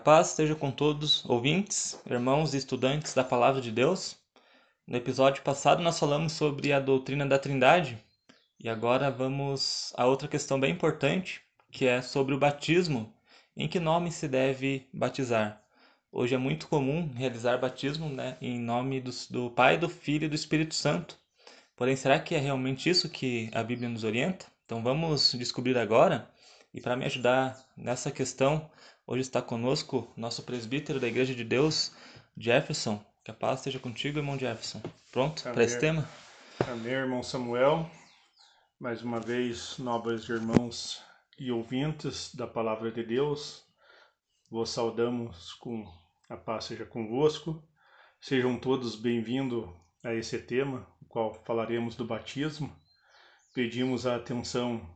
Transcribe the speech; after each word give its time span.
Paz 0.00 0.30
esteja 0.30 0.54
com 0.54 0.70
todos, 0.70 1.22
ouvintes, 1.26 2.00
irmãos 2.06 2.54
e 2.54 2.56
estudantes 2.56 3.12
da 3.12 3.22
Palavra 3.22 3.60
de 3.60 3.70
Deus. 3.70 4.16
No 4.86 4.96
episódio 4.96 5.42
passado 5.42 5.82
nós 5.82 5.98
falamos 5.98 6.32
sobre 6.32 6.72
a 6.72 6.80
doutrina 6.80 7.26
da 7.26 7.38
Trindade 7.38 8.02
e 8.58 8.66
agora 8.66 9.10
vamos 9.10 9.92
a 9.98 10.06
outra 10.06 10.26
questão 10.26 10.58
bem 10.58 10.72
importante, 10.72 11.42
que 11.70 11.86
é 11.86 12.00
sobre 12.00 12.34
o 12.34 12.38
batismo. 12.38 13.12
Em 13.54 13.68
que 13.68 13.78
nome 13.78 14.10
se 14.10 14.26
deve 14.26 14.88
batizar? 14.90 15.62
Hoje 16.10 16.34
é 16.34 16.38
muito 16.38 16.66
comum 16.66 17.12
realizar 17.14 17.58
batismo 17.58 18.08
né, 18.08 18.38
em 18.40 18.58
nome 18.58 19.02
do, 19.02 19.10
do 19.28 19.50
Pai, 19.50 19.76
do 19.76 19.88
Filho 19.88 20.24
e 20.24 20.28
do 20.28 20.34
Espírito 20.34 20.74
Santo. 20.74 21.18
Porém, 21.76 21.94
será 21.94 22.18
que 22.18 22.34
é 22.34 22.38
realmente 22.38 22.88
isso 22.88 23.10
que 23.10 23.50
a 23.52 23.62
Bíblia 23.62 23.88
nos 23.88 24.02
orienta? 24.02 24.46
Então 24.64 24.82
vamos 24.82 25.34
descobrir 25.34 25.76
agora. 25.76 26.30
E 26.72 26.80
para 26.80 26.96
me 26.96 27.04
ajudar 27.04 27.58
nessa 27.76 28.10
questão, 28.10 28.70
Hoje 29.10 29.22
está 29.22 29.42
conosco 29.42 30.08
nosso 30.16 30.44
presbítero 30.44 31.00
da 31.00 31.08
Igreja 31.08 31.34
de 31.34 31.42
Deus, 31.42 31.92
Jefferson. 32.38 33.04
Que 33.24 33.32
a 33.32 33.34
paz 33.34 33.58
esteja 33.58 33.80
contigo, 33.80 34.20
irmão 34.20 34.38
Jefferson. 34.38 34.80
Pronto 35.10 35.42
para 35.42 35.64
esse 35.64 35.80
tema? 35.80 36.08
Amém, 36.60 36.92
irmão 36.92 37.20
Samuel. 37.20 37.90
Mais 38.78 39.02
uma 39.02 39.18
vez, 39.18 39.78
nobres 39.78 40.28
irmãos 40.28 41.02
e 41.40 41.50
ouvintes 41.50 42.32
da 42.36 42.46
palavra 42.46 42.92
de 42.92 43.02
Deus, 43.02 43.64
vos 44.48 44.70
saudamos 44.70 45.54
com 45.54 45.84
a 46.28 46.36
paz 46.36 46.66
seja 46.66 46.86
convosco. 46.86 47.60
Sejam 48.20 48.60
todos 48.60 48.94
bem-vindos 48.94 49.68
a 50.04 50.14
esse 50.14 50.38
tema, 50.38 50.86
o 51.02 51.06
qual 51.06 51.34
falaremos 51.44 51.96
do 51.96 52.04
batismo. 52.04 52.72
Pedimos 53.52 54.06
a 54.06 54.14
atenção 54.14 54.88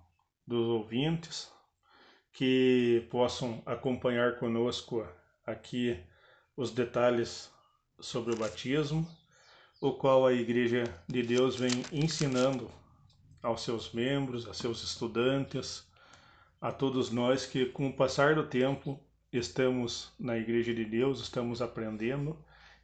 dos 0.47 0.69
ouvintes, 0.69 1.53
que 2.35 3.07
possam 3.11 3.63
acompanhar 3.65 4.39
conosco 4.39 5.07
aqui 5.47 5.97
os 6.57 6.73
detalhes 6.73 7.49
sobre 8.01 8.35
o 8.35 8.37
batismo, 8.37 9.09
o 9.81 9.93
qual 9.93 10.27
a 10.27 10.33
Igreja 10.33 10.83
de 11.09 11.23
Deus 11.23 11.55
vem 11.55 11.71
ensinando 11.93 12.69
aos 13.41 13.63
seus 13.63 13.93
membros, 13.93 14.49
a 14.49 14.53
seus 14.53 14.83
estudantes, 14.83 15.89
a 16.61 16.73
todos 16.73 17.13
nós 17.13 17.47
que, 17.47 17.67
com 17.67 17.87
o 17.89 17.97
passar 17.97 18.35
do 18.35 18.45
tempo, 18.49 18.99
estamos 19.33 20.13
na 20.19 20.37
Igreja 20.37 20.75
de 20.75 20.85
Deus, 20.85 21.21
estamos 21.21 21.63
aprendendo 21.63 22.37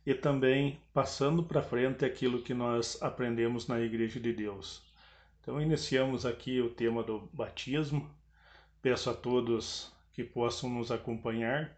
e 0.07 0.15
também 0.15 0.81
passando 0.93 1.43
para 1.43 1.61
frente 1.61 2.05
aquilo 2.05 2.43
que 2.43 2.55
nós 2.55 3.03
aprendemos 3.03 3.67
na 3.67 3.81
Igreja 3.81 4.21
de 4.21 4.33
Deus. 4.33 4.81
Então, 5.41 5.61
iniciamos 5.61 6.25
aqui 6.25 6.61
o 6.61 6.71
tema 6.71 7.03
do 7.03 7.29
batismo 7.33 8.09
Peço 8.83 9.11
a 9.11 9.15
todos 9.15 9.93
que 10.13 10.25
possam 10.25 10.71
nos 10.71 10.91
acompanhar. 10.91 11.77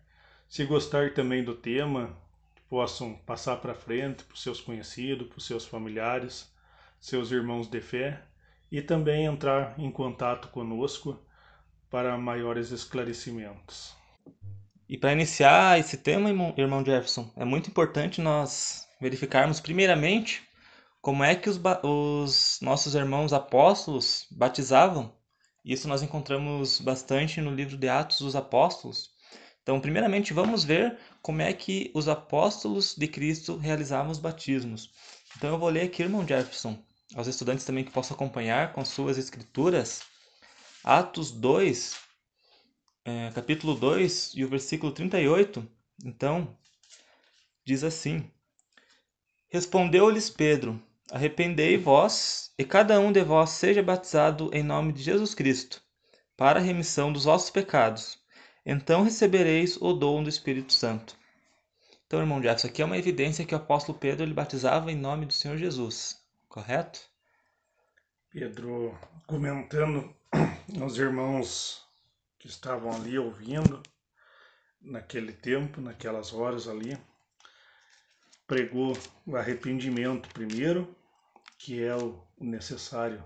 Se 0.48 0.64
gostar 0.64 1.14
também 1.14 1.42
do 1.42 1.54
tema, 1.54 2.16
possam 2.68 3.14
passar 3.26 3.56
para 3.56 3.74
frente 3.74 4.24
para 4.24 4.34
os 4.34 4.42
seus 4.42 4.60
conhecidos, 4.60 5.28
para 5.28 5.38
os 5.38 5.46
seus 5.46 5.66
familiares, 5.66 6.50
seus 7.00 7.30
irmãos 7.30 7.68
de 7.68 7.80
fé 7.80 8.22
e 8.70 8.80
também 8.80 9.26
entrar 9.26 9.78
em 9.78 9.91
contato 9.91 10.48
conosco 10.48 11.20
para 11.91 12.16
maiores 12.16 12.70
esclarecimentos. 12.70 13.94
E 14.88 14.96
para 14.96 15.12
iniciar 15.12 15.78
esse 15.78 15.98
tema, 15.98 16.30
irmão 16.56 16.84
Jefferson, 16.84 17.30
é 17.36 17.44
muito 17.44 17.68
importante 17.68 18.20
nós 18.20 18.88
verificarmos 19.00 19.60
primeiramente 19.60 20.42
como 21.00 21.24
é 21.24 21.34
que 21.34 21.50
os, 21.50 21.60
os 21.82 22.58
nossos 22.62 22.94
irmãos 22.94 23.32
apóstolos 23.32 24.26
batizavam 24.30 25.12
isso 25.64 25.86
nós 25.86 26.02
encontramos 26.02 26.80
bastante 26.80 27.40
no 27.40 27.54
livro 27.54 27.76
de 27.76 27.88
Atos 27.88 28.20
dos 28.20 28.34
Apóstolos. 28.34 29.10
Então, 29.62 29.80
primeiramente, 29.80 30.32
vamos 30.32 30.64
ver 30.64 30.98
como 31.20 31.40
é 31.40 31.52
que 31.52 31.90
os 31.94 32.08
apóstolos 32.08 32.96
de 32.96 33.06
Cristo 33.06 33.56
realizavam 33.56 34.10
os 34.10 34.18
batismos. 34.18 34.90
Então, 35.36 35.50
eu 35.50 35.58
vou 35.58 35.68
ler 35.68 35.82
aqui, 35.82 36.02
irmão 36.02 36.26
Jefferson, 36.26 36.82
aos 37.14 37.28
estudantes 37.28 37.64
também 37.64 37.84
que 37.84 37.92
possam 37.92 38.14
acompanhar 38.14 38.72
com 38.72 38.84
suas 38.84 39.18
escrituras, 39.18 40.02
Atos 40.82 41.30
2, 41.30 41.96
é, 43.04 43.30
capítulo 43.32 43.74
2 43.74 44.32
e 44.34 44.44
o 44.44 44.48
versículo 44.48 44.90
38. 44.90 45.64
Então, 46.04 46.56
diz 47.64 47.84
assim: 47.84 48.28
Respondeu-lhes 49.48 50.28
Pedro: 50.28 50.82
Arrependei 51.10 51.76
vós, 51.76 52.52
e 52.58 52.64
cada 52.64 52.98
um 53.00 53.12
de 53.12 53.22
vós 53.22 53.50
seja 53.50 53.82
batizado 53.82 54.50
em 54.52 54.62
nome 54.62 54.92
de 54.92 55.02
Jesus 55.02 55.34
Cristo, 55.34 55.82
para 56.36 56.58
a 56.58 56.62
remissão 56.62 57.12
dos 57.12 57.24
vossos 57.24 57.50
pecados. 57.50 58.18
Então 58.64 59.02
recebereis 59.02 59.76
o 59.76 59.92
dom 59.92 60.22
do 60.22 60.28
Espírito 60.28 60.72
Santo. 60.72 61.16
Então, 62.06 62.20
irmão 62.20 62.42
Jefferson, 62.42 62.68
aqui 62.68 62.82
é 62.82 62.84
uma 62.84 62.98
evidência 62.98 63.44
que 63.44 63.54
o 63.54 63.56
apóstolo 63.56 63.98
Pedro 63.98 64.24
ele 64.24 64.34
batizava 64.34 64.92
em 64.92 64.96
nome 64.96 65.24
do 65.24 65.32
Senhor 65.32 65.56
Jesus, 65.56 66.22
correto? 66.48 67.00
Pedro 68.30 68.94
comentando 69.26 70.14
aos 70.80 70.98
irmãos 70.98 71.82
que 72.38 72.46
estavam 72.46 72.92
ali 72.92 73.18
ouvindo, 73.18 73.82
naquele 74.80 75.32
tempo, 75.32 75.80
naquelas 75.80 76.32
horas 76.34 76.68
ali, 76.68 76.98
pregou 78.52 78.94
o 79.24 79.34
arrependimento 79.34 80.28
primeiro, 80.28 80.94
que 81.56 81.82
é 81.82 81.96
o 81.96 82.22
necessário 82.38 83.24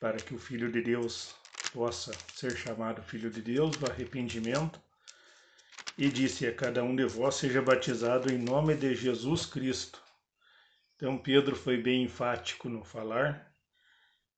para 0.00 0.16
que 0.16 0.34
o 0.34 0.38
Filho 0.38 0.72
de 0.72 0.80
Deus 0.80 1.34
possa 1.74 2.10
ser 2.34 2.56
chamado 2.56 3.02
Filho 3.02 3.30
de 3.30 3.42
Deus, 3.42 3.76
do 3.76 3.84
arrependimento, 3.84 4.80
e 5.98 6.08
disse 6.08 6.46
a 6.46 6.54
cada 6.54 6.82
um 6.82 6.96
de 6.96 7.04
vós 7.04 7.34
seja 7.34 7.60
batizado 7.60 8.32
em 8.32 8.38
nome 8.38 8.74
de 8.74 8.94
Jesus 8.94 9.44
Cristo. 9.44 10.00
Então 10.94 11.18
Pedro 11.18 11.54
foi 11.54 11.76
bem 11.76 12.04
enfático 12.04 12.66
no 12.66 12.82
falar 12.82 13.52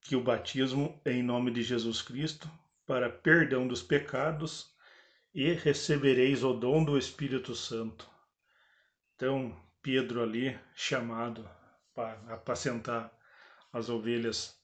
que 0.00 0.16
o 0.16 0.20
batismo 0.20 1.00
é 1.04 1.12
em 1.12 1.22
nome 1.22 1.52
de 1.52 1.62
Jesus 1.62 2.02
Cristo 2.02 2.50
para 2.84 3.08
perdão 3.08 3.68
dos 3.68 3.84
pecados 3.84 4.74
e 5.32 5.52
recebereis 5.52 6.42
o 6.42 6.54
dom 6.54 6.82
do 6.82 6.98
Espírito 6.98 7.54
Santo. 7.54 8.10
Então 9.14 9.67
Pedro 9.82 10.22
ali 10.22 10.58
chamado 10.74 11.48
para 11.94 12.34
apacentar 12.34 13.12
as 13.72 13.88
ovelhas 13.88 14.56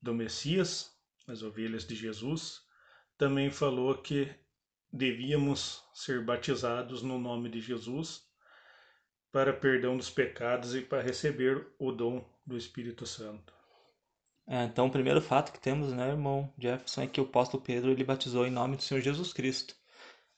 do 0.00 0.14
Messias, 0.14 0.96
as 1.26 1.42
ovelhas 1.42 1.86
de 1.86 1.94
Jesus, 1.94 2.62
também 3.16 3.50
falou 3.50 3.96
que 3.98 4.28
devíamos 4.92 5.82
ser 5.94 6.24
batizados 6.24 7.02
no 7.02 7.18
nome 7.18 7.48
de 7.48 7.60
Jesus 7.60 8.26
para 9.30 9.52
perdão 9.52 9.96
dos 9.96 10.10
pecados 10.10 10.74
e 10.74 10.82
para 10.82 11.02
receber 11.02 11.66
o 11.78 11.90
dom 11.90 12.28
do 12.44 12.56
Espírito 12.56 13.06
Santo. 13.06 13.54
É, 14.46 14.64
então, 14.64 14.86
o 14.86 14.90
primeiro 14.90 15.22
fato 15.22 15.52
que 15.52 15.60
temos, 15.60 15.92
né, 15.92 16.10
irmão 16.10 16.52
Jefferson, 16.58 17.02
é 17.02 17.06
que 17.06 17.20
o 17.20 17.24
apóstolo 17.24 17.62
Pedro 17.62 17.90
ele 17.90 18.04
batizou 18.04 18.46
em 18.46 18.50
nome 18.50 18.76
do 18.76 18.82
Senhor 18.82 19.00
Jesus 19.00 19.32
Cristo. 19.32 19.74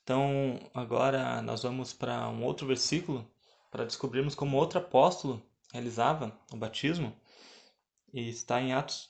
Então, 0.03 0.59
agora 0.73 1.41
nós 1.41 1.63
vamos 1.63 1.91
para 1.91 2.29
um 2.29 2.43
outro 2.43 2.67
versículo 2.67 3.29
para 3.75 3.83
descobrirmos 3.83 4.35
como 4.35 4.55
outro 4.55 4.79
apóstolo 4.79 5.43
realizava 5.73 6.31
o 6.49 6.55
batismo 6.55 7.13
e 8.13 8.29
está 8.29 8.61
em 8.61 8.71
Atos 8.71 9.09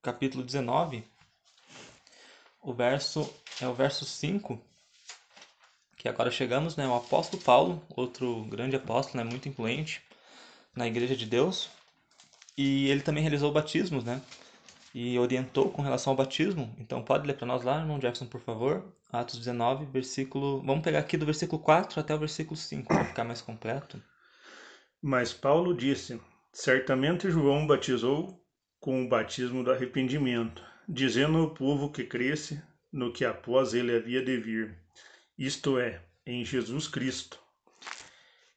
capítulo 0.00 0.44
19. 0.44 1.02
O 2.62 2.72
verso 2.72 3.28
é 3.60 3.66
o 3.66 3.74
verso 3.74 4.04
5, 4.04 4.60
que 5.96 6.08
agora 6.08 6.30
chegamos, 6.30 6.76
né, 6.76 6.86
o 6.86 6.94
apóstolo 6.94 7.42
Paulo, 7.42 7.82
outro 7.96 8.44
grande 8.44 8.76
apóstolo, 8.76 9.24
né, 9.24 9.28
muito 9.28 9.48
influente 9.48 10.00
na 10.72 10.86
igreja 10.86 11.16
de 11.16 11.26
Deus, 11.26 11.68
e 12.56 12.88
ele 12.90 13.02
também 13.02 13.24
realizou 13.24 13.50
batismos, 13.50 14.04
né? 14.04 14.22
E 14.94 15.18
orientou 15.18 15.70
com 15.70 15.82
relação 15.82 16.12
ao 16.12 16.16
batismo. 16.16 16.74
Então 16.78 17.02
pode 17.02 17.26
ler 17.26 17.34
para 17.34 17.46
nós 17.46 17.62
lá, 17.62 17.78
irmão 17.78 18.00
Jefferson, 18.00 18.26
por 18.26 18.40
favor. 18.40 18.92
Atos 19.12 19.38
19, 19.38 19.86
versículo. 19.86 20.62
Vamos 20.62 20.82
pegar 20.82 21.00
aqui 21.00 21.16
do 21.16 21.26
versículo 21.26 21.60
4 21.62 22.00
até 22.00 22.14
o 22.14 22.18
versículo 22.18 22.56
5, 22.56 22.88
para 22.88 23.04
ficar 23.04 23.24
mais 23.24 23.40
completo. 23.42 24.02
Mas 25.02 25.32
Paulo 25.32 25.74
disse: 25.74 26.20
Certamente 26.52 27.30
João 27.30 27.66
batizou 27.66 28.44
com 28.80 29.04
o 29.04 29.08
batismo 29.08 29.62
do 29.62 29.70
arrependimento, 29.70 30.62
dizendo 30.88 31.38
ao 31.38 31.50
povo 31.50 31.90
que 31.90 32.04
cresce 32.04 32.62
no 32.92 33.12
que 33.12 33.24
após 33.24 33.74
ele 33.74 33.94
havia 33.94 34.24
de 34.24 34.36
vir, 34.36 34.76
isto 35.38 35.78
é, 35.78 36.02
em 36.26 36.44
Jesus 36.44 36.88
Cristo. 36.88 37.38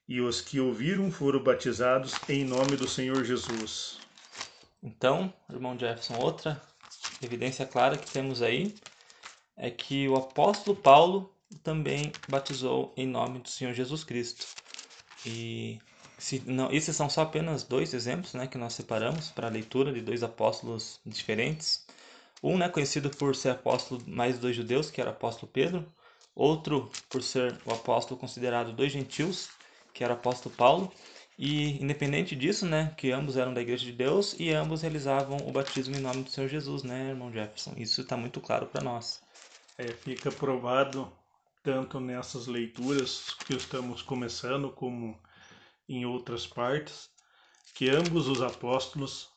e 0.07 0.19
os 0.19 0.41
que 0.41 0.59
ouviram 0.59 1.09
foram 1.11 1.41
batizados 1.41 2.13
em 2.27 2.43
nome 2.43 2.75
do 2.75 2.87
Senhor 2.87 3.23
Jesus. 3.23 4.02
Então, 4.83 5.33
irmão 5.49 5.79
Jefferson, 5.79 6.17
outra 6.19 6.61
evidência 7.21 7.65
clara 7.65 7.97
que 7.97 8.11
temos 8.11 8.41
aí 8.41 8.75
é 9.55 9.71
que 9.71 10.09
o 10.09 10.17
apóstolo 10.17 10.75
Paulo 10.75 11.33
também 11.63 12.11
batizou 12.27 12.93
em 12.97 13.07
nome 13.07 13.39
do 13.39 13.47
Senhor 13.49 13.73
Jesus 13.73 14.03
Cristo. 14.03 14.45
E 15.25 15.79
se, 16.17 16.43
não, 16.45 16.71
esses 16.71 16.95
são 16.95 17.09
só 17.09 17.21
apenas 17.21 17.63
dois 17.63 17.93
exemplos 17.93 18.33
né, 18.33 18.45
que 18.45 18.57
nós 18.57 18.73
separamos 18.73 19.31
para 19.31 19.47
a 19.47 19.51
leitura 19.51 19.93
de 19.93 20.01
dois 20.01 20.21
apóstolos 20.21 20.99
diferentes. 21.05 21.85
Um 22.41 22.57
né, 22.57 22.67
conhecido 22.67 23.09
por 23.09 23.35
ser 23.35 23.51
apóstolo 23.51 24.01
mais 24.05 24.37
dos 24.37 24.53
judeus, 24.53 24.91
que 24.91 24.99
era 24.99 25.11
o 25.11 25.13
apóstolo 25.13 25.51
Pedro. 25.51 25.85
Outro 26.35 26.91
por 27.09 27.23
ser 27.23 27.57
o 27.65 27.71
apóstolo 27.71 28.19
considerado 28.19 28.73
dos 28.73 28.91
gentios, 28.91 29.49
que 29.93 30.03
era 30.03 30.13
o 30.13 30.17
apóstolo 30.17 30.53
Paulo. 30.55 30.91
E 31.37 31.81
independente 31.83 32.35
disso, 32.35 32.65
né, 32.65 32.93
que 32.95 33.11
ambos 33.11 33.37
eram 33.37 33.53
da 33.53 33.61
Igreja 33.61 33.85
de 33.85 33.91
Deus 33.91 34.35
e 34.39 34.51
ambos 34.51 34.81
realizavam 34.81 35.37
o 35.47 35.51
batismo 35.51 35.95
em 35.95 35.99
nome 35.99 36.23
do 36.23 36.29
Senhor 36.29 36.47
Jesus, 36.47 36.83
né, 36.83 37.09
irmão 37.09 37.31
Jefferson? 37.31 37.73
Isso 37.75 38.01
está 38.01 38.15
muito 38.15 38.39
claro 38.39 38.67
para 38.67 38.83
nós. 38.83 39.21
É, 39.77 39.87
fica 39.87 40.31
provado 40.31 41.11
tanto 41.63 41.99
nessas 41.99 42.45
leituras 42.45 43.35
que 43.45 43.55
estamos 43.55 44.01
começando 44.01 44.69
como 44.69 45.19
em 45.89 46.05
outras 46.05 46.45
partes 46.45 47.09
que 47.73 47.89
ambos 47.89 48.27
os 48.27 48.41
apóstolos 48.41 49.29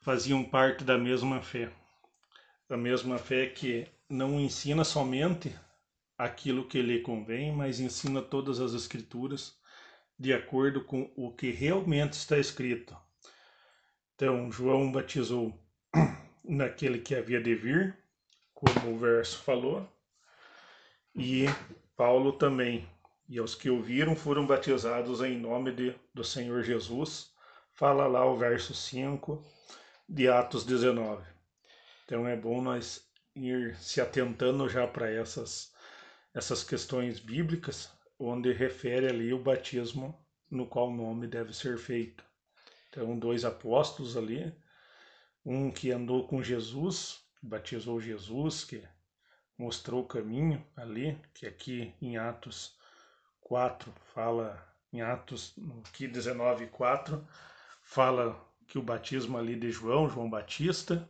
faziam 0.00 0.44
parte 0.44 0.84
da 0.84 0.96
mesma 0.96 1.42
fé. 1.42 1.72
A 2.70 2.76
mesma 2.76 3.18
fé 3.18 3.46
que 3.46 3.88
não 4.08 4.38
ensina 4.38 4.84
somente 4.84 5.54
aquilo 6.16 6.66
que 6.66 6.80
lhe 6.80 7.00
convém, 7.00 7.52
mas 7.52 7.80
ensina 7.80 8.22
todas 8.22 8.60
as 8.60 8.74
escrituras 8.74 9.58
de 10.18 10.32
acordo 10.32 10.84
com 10.84 11.12
o 11.16 11.32
que 11.32 11.50
realmente 11.50 12.14
está 12.14 12.38
escrito. 12.38 12.96
Então, 14.14 14.50
João 14.50 14.90
batizou 14.90 15.56
naquele 16.44 16.98
que 16.98 17.14
havia 17.14 17.40
de 17.40 17.54
vir, 17.54 17.96
como 18.52 18.94
o 18.94 18.98
verso 18.98 19.38
falou, 19.38 19.88
e 21.14 21.44
Paulo 21.96 22.32
também. 22.32 22.88
E 23.28 23.40
os 23.40 23.54
que 23.54 23.68
ouviram 23.68 24.16
foram 24.16 24.46
batizados 24.46 25.20
em 25.20 25.38
nome 25.38 25.72
de, 25.72 25.94
do 26.14 26.24
Senhor 26.24 26.62
Jesus. 26.62 27.30
Fala 27.74 28.06
lá 28.06 28.24
o 28.24 28.36
verso 28.36 28.74
5 28.74 29.44
de 30.08 30.28
Atos 30.28 30.64
19. 30.64 31.22
Então 32.04 32.26
é 32.26 32.34
bom 32.34 32.62
nós 32.62 33.06
ir 33.36 33.76
se 33.76 34.00
atentando 34.00 34.68
já 34.68 34.86
para 34.86 35.10
essas, 35.10 35.72
essas 36.34 36.64
questões 36.64 37.20
bíblicas, 37.20 37.92
onde 38.18 38.52
refere 38.52 39.06
ali 39.06 39.32
o 39.32 39.42
batismo 39.42 40.18
no 40.50 40.66
qual 40.66 40.88
o 40.88 40.96
nome 40.96 41.26
deve 41.26 41.54
ser 41.54 41.78
feito. 41.78 42.24
Então, 42.88 43.18
dois 43.18 43.44
apóstolos 43.44 44.16
ali, 44.16 44.52
um 45.44 45.70
que 45.70 45.92
andou 45.92 46.26
com 46.26 46.42
Jesus, 46.42 47.20
batizou 47.42 48.00
Jesus, 48.00 48.64
que 48.64 48.82
mostrou 49.56 50.02
o 50.02 50.06
caminho 50.06 50.64
ali, 50.76 51.20
que 51.34 51.46
aqui 51.46 51.94
em 52.00 52.16
Atos 52.16 52.76
4 53.40 53.92
fala, 54.14 54.66
em 54.92 55.00
Atos 55.00 55.54
no 55.56 55.82
que 55.92 56.08
19, 56.08 56.66
4, 56.68 57.26
fala 57.82 58.44
que 58.66 58.78
o 58.78 58.82
batismo 58.82 59.38
ali 59.38 59.54
de 59.54 59.70
João, 59.70 60.08
João 60.08 60.28
Batista, 60.28 61.08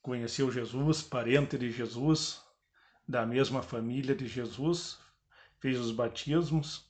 conheceu 0.00 0.50
Jesus, 0.50 1.02
parente 1.02 1.58
de 1.58 1.70
Jesus, 1.70 2.42
da 3.08 3.26
mesma 3.26 3.62
família 3.62 4.14
de 4.14 4.26
Jesus, 4.26 4.98
fez 5.58 5.78
os 5.78 5.90
batismos 5.90 6.86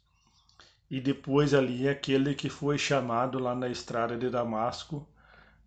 e 0.91 1.01
depois 1.01 1.53
ali 1.55 1.89
aquele 1.89 2.35
que 2.35 2.49
foi 2.49 2.79
chamado 2.79 3.39
lá 3.39 3.55
na 3.55 3.69
estrada 3.69 4.17
de 4.17 4.31
Damasco 4.31 5.07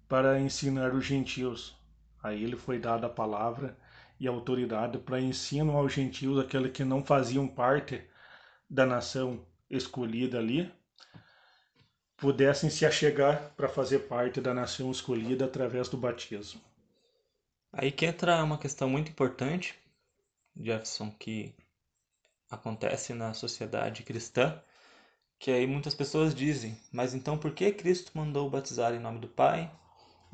para 0.08 0.40
ensinar 0.40 0.94
os 0.94 1.06
gentios. 1.06 1.78
Aí 2.22 2.44
ele 2.44 2.56
foi 2.56 2.80
dada 2.80 3.08
a 3.08 3.10
palavra 3.10 3.78
e 4.20 4.28
a 4.28 4.32
autoridade 4.32 4.98
para 4.98 5.22
ensino 5.22 5.78
aos 5.78 5.94
gentios, 5.94 6.38
aqueles 6.38 6.72
que 6.72 6.84
não 6.84 7.04
faziam 7.04 7.48
parte 7.48 8.04
da 8.70 8.86
nação 8.86 9.46
escolhida 9.70 10.38
ali, 10.38 10.72
pudessem 12.18 12.70
se 12.70 12.86
achegar 12.86 13.54
para 13.56 13.70
fazer 13.70 14.00
parte 14.00 14.42
da 14.42 14.54
nação 14.54 14.92
escolhida 14.92 15.46
através 15.46 15.88
do 15.88 15.98
batismo. 15.98 16.62
Aí 17.72 17.92
que 17.92 18.06
entra 18.06 18.44
uma 18.44 18.58
questão 18.58 18.90
muito 18.90 19.10
importante, 19.10 19.76
Jefferson, 20.60 21.12
que 21.12 21.56
acontece 22.50 23.14
na 23.14 23.34
sociedade 23.34 24.04
cristã, 24.04 24.62
que 25.38 25.52
aí 25.52 25.66
muitas 25.66 25.96
pessoas 25.96 26.36
dizem, 26.36 26.78
mas 26.92 27.14
então 27.14 27.38
por 27.38 27.52
que 27.52 27.72
Cristo 27.72 28.12
mandou 28.16 28.50
batizar 28.50 28.94
em 28.94 29.00
nome 29.00 29.20
do 29.20 29.28
Pai, 29.28 29.72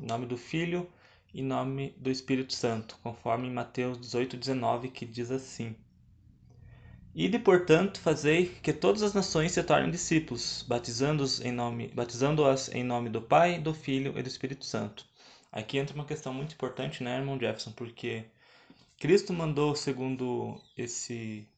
em 0.00 0.06
nome 0.06 0.26
do 0.26 0.36
Filho 0.36 0.90
e 1.32 1.40
em 1.40 1.44
nome 1.44 1.94
do 1.98 2.10
Espírito 2.10 2.52
Santo, 2.52 2.98
conforme 3.02 3.46
em 3.46 3.52
Mateus 3.52 3.98
18:19 3.98 4.90
que 4.90 5.06
diz 5.06 5.30
assim: 5.30 5.76
Ide, 7.14 7.38
portanto, 7.38 7.98
fazei 8.00 8.46
que 8.46 8.72
todas 8.72 9.02
as 9.02 9.14
nações 9.14 9.52
se 9.52 9.62
tornem 9.62 9.90
discípulos, 9.90 10.64
batizando-as 10.68 11.40
em 11.40 11.50
nome, 11.50 11.88
batizando-as 11.88 12.68
em 12.74 12.84
nome 12.84 13.08
do 13.08 13.22
Pai, 13.22 13.58
do 13.58 13.72
Filho 13.72 14.18
e 14.18 14.22
do 14.22 14.28
Espírito 14.28 14.66
Santo. 14.66 15.06
Aqui 15.50 15.78
entra 15.78 15.94
uma 15.94 16.04
questão 16.04 16.34
muito 16.34 16.52
importante, 16.52 17.02
né, 17.02 17.16
irmão 17.16 17.40
Jefferson, 17.40 17.72
porque 17.72 18.26
Cristo 18.98 19.32
mandou, 19.32 19.74
segundo 19.74 20.60
esse 20.76 21.48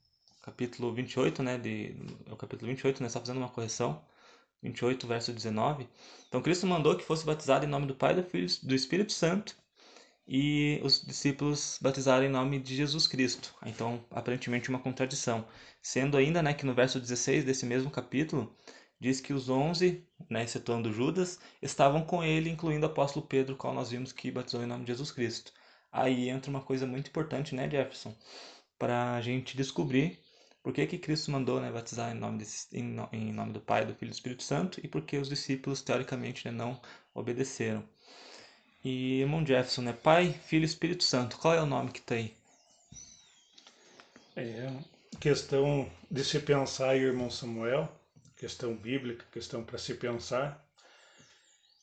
capítulo 0.49 0.93
28, 0.95 1.43
né, 1.43 1.59
de, 1.59 1.95
é 2.27 2.33
o 2.33 2.37
capítulo 2.37 2.69
28, 2.69 3.03
né, 3.03 3.09
só 3.09 3.21
fazendo 3.21 3.39
uma 3.39 3.49
correção, 3.49 4.03
28, 4.63 5.07
verso 5.07 5.33
19. 5.33 5.89
Então, 6.29 6.43
Cristo 6.43 6.67
mandou 6.67 6.97
que 6.97 7.05
fosse 7.05 7.25
batizado 7.25 7.65
em 7.65 7.69
nome 7.69 7.87
do 7.87 7.95
Pai, 7.95 8.15
do 8.15 8.23
Filho 8.23 8.49
do 8.63 8.75
Espírito 8.75 9.13
Santo 9.13 9.57
e 10.27 10.81
os 10.83 11.01
discípulos 11.05 11.79
batizaram 11.81 12.25
em 12.25 12.29
nome 12.29 12.59
de 12.59 12.75
Jesus 12.77 13.07
Cristo. 13.07 13.55
Então, 13.65 14.05
aparentemente 14.11 14.69
uma 14.69 14.79
contradição. 14.79 15.47
Sendo 15.83 16.17
ainda, 16.17 16.43
né, 16.43 16.53
que 16.55 16.67
no 16.67 16.75
verso 16.75 16.99
16 17.01 17.45
desse 17.45 17.65
mesmo 17.67 17.91
capítulo, 17.91 18.55
diz 19.01 19.21
que 19.21 19.33
os 19.33 19.49
onze, 19.49 20.05
né, 20.29 20.45
excetuando 20.45 20.93
Judas, 20.93 21.39
estavam 21.63 22.03
com 22.05 22.23
ele, 22.25 22.51
incluindo 22.51 22.87
o 22.87 22.91
apóstolo 22.91 23.27
Pedro, 23.27 23.57
qual 23.57 23.75
nós 23.75 23.91
vimos 23.91 24.13
que 24.13 24.31
batizou 24.31 24.63
em 24.63 24.67
nome 24.67 24.85
de 24.85 24.93
Jesus 24.93 25.11
Cristo. 25.13 25.53
Aí 25.93 26.29
entra 26.29 26.51
uma 26.51 26.61
coisa 26.61 26.87
muito 26.87 27.09
importante, 27.09 27.55
né, 27.55 27.69
Jefferson? 27.71 28.15
Para 28.79 29.15
a 29.15 29.21
gente 29.21 29.57
descobrir 29.57 30.19
por 30.63 30.73
que, 30.73 30.87
que 30.87 30.99
Cristo 30.99 31.31
mandou 31.31 31.61
né, 31.61 31.71
batizar 31.71 32.15
em 32.15 32.19
nome, 32.19 32.39
desse, 32.39 32.67
em, 32.77 32.97
em, 33.13 33.33
nome 33.33 33.53
do 33.53 33.61
Pai, 33.61 33.87
do 33.87 33.95
Filho 33.95 34.09
e 34.09 34.13
do 34.13 34.15
Espírito 34.15 34.43
Santo 34.43 34.81
e 34.83 34.89
por 34.89 35.03
que 35.03 35.17
os 35.17 35.29
discípulos, 35.29 35.83
teoricamente, 35.83 36.45
né, 36.47 36.51
não 36.51 36.81
obedeceram. 37.15 37.83
E 38.85 39.21
irmão 39.21 39.45
Jefferson, 39.45 39.83
né? 39.83 39.93
Pai, 39.93 40.33
Filho 40.33 40.63
e 40.63 40.67
Espírito 40.67 41.05
Santo, 41.05 41.37
qual 41.39 41.55
é 41.55 41.63
o 41.63 41.67
nome 41.67 41.91
que 41.91 41.99
está 41.99 42.15
aí? 42.15 42.35
É 44.37 44.71
questão 45.21 45.91
de 46.11 46.25
se 46.25 46.39
pensar, 46.39 46.97
irmão 46.97 47.31
Samuel, 47.31 47.91
questão 48.37 48.75
bíblica, 48.77 49.25
questão 49.33 49.65
para 49.65 49.79
se 49.79 49.95
pensar. 49.95 50.65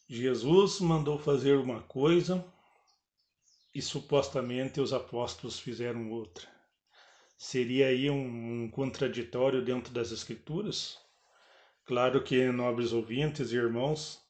Jesus 0.07 0.79
mandou 0.79 1.19
fazer 1.19 1.57
uma 1.57 1.81
coisa 1.81 2.45
e 3.73 3.81
supostamente 3.81 4.79
os 4.79 4.93
apóstolos 4.93 5.59
fizeram 5.59 6.09
outra. 6.11 6.47
Seria 7.37 7.87
aí 7.87 8.09
um, 8.09 8.63
um 8.63 8.69
contraditório 8.69 9.63
dentro 9.63 9.93
das 9.93 10.11
Escrituras? 10.11 10.97
Claro 11.85 12.23
que, 12.23 12.49
nobres 12.51 12.93
ouvintes 12.93 13.51
e 13.51 13.55
irmãos, 13.55 14.21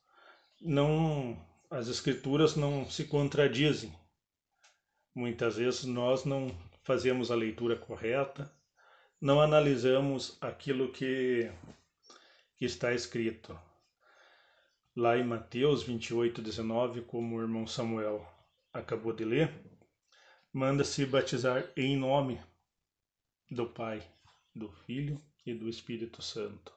não 0.60 1.40
as 1.70 1.88
Escrituras 1.88 2.56
não 2.56 2.90
se 2.90 3.06
contradizem. 3.06 3.94
Muitas 5.14 5.58
vezes 5.58 5.86
nós 5.86 6.26
não 6.26 6.50
fazemos 6.84 7.30
a 7.30 7.36
leitura 7.36 7.76
correta, 7.76 8.52
não 9.22 9.40
analisamos 9.40 10.38
aquilo 10.42 10.92
que, 10.92 11.50
que 12.58 12.66
está 12.66 12.94
escrito. 12.94 13.58
Lá 14.96 15.18
em 15.18 15.24
Mateus 15.24 15.84
28, 15.84 16.42
19, 16.42 17.02
como 17.02 17.36
o 17.36 17.42
irmão 17.42 17.68
Samuel 17.68 18.26
acabou 18.74 19.14
de 19.14 19.26
ler, 19.26 19.54
manda-se 20.52 21.06
batizar 21.06 21.72
em 21.78 21.96
nome 21.96 22.40
do 23.50 23.68
Pai, 23.68 24.02
do 24.56 24.72
Filho 24.86 25.22
e 25.46 25.54
do 25.54 25.70
Espírito 25.70 26.22
Santo. 26.22 26.74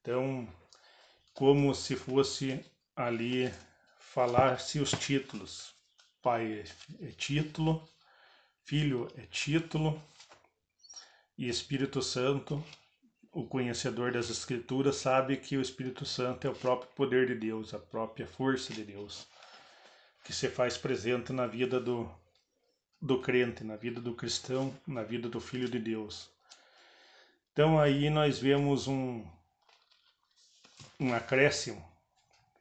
Então, 0.00 0.48
como 1.34 1.74
se 1.74 1.96
fosse 1.96 2.64
ali 2.94 3.52
falar-se 3.98 4.78
os 4.78 4.90
títulos. 4.90 5.74
Pai 6.20 6.64
é, 7.00 7.06
título, 7.12 7.88
Filho 8.64 9.08
é 9.16 9.22
título 9.22 10.00
e 11.36 11.48
Espírito 11.48 12.02
Santo, 12.02 12.62
o 13.32 13.46
conhecedor 13.46 14.12
das 14.12 14.28
Escrituras, 14.28 14.96
sabe 14.96 15.38
que 15.38 15.56
o 15.56 15.62
Espírito 15.62 16.04
Santo 16.04 16.46
é 16.46 16.50
o 16.50 16.54
próprio 16.54 16.90
poder 16.92 17.26
de 17.26 17.34
Deus, 17.34 17.72
a 17.72 17.78
própria 17.78 18.26
força 18.26 18.72
de 18.72 18.84
Deus, 18.84 19.26
que 20.24 20.32
se 20.32 20.48
faz 20.48 20.76
presente 20.76 21.32
na 21.32 21.46
vida 21.46 21.80
do, 21.80 22.08
do 23.02 23.20
crente, 23.20 23.64
na 23.64 23.74
vida 23.74 24.00
do 24.00 24.14
cristão, 24.14 24.72
na 24.86 25.02
vida 25.02 25.28
do 25.28 25.40
Filho 25.40 25.68
de 25.68 25.80
Deus. 25.80 26.30
Então 27.52 27.80
aí 27.80 28.08
nós 28.08 28.38
vemos 28.38 28.86
um, 28.86 29.26
um 31.00 31.12
acréscimo, 31.12 31.84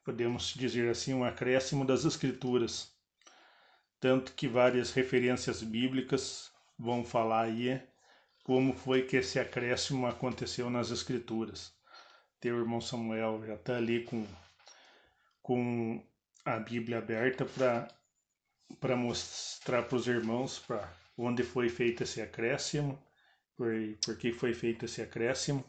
podemos 0.04 0.56
dizer 0.56 0.90
assim, 0.90 1.14
um 1.14 1.24
acréscimo 1.24 1.86
das 1.86 2.06
Escrituras. 2.06 2.92
Tanto 4.00 4.34
que 4.34 4.48
várias 4.48 4.92
referências 4.92 5.62
bíblicas 5.62 6.52
vão 6.78 7.06
falar 7.06 7.44
aí 7.44 7.80
como 8.44 8.74
foi 8.74 9.04
que 9.04 9.18
esse 9.18 9.40
acréscimo 9.40 10.08
aconteceu 10.08 10.72
nas 10.72 10.90
Escrituras. 10.90 11.72
Teu 12.40 12.58
irmão 12.58 12.82
Samuel 12.82 13.44
já 13.46 13.54
está 13.54 13.78
ali 13.78 14.04
com, 14.04 14.26
com 15.44 16.04
a 16.44 16.58
Bíblia 16.58 16.98
aberta 16.98 17.46
para 17.46 17.88
mostrar 18.96 19.84
para 19.84 19.96
os 19.96 20.08
irmãos 20.08 20.60
para 20.60 20.92
onde 21.18 21.44
foi 21.44 21.70
feito 21.70 22.04
esse 22.04 22.22
acréscimo, 22.22 23.01
por, 23.56 23.72
por 24.04 24.18
que 24.18 24.32
foi 24.32 24.54
feito 24.54 24.86
esse 24.86 25.01
acréscimo, 25.01 25.63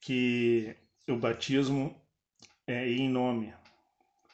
que 0.00 0.74
o 1.08 1.16
batismo 1.16 1.94
é 2.66 2.88
em 2.88 3.08
nome. 3.08 3.52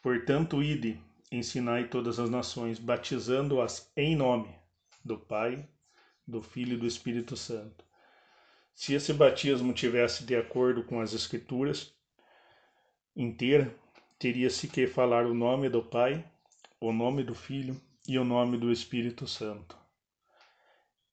Portanto, 0.03 0.63
ide, 0.63 1.01
ensinai 1.31 1.89
todas 1.89 2.19
as 2.19 2.31
nações, 2.31 2.79
batizando-as 2.79 3.91
em 3.97 4.17
nome 4.17 4.55
do 5.05 5.19
Pai, 5.19 5.69
do 6.27 6.43
Filho 6.43 6.75
e 6.75 6.79
do 6.79 6.87
Espírito 6.87 7.37
Santo. 7.37 7.85
Se 8.75 8.95
esse 8.95 9.13
batismo 9.13 9.73
tivesse 9.73 10.25
de 10.25 10.37
acordo 10.37 10.85
com 10.85 11.01
as 11.01 11.13
Escrituras 11.13 11.93
inteira, 13.17 13.75
teria-se 14.19 14.69
que 14.69 14.87
falar 14.87 15.27
o 15.27 15.35
nome 15.35 15.69
do 15.69 15.83
Pai, 15.83 16.25
o 16.81 16.93
nome 16.93 17.23
do 17.23 17.35
Filho 17.35 17.81
e 18.07 18.19
o 18.19 18.25
nome 18.25 18.57
do 18.57 18.71
Espírito 18.71 19.27
Santo. 19.27 19.77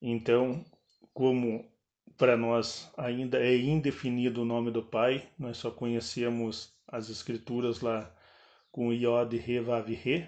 Então, 0.02 0.64
como 1.14 1.70
para 2.18 2.38
nós 2.38 2.92
ainda 2.98 3.40
é 3.40 3.58
indefinido 3.58 4.42
o 4.42 4.46
nome 4.46 4.72
do 4.72 4.84
Pai, 4.84 5.28
nós 5.38 5.58
só 5.58 5.72
conhecemos 5.72 6.74
as 6.88 7.10
Escrituras 7.10 7.82
lá 7.82 8.14
com 8.72 8.94
Iod, 8.94 9.36
Re, 9.38 9.60
Vav, 9.60 9.90
Re, 9.90 10.28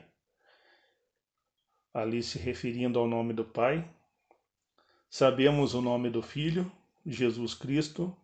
ali 1.93 2.23
se 2.23 2.37
referindo 2.39 2.99
ao 2.99 3.07
nome 3.07 3.33
do 3.33 3.45
Pai, 3.45 3.87
Sabemos 5.09 5.73
o 5.73 5.81
nome 5.81 6.09
do 6.09 6.21
Filho, 6.21 6.69
Jesus 7.05 7.53
Cristo, 7.53 8.15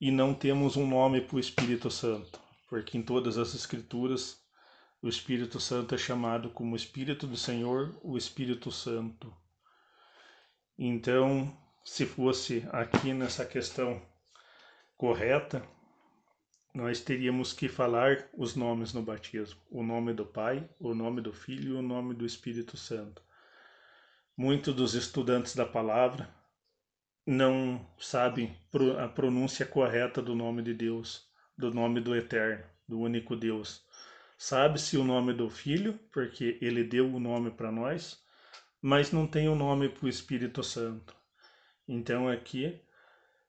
e 0.00 0.10
não 0.10 0.32
temos 0.32 0.74
um 0.74 0.86
nome 0.88 1.20
para 1.20 1.36
o 1.36 1.38
Espírito 1.38 1.90
Santo, 1.90 2.40
porque 2.66 2.96
em 2.96 3.02
todas 3.02 3.36
as 3.36 3.54
Escrituras 3.54 4.42
o 5.02 5.08
Espírito 5.08 5.60
Santo 5.60 5.94
é 5.94 5.98
chamado 5.98 6.50
como 6.50 6.76
Espírito 6.76 7.26
do 7.26 7.36
Senhor, 7.36 7.98
o 8.02 8.16
Espírito 8.16 8.70
Santo. 8.70 9.34
Então, 10.78 11.56
se 11.84 12.04
fosse 12.04 12.66
aqui 12.72 13.12
nessa 13.12 13.44
questão 13.44 14.02
correta, 14.96 15.66
nós 16.74 17.00
teríamos 17.00 17.52
que 17.52 17.68
falar 17.68 18.28
os 18.36 18.54
nomes 18.54 18.92
no 18.92 19.02
batismo: 19.02 19.60
o 19.70 19.82
nome 19.82 20.12
do 20.12 20.26
Pai, 20.26 20.68
o 20.78 20.94
nome 20.94 21.22
do 21.22 21.32
Filho 21.32 21.74
e 21.74 21.78
o 21.78 21.82
nome 21.82 22.14
do 22.14 22.26
Espírito 22.26 22.76
Santo. 22.76 23.22
Muitos 24.36 24.74
dos 24.74 24.94
estudantes 24.94 25.54
da 25.54 25.64
palavra 25.64 26.28
não 27.24 27.88
sabem 27.98 28.54
a 29.02 29.08
pronúncia 29.08 29.64
correta 29.64 30.20
do 30.20 30.34
nome 30.34 30.62
de 30.62 30.74
Deus, 30.74 31.26
do 31.56 31.72
nome 31.72 32.00
do 32.00 32.14
Eterno, 32.14 32.64
do 32.86 33.00
único 33.00 33.34
Deus. 33.34 33.85
Sabe-se 34.38 34.96
o 34.96 35.04
nome 35.04 35.32
do 35.32 35.48
Filho, 35.48 35.98
porque 36.12 36.58
ele 36.60 36.84
deu 36.84 37.12
o 37.12 37.18
nome 37.18 37.50
para 37.50 37.72
nós, 37.72 38.22
mas 38.80 39.10
não 39.10 39.26
tem 39.26 39.48
o 39.48 39.52
um 39.52 39.56
nome 39.56 39.88
para 39.88 40.06
o 40.06 40.08
Espírito 40.08 40.62
Santo. 40.62 41.14
Então 41.88 42.28
aqui, 42.28 42.78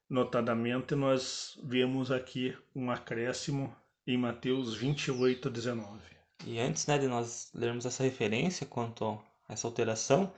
notadamente, 0.10 0.96
nós 0.96 1.60
vemos 1.64 2.12
aqui 2.12 2.56
um 2.76 2.90
acréscimo 2.90 3.76
em 4.06 4.18
Mateus 4.18 4.76
28, 4.76 5.50
19. 5.50 6.02
E 6.46 6.60
antes 6.60 6.88
né, 6.88 6.98
de 6.98 7.08
nós 7.08 7.52
lermos 7.54 7.86
essa 7.86 8.04
referência 8.04 8.66
quanto 8.66 9.06
a 9.50 9.54
essa 9.54 9.68
alteração, 9.68 10.34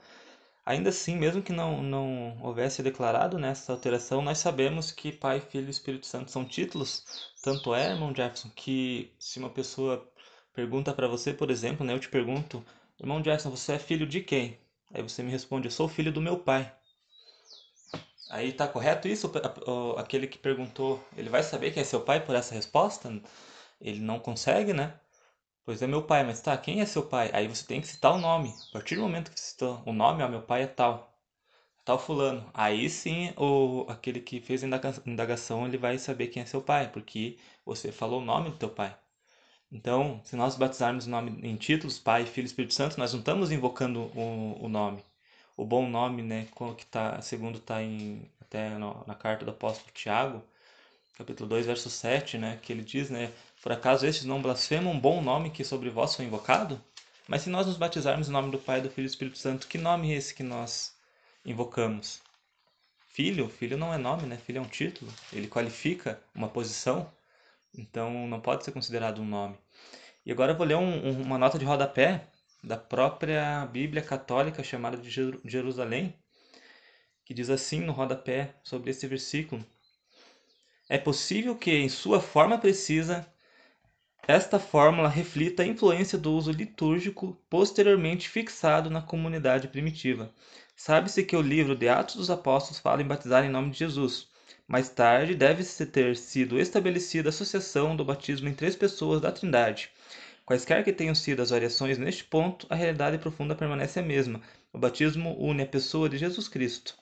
Ainda 0.64 0.90
assim, 0.90 1.16
mesmo 1.16 1.42
que 1.42 1.52
não, 1.52 1.82
não 1.82 2.38
houvesse 2.42 2.82
declarado 2.82 3.38
nessa 3.38 3.72
alteração, 3.72 4.22
nós 4.22 4.38
sabemos 4.38 4.92
que 4.92 5.10
Pai, 5.10 5.40
Filho 5.40 5.66
e 5.66 5.70
Espírito 5.70 6.06
Santo 6.06 6.30
são 6.30 6.44
títulos. 6.44 7.32
Tanto 7.42 7.74
é, 7.74 7.90
irmão 7.90 8.14
Jefferson, 8.14 8.50
que 8.54 9.12
se 9.18 9.38
uma 9.38 9.50
pessoa 9.50 10.06
pergunta 10.52 10.92
para 10.94 11.08
você, 11.08 11.32
por 11.34 11.50
exemplo, 11.50 11.84
né, 11.84 11.92
eu 11.94 12.00
te 12.00 12.08
pergunto, 12.08 12.64
irmão 12.98 13.18
Jefferson, 13.18 13.50
você 13.50 13.72
é 13.74 13.78
filho 13.78 14.06
de 14.06 14.20
quem? 14.20 14.58
Aí 14.92 15.02
você 15.02 15.22
me 15.22 15.30
responde, 15.30 15.66
eu 15.68 15.72
sou 15.72 15.88
filho 15.88 16.12
do 16.12 16.20
meu 16.20 16.38
pai. 16.38 16.72
Aí 18.28 18.52
tá 18.52 18.66
correto 18.68 19.08
isso? 19.08 19.30
Aquele 19.98 20.26
que 20.26 20.38
perguntou, 20.38 21.02
ele 21.16 21.28
vai 21.28 21.42
saber 21.42 21.72
quem 21.72 21.82
é 21.82 21.84
seu 21.84 22.00
pai 22.00 22.24
por 22.24 22.34
essa 22.34 22.54
resposta? 22.54 23.10
Ele 23.80 24.00
não 24.00 24.18
consegue, 24.20 24.72
né? 24.72 24.94
Pois 25.64 25.82
é 25.82 25.86
meu 25.88 26.02
pai, 26.04 26.24
mas 26.24 26.40
tá, 26.42 26.56
quem 26.58 26.80
é 26.82 26.86
seu 26.86 27.04
pai? 27.06 27.30
Aí 27.34 27.48
você 27.48 27.66
tem 27.66 27.80
que 27.80 27.88
citar 27.88 28.12
o 28.14 28.18
nome. 28.18 28.54
A 28.70 28.72
partir 28.74 28.96
do 28.96 29.02
momento 29.02 29.30
que 29.32 29.40
você 29.40 29.46
citou 29.52 29.82
o 29.86 29.92
nome, 29.92 30.22
ó, 30.22 30.28
meu 30.28 30.42
pai 30.42 30.64
é 30.64 30.68
tal. 30.68 31.14
Tal 31.84 31.98
fulano. 31.98 32.50
Aí 32.54 32.90
sim, 32.90 33.32
o, 33.38 33.86
aquele 33.88 34.20
que 34.20 34.40
fez 34.40 34.64
a 34.64 34.68
indagação, 35.06 35.66
ele 35.66 35.78
vai 35.78 35.98
saber 35.98 36.28
quem 36.28 36.42
é 36.42 36.46
seu 36.46 36.62
pai, 36.62 36.90
porque 36.92 37.38
você 37.66 37.92
falou 37.92 38.22
o 38.22 38.26
nome 38.26 38.50
do 38.50 38.58
teu 38.58 38.70
pai. 38.70 38.96
Então, 39.72 40.20
se 40.24 40.34
nós 40.36 40.56
batizarmos 40.56 41.06
o 41.06 41.10
nome 41.10 41.38
em 41.42 41.56
títulos, 41.56 41.98
Pai, 41.98 42.26
Filho 42.26 42.44
e 42.44 42.46
Espírito 42.46 42.74
Santo, 42.74 42.98
nós 42.98 43.12
não 43.12 43.20
estamos 43.20 43.52
invocando 43.52 44.00
o, 44.16 44.58
o 44.64 44.68
nome. 44.68 45.04
O 45.56 45.64
bom 45.64 45.88
nome, 45.88 46.22
né, 46.22 46.48
que 46.76 46.86
tá, 46.86 47.20
segundo 47.20 47.58
está 47.58 47.76
até 48.40 48.70
no, 48.70 49.04
na 49.06 49.14
carta 49.14 49.44
do 49.44 49.50
apóstolo 49.52 49.92
Tiago, 49.92 50.42
capítulo 51.16 51.48
2, 51.48 51.66
verso 51.66 51.90
7, 51.90 52.38
né, 52.38 52.58
que 52.62 52.72
ele 52.72 52.82
diz, 52.82 53.10
né, 53.10 53.30
por 53.62 53.70
acaso 53.72 54.06
estes 54.06 54.24
não 54.24 54.42
blasfemam 54.42 54.92
um 54.92 54.98
bom 54.98 55.22
nome 55.22 55.50
que 55.50 55.62
sobre 55.64 55.90
vós 55.90 56.16
foi 56.16 56.24
invocado? 56.24 56.80
Mas 57.28 57.42
se 57.42 57.50
nós 57.50 57.66
nos 57.66 57.76
batizarmos 57.76 58.28
em 58.28 58.32
nome 58.32 58.50
do 58.50 58.58
Pai, 58.58 58.80
do 58.80 58.90
Filho 58.90 59.04
e 59.04 59.08
do 59.08 59.10
Espírito 59.10 59.38
Santo, 59.38 59.68
que 59.68 59.78
nome 59.78 60.12
é 60.12 60.16
esse 60.16 60.34
que 60.34 60.42
nós 60.42 60.94
invocamos? 61.44 62.20
Filho? 63.06 63.48
Filho 63.48 63.76
não 63.76 63.92
é 63.92 63.98
nome, 63.98 64.26
né? 64.26 64.36
Filho 64.36 64.58
é 64.58 64.60
um 64.60 64.68
título. 64.68 65.12
Ele 65.32 65.46
qualifica 65.46 66.20
uma 66.34 66.48
posição. 66.48 67.08
Então 67.74 68.26
não 68.26 68.40
pode 68.40 68.64
ser 68.64 68.72
considerado 68.72 69.20
um 69.20 69.26
nome. 69.26 69.58
E 70.24 70.32
agora 70.32 70.52
eu 70.52 70.56
vou 70.56 70.66
ler 70.66 70.76
um, 70.76 71.22
uma 71.22 71.38
nota 71.38 71.58
de 71.58 71.64
rodapé 71.64 72.28
da 72.62 72.76
própria 72.76 73.66
Bíblia 73.66 74.02
Católica 74.02 74.62
chamada 74.62 74.96
de 74.96 75.10
Jerusalém, 75.44 76.14
que 77.24 77.34
diz 77.34 77.48
assim 77.48 77.80
no 77.80 77.92
rodapé 77.92 78.54
sobre 78.62 78.90
esse 78.90 79.06
versículo. 79.06 79.64
É 80.88 80.98
possível 80.98 81.56
que, 81.56 81.70
em 81.70 81.88
sua 81.88 82.20
forma 82.20 82.58
precisa, 82.58 83.26
esta 84.26 84.58
fórmula 84.58 85.08
reflita 85.08 85.62
a 85.62 85.66
influência 85.66 86.18
do 86.18 86.32
uso 86.32 86.52
litúrgico 86.52 87.40
posteriormente 87.48 88.28
fixado 88.28 88.90
na 88.90 89.00
comunidade 89.00 89.68
primitiva. 89.68 90.32
Sabe-se 90.76 91.24
que 91.24 91.36
o 91.36 91.42
livro 91.42 91.74
de 91.74 91.88
Atos 91.88 92.16
dos 92.16 92.30
Apóstolos 92.30 92.78
fala 92.78 93.02
em 93.02 93.06
batizar 93.06 93.44
em 93.44 93.50
nome 93.50 93.70
de 93.70 93.78
Jesus. 93.78 94.29
Mais 94.70 94.88
tarde, 94.88 95.34
deve-se 95.34 95.84
ter 95.84 96.16
sido 96.16 96.56
estabelecida 96.56 97.28
a 97.28 97.30
associação 97.30 97.96
do 97.96 98.04
batismo 98.04 98.48
em 98.48 98.54
três 98.54 98.76
pessoas 98.76 99.20
da 99.20 99.32
Trindade. 99.32 99.90
Quaisquer 100.46 100.84
que 100.84 100.92
tenham 100.92 101.12
sido 101.12 101.42
as 101.42 101.50
variações 101.50 101.98
neste 101.98 102.22
ponto, 102.22 102.68
a 102.70 102.76
realidade 102.76 103.18
profunda 103.18 103.56
permanece 103.56 103.98
a 103.98 104.02
mesma. 104.02 104.40
O 104.72 104.78
batismo 104.78 105.36
une 105.40 105.64
a 105.64 105.66
pessoa 105.66 106.08
de 106.08 106.18
Jesus 106.18 106.46
Cristo. 106.46 106.96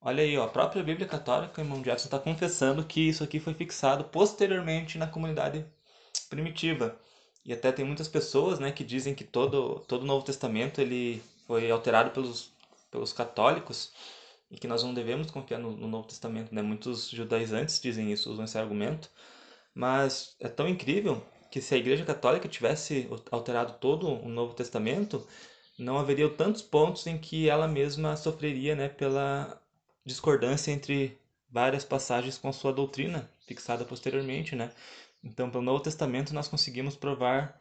Olha 0.00 0.24
aí, 0.24 0.36
ó, 0.36 0.42
a 0.42 0.48
própria 0.48 0.82
Bíblia 0.82 1.06
Católica, 1.06 1.60
irmão 1.60 1.80
Jackson, 1.80 2.06
está 2.06 2.18
confessando 2.18 2.84
que 2.84 3.08
isso 3.08 3.22
aqui 3.22 3.38
foi 3.38 3.54
fixado 3.54 4.02
posteriormente 4.06 4.98
na 4.98 5.06
comunidade 5.06 5.64
primitiva. 6.28 6.98
E 7.44 7.52
até 7.52 7.70
tem 7.70 7.84
muitas 7.84 8.08
pessoas, 8.08 8.58
né, 8.58 8.72
que 8.72 8.82
dizem 8.82 9.14
que 9.14 9.22
todo 9.22 9.78
todo 9.86 10.02
o 10.02 10.06
Novo 10.06 10.24
Testamento 10.24 10.80
ele 10.80 11.22
foi 11.46 11.70
alterado 11.70 12.10
pelos 12.10 12.50
pelos 12.90 13.12
católicos 13.12 13.92
e 14.50 14.58
que 14.58 14.66
nós 14.66 14.82
não 14.82 14.92
devemos 14.92 15.30
confiar 15.30 15.58
no, 15.58 15.72
no 15.76 15.86
Novo 15.88 16.08
Testamento, 16.08 16.54
né? 16.54 16.62
Muitos 16.62 17.08
judaizantes 17.10 17.80
dizem 17.80 18.12
isso, 18.12 18.30
usam 18.30 18.44
esse 18.44 18.58
argumento. 18.58 19.10
Mas 19.74 20.36
é 20.40 20.48
tão 20.48 20.68
incrível 20.68 21.22
que 21.50 21.60
se 21.60 21.74
a 21.74 21.78
Igreja 21.78 22.04
Católica 22.04 22.48
tivesse 22.48 23.08
alterado 23.30 23.74
todo 23.80 24.08
o 24.08 24.28
Novo 24.28 24.54
Testamento, 24.54 25.26
não 25.78 25.98
haveria 25.98 26.28
tantos 26.28 26.62
pontos 26.62 27.06
em 27.06 27.18
que 27.18 27.48
ela 27.48 27.66
mesma 27.68 28.16
sofreria, 28.16 28.74
né, 28.74 28.88
pela 28.88 29.60
discordância 30.04 30.70
entre 30.70 31.18
várias 31.50 31.84
passagens 31.84 32.38
com 32.38 32.52
sua 32.52 32.72
doutrina 32.72 33.28
fixada 33.46 33.84
posteriormente, 33.84 34.54
né? 34.54 34.72
Então, 35.22 35.50
pelo 35.50 35.62
Novo 35.62 35.82
Testamento, 35.82 36.32
nós 36.32 36.48
conseguimos 36.48 36.96
provar 36.96 37.60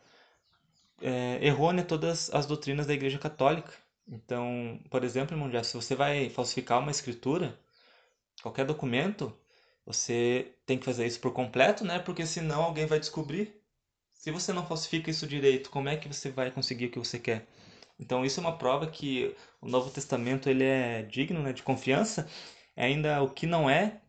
é, 1.01 1.39
errônea 1.46 1.84
todas 1.84 2.34
as 2.34 2.46
doutrinas 2.46 2.88
da 2.88 2.93
Igreja 2.93 3.17
Católica. 3.19 3.74
Então, 4.12 4.80
por 4.89 5.04
exemplo, 5.04 5.36
irmão 5.36 5.63
se 5.63 5.75
você 5.75 5.96
vai 5.96 6.30
falsificar 6.30 6.80
uma 6.80 6.92
escritura, 6.92 7.60
qualquer 8.42 8.66
documento, 8.66 9.36
você 9.86 10.56
tem 10.66 10.78
que 10.78 10.86
fazer 10.86 11.06
isso 11.06 11.20
por 11.20 11.32
completo, 11.32 11.86
né? 11.86 12.00
Porque 12.00 12.25
senão 12.25 12.63
alguém 12.63 12.86
vai 12.88 13.00
descobrir. 13.00 13.56
Se 14.13 14.32
você 14.32 14.51
não 14.51 14.66
falsifica 14.66 15.10
isso 15.12 15.28
direito, 15.28 15.70
como 15.70 15.89
é 15.89 15.98
que 15.98 16.08
você 16.08 16.30
vai 16.32 16.51
conseguir 16.51 16.88
o 16.88 16.92
que 16.92 17.00
você 17.00 17.20
quer? 17.20 17.48
Então, 18.00 18.25
isso 18.25 18.39
é 18.39 18.44
uma 18.44 18.58
prova 18.58 18.88
que 18.88 19.36
o 19.62 19.68
Novo 19.68 19.92
Testamento 19.92 20.50
ele 20.50 20.63
é 20.63 21.04
digno 21.04 21.42
né, 21.42 21.54
de 21.54 21.63
confiança. 21.63 22.28
Ainda 22.75 23.22
o 23.22 23.30
que 23.30 23.46
não 23.46 23.70
é 23.70 24.01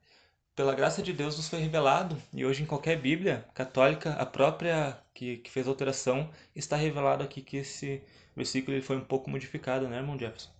pela 0.60 0.74
graça 0.74 1.02
de 1.02 1.10
Deus 1.10 1.38
nos 1.38 1.48
foi 1.48 1.58
revelado 1.60 2.22
e 2.34 2.44
hoje 2.44 2.62
em 2.62 2.66
qualquer 2.66 3.00
Bíblia 3.00 3.46
católica, 3.54 4.12
a 4.12 4.26
própria 4.26 4.94
que, 5.14 5.38
que 5.38 5.50
fez 5.50 5.66
a 5.66 5.70
alteração, 5.70 6.28
está 6.54 6.76
revelado 6.76 7.24
aqui 7.24 7.40
que 7.40 7.56
esse 7.56 8.02
versículo 8.36 8.76
ele 8.76 8.82
foi 8.82 8.98
um 8.98 9.04
pouco 9.04 9.30
modificado, 9.30 9.88
né, 9.88 9.96
irmão 9.96 10.18
Jefferson? 10.18 10.50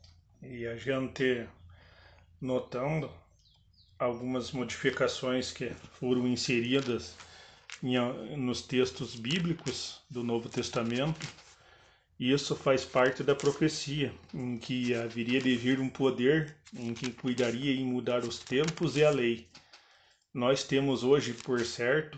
E 0.43 0.67
a 0.67 0.75
gente 0.75 1.47
notando 2.41 3.13
algumas 3.99 4.53
modificações 4.53 5.53
que 5.53 5.69
foram 5.93 6.27
inseridas 6.27 7.15
em, 7.83 7.99
nos 8.39 8.63
textos 8.63 9.15
bíblicos 9.15 10.01
do 10.09 10.25
Novo 10.25 10.49
Testamento, 10.49 11.29
isso 12.19 12.57
faz 12.57 12.87
parte 12.87 13.23
da 13.23 13.35
profecia, 13.35 14.15
em 14.33 14.57
que 14.57 14.95
haveria 14.95 15.43
de 15.43 15.57
vir 15.57 15.79
um 15.79 15.91
poder 15.91 16.57
em 16.75 16.95
que 16.95 17.13
cuidaria 17.13 17.75
em 17.75 17.85
mudar 17.85 18.25
os 18.25 18.39
tempos 18.39 18.97
e 18.97 19.05
a 19.05 19.11
lei. 19.11 19.47
Nós 20.33 20.63
temos 20.63 21.03
hoje, 21.03 21.35
por 21.35 21.59
certo, 21.59 22.17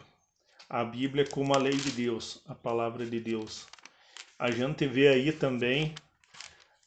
a 0.69 0.85
Bíblia 0.85 1.27
como 1.27 1.55
a 1.55 1.59
lei 1.59 1.73
de 1.73 1.93
Deus, 1.93 2.43
a 2.47 2.55
palavra 2.55 3.07
de 3.07 3.19
Deus. 3.19 3.67
A 4.39 4.51
gente 4.51 4.87
vê 4.87 5.09
aí 5.09 5.33
também 5.33 5.95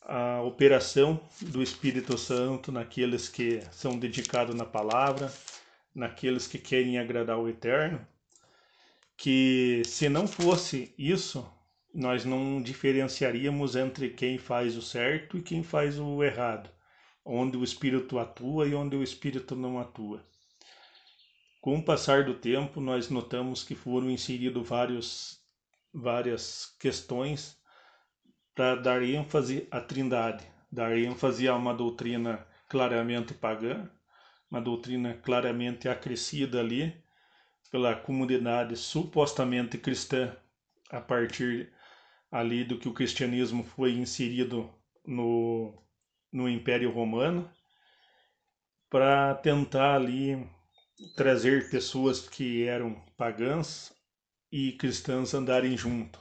a 0.03 0.43
operação 0.43 1.19
do 1.41 1.63
Espírito 1.63 2.15
Santo 2.15 2.71
naqueles 2.71 3.27
que 3.27 3.59
são 3.71 3.97
dedicados 3.97 4.55
na 4.55 4.65
palavra, 4.65 5.33
naqueles 5.95 6.45
que 6.45 6.59
querem 6.59 6.99
agradar 6.99 7.39
o 7.39 7.49
Eterno, 7.49 8.05
que 9.17 9.81
se 9.83 10.07
não 10.07 10.27
fosse 10.27 10.93
isso, 10.95 11.43
nós 11.91 12.23
não 12.23 12.61
diferenciaríamos 12.61 13.75
entre 13.75 14.09
quem 14.09 14.37
faz 14.37 14.77
o 14.77 14.81
certo 14.83 15.39
e 15.39 15.41
quem 15.41 15.63
faz 15.63 15.97
o 15.97 16.23
errado, 16.23 16.69
onde 17.25 17.57
o 17.57 17.63
espírito 17.63 18.19
atua 18.19 18.67
e 18.67 18.75
onde 18.75 18.95
o 18.95 19.01
espírito 19.01 19.55
não 19.55 19.79
atua. 19.79 20.23
Com 21.65 21.77
o 21.77 21.83
passar 21.83 22.25
do 22.25 22.35
tempo, 22.35 22.79
nós 22.79 23.09
notamos 23.09 23.63
que 23.63 23.73
foram 23.73 24.11
inseridos 24.11 24.69
vários, 24.69 25.43
várias 25.91 26.67
questões 26.79 27.59
para 28.53 28.75
dar 28.75 29.01
ênfase 29.01 29.67
à 29.71 29.81
Trindade, 29.81 30.45
dar 30.71 30.95
ênfase 30.95 31.47
a 31.47 31.55
uma 31.55 31.73
doutrina 31.73 32.45
claramente 32.69 33.33
pagã, 33.33 33.89
uma 34.47 34.61
doutrina 34.61 35.15
claramente 35.15 35.89
acrescida 35.89 36.59
ali 36.59 36.95
pela 37.71 37.95
comunidade 37.95 38.75
supostamente 38.75 39.75
cristã 39.79 40.37
a 40.91 41.01
partir 41.01 41.73
ali 42.31 42.63
do 42.63 42.77
que 42.77 42.87
o 42.87 42.93
cristianismo 42.93 43.63
foi 43.63 43.93
inserido 43.93 44.71
no, 45.03 45.83
no 46.31 46.47
Império 46.47 46.91
Romano 46.91 47.49
para 48.87 49.33
tentar 49.33 49.95
ali 49.95 50.47
trazer 51.15 51.69
pessoas 51.69 52.27
que 52.27 52.65
eram 52.65 52.95
pagãs 53.17 53.93
e 54.51 54.73
cristãs 54.73 55.33
andarem 55.33 55.77
junto. 55.77 56.19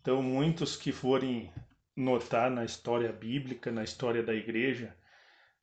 Então, 0.00 0.22
muitos 0.22 0.76
que 0.76 0.92
forem 0.92 1.52
notar 1.96 2.50
na 2.50 2.64
história 2.64 3.12
bíblica, 3.12 3.70
na 3.70 3.84
história 3.84 4.22
da 4.22 4.34
igreja, 4.34 4.96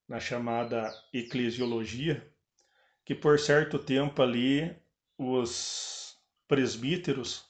na 0.07 0.19
chamada 0.19 0.91
eclesiologia, 1.13 2.27
que 3.03 3.13
por 3.15 3.39
certo 3.39 3.79
tempo 3.79 4.21
ali 4.21 4.75
os 5.17 6.17
presbíteros 6.47 7.45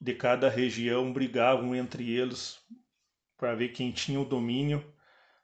de 0.00 0.14
cada 0.14 0.48
região 0.48 1.12
brigavam 1.12 1.74
entre 1.74 2.10
eles 2.10 2.58
para 3.36 3.54
ver 3.54 3.68
quem 3.68 3.92
tinha 3.92 4.20
o 4.20 4.24
domínio 4.24 4.84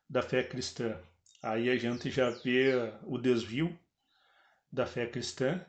da 0.09 0.23
fé 0.23 0.43
cristã. 0.43 0.99
Aí 1.43 1.71
a 1.71 1.77
gente 1.77 2.11
já 2.11 2.31
vê 2.31 2.93
o 3.03 3.19
desvio 3.19 3.79
da 4.73 4.87
fé 4.87 5.07
cristã, 5.07 5.61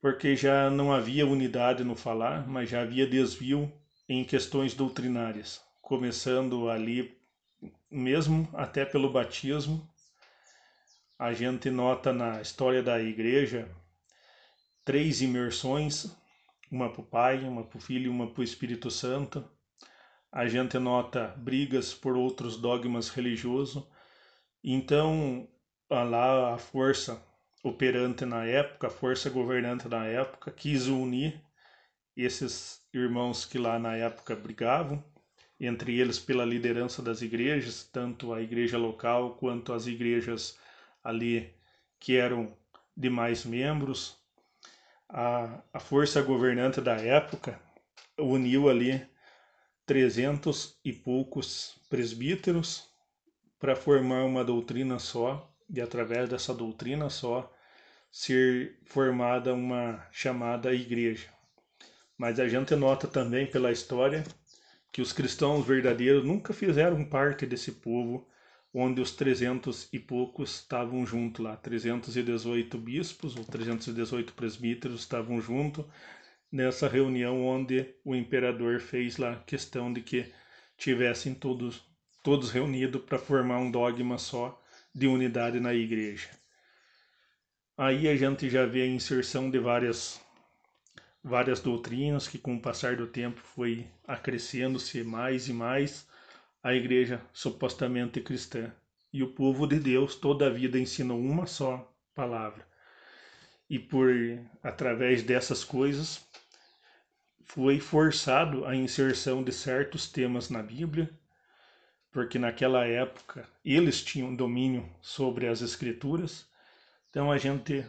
porque 0.00 0.36
já 0.36 0.68
não 0.68 0.92
havia 0.92 1.26
unidade 1.26 1.82
no 1.82 1.96
falar, 1.96 2.46
mas 2.46 2.68
já 2.68 2.82
havia 2.82 3.06
desvio 3.06 3.72
em 4.08 4.22
questões 4.22 4.74
doutrinárias, 4.74 5.62
começando 5.80 6.68
ali 6.68 7.16
mesmo 7.90 8.48
até 8.52 8.84
pelo 8.84 9.10
batismo. 9.10 9.88
A 11.18 11.32
gente 11.32 11.70
nota 11.70 12.12
na 12.12 12.42
história 12.42 12.82
da 12.82 13.00
igreja 13.00 13.68
três 14.84 15.22
imersões 15.22 16.14
uma 16.70 16.90
para 16.90 17.00
o 17.00 17.06
Pai, 17.06 17.44
uma 17.44 17.64
para 17.64 17.78
o 17.78 17.80
Filho 17.80 18.06
e 18.06 18.08
uma 18.08 18.26
para 18.26 18.40
o 18.40 18.44
Espírito 18.44 18.90
Santo. 18.90 19.48
A 20.30 20.48
gente 20.48 20.78
nota 20.78 21.28
brigas 21.38 21.94
por 21.94 22.16
outros 22.16 22.56
dogmas 22.56 23.08
religiosos. 23.08 23.86
Então, 24.62 25.48
lá 25.88 26.54
a 26.54 26.58
força 26.58 27.22
operante 27.64 28.26
na 28.26 28.44
época, 28.44 28.88
a 28.88 28.90
força 28.90 29.30
governante 29.30 29.88
na 29.88 30.04
época, 30.04 30.50
quis 30.50 30.86
unir 30.86 31.40
esses 32.14 32.82
irmãos 32.92 33.46
que 33.46 33.58
lá 33.58 33.78
na 33.78 33.96
época 33.96 34.36
brigavam, 34.36 35.02
entre 35.58 35.98
eles 35.98 36.18
pela 36.18 36.44
liderança 36.44 37.02
das 37.02 37.22
igrejas, 37.22 37.82
tanto 37.90 38.34
a 38.34 38.42
igreja 38.42 38.76
local 38.76 39.36
quanto 39.36 39.72
as 39.72 39.86
igrejas 39.86 40.58
ali 41.02 41.54
que 41.98 42.16
eram 42.16 42.54
de 42.94 43.08
mais 43.08 43.46
membros, 43.46 44.14
a, 45.08 45.62
a 45.72 45.80
força 45.80 46.20
governante 46.20 46.82
da 46.82 46.96
época 46.96 47.58
uniu 48.18 48.68
ali 48.68 49.06
trezentos 49.86 50.78
e 50.84 50.92
poucos 50.92 51.80
presbíteros 51.88 52.86
para 53.58 53.74
formar 53.74 54.24
uma 54.24 54.44
doutrina 54.44 54.98
só 54.98 55.50
e 55.70 55.80
através 55.80 56.28
dessa 56.28 56.52
doutrina 56.52 57.08
só 57.08 57.53
ser 58.16 58.78
formada 58.84 59.52
uma 59.52 60.06
chamada 60.12 60.72
igreja. 60.72 61.28
Mas 62.16 62.38
a 62.38 62.46
gente 62.46 62.76
nota 62.76 63.08
também 63.08 63.44
pela 63.44 63.72
história 63.72 64.22
que 64.92 65.02
os 65.02 65.12
cristãos 65.12 65.66
verdadeiros 65.66 66.24
nunca 66.24 66.54
fizeram 66.54 67.04
parte 67.04 67.44
desse 67.44 67.72
povo 67.72 68.24
onde 68.72 69.00
os 69.00 69.10
trezentos 69.10 69.88
e 69.92 69.98
poucos 69.98 70.60
estavam 70.60 71.04
junto 71.04 71.42
lá, 71.42 71.56
318 71.56 72.78
bispos 72.78 73.34
ou 73.34 73.44
318 73.44 74.32
presbíteros 74.34 75.00
estavam 75.00 75.40
junto 75.40 75.84
nessa 76.52 76.86
reunião 76.86 77.44
onde 77.44 77.96
o 78.04 78.14
imperador 78.14 78.78
fez 78.78 79.16
lá 79.16 79.42
questão 79.44 79.92
de 79.92 80.00
que 80.00 80.32
tivessem 80.78 81.34
todos 81.34 81.82
todos 82.22 82.52
reunidos 82.52 83.02
para 83.02 83.18
formar 83.18 83.58
um 83.58 83.72
dogma 83.72 84.18
só 84.18 84.62
de 84.94 85.08
unidade 85.08 85.58
na 85.58 85.74
igreja. 85.74 86.43
Aí 87.76 88.08
a 88.08 88.14
gente 88.14 88.48
já 88.48 88.64
vê 88.64 88.82
a 88.82 88.86
inserção 88.86 89.50
de 89.50 89.58
várias 89.58 90.20
várias 91.24 91.58
doutrinas 91.58 92.28
que 92.28 92.38
com 92.38 92.54
o 92.54 92.60
passar 92.60 92.96
do 92.96 93.06
tempo 93.06 93.40
foi 93.40 93.88
acrescendo-se 94.06 95.02
mais 95.02 95.48
e 95.48 95.52
mais 95.52 96.06
a 96.62 96.72
igreja 96.72 97.20
supostamente 97.32 98.20
cristã. 98.20 98.70
E 99.12 99.22
o 99.22 99.32
povo 99.32 99.66
de 99.66 99.80
Deus 99.80 100.14
toda 100.14 100.46
a 100.46 100.50
vida 100.50 100.78
ensinou 100.78 101.18
uma 101.18 101.46
só 101.46 101.92
palavra. 102.14 102.64
E 103.68 103.78
por 103.78 104.08
através 104.62 105.22
dessas 105.22 105.64
coisas 105.64 106.24
foi 107.44 107.80
forçado 107.80 108.64
a 108.66 108.76
inserção 108.76 109.42
de 109.42 109.50
certos 109.50 110.08
temas 110.08 110.48
na 110.48 110.62
Bíblia, 110.62 111.10
porque 112.12 112.38
naquela 112.38 112.84
época 112.84 113.48
eles 113.64 114.00
tinham 114.00 114.34
domínio 114.34 114.88
sobre 115.00 115.48
as 115.48 115.60
escrituras. 115.60 116.46
Então 117.14 117.30
a 117.30 117.38
gente 117.38 117.86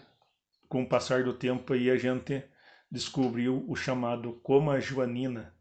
com 0.69 0.83
o 0.83 0.87
passar 0.87 1.23
do 1.23 1.33
tempo 1.33 1.73
aí 1.73 1.89
a 1.89 1.97
gente 1.97 2.43
descobriu 2.91 3.65
o 3.67 3.75
chamado 3.75 4.33
Coma 4.43 4.79
Joanina, 4.79 5.51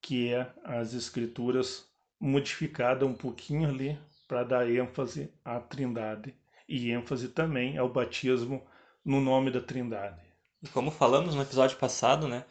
que 0.00 0.32
é 0.32 0.50
as 0.64 0.94
escrituras 0.94 1.86
modificada 2.18 3.04
um 3.04 3.12
pouquinho 3.12 3.68
ali 3.68 3.98
para 4.26 4.44
dar 4.44 4.70
ênfase 4.70 5.30
à 5.44 5.60
Trindade 5.60 6.34
e 6.66 6.90
ênfase 6.90 7.28
também 7.28 7.76
ao 7.76 7.90
batismo 7.90 8.66
no 9.04 9.20
nome 9.20 9.50
da 9.50 9.60
Trindade. 9.60 10.22
E 10.62 10.68
como 10.68 10.90
falamos 10.90 11.34
no 11.34 11.42
episódio 11.42 11.76
passado, 11.76 12.26
né, 12.26 12.46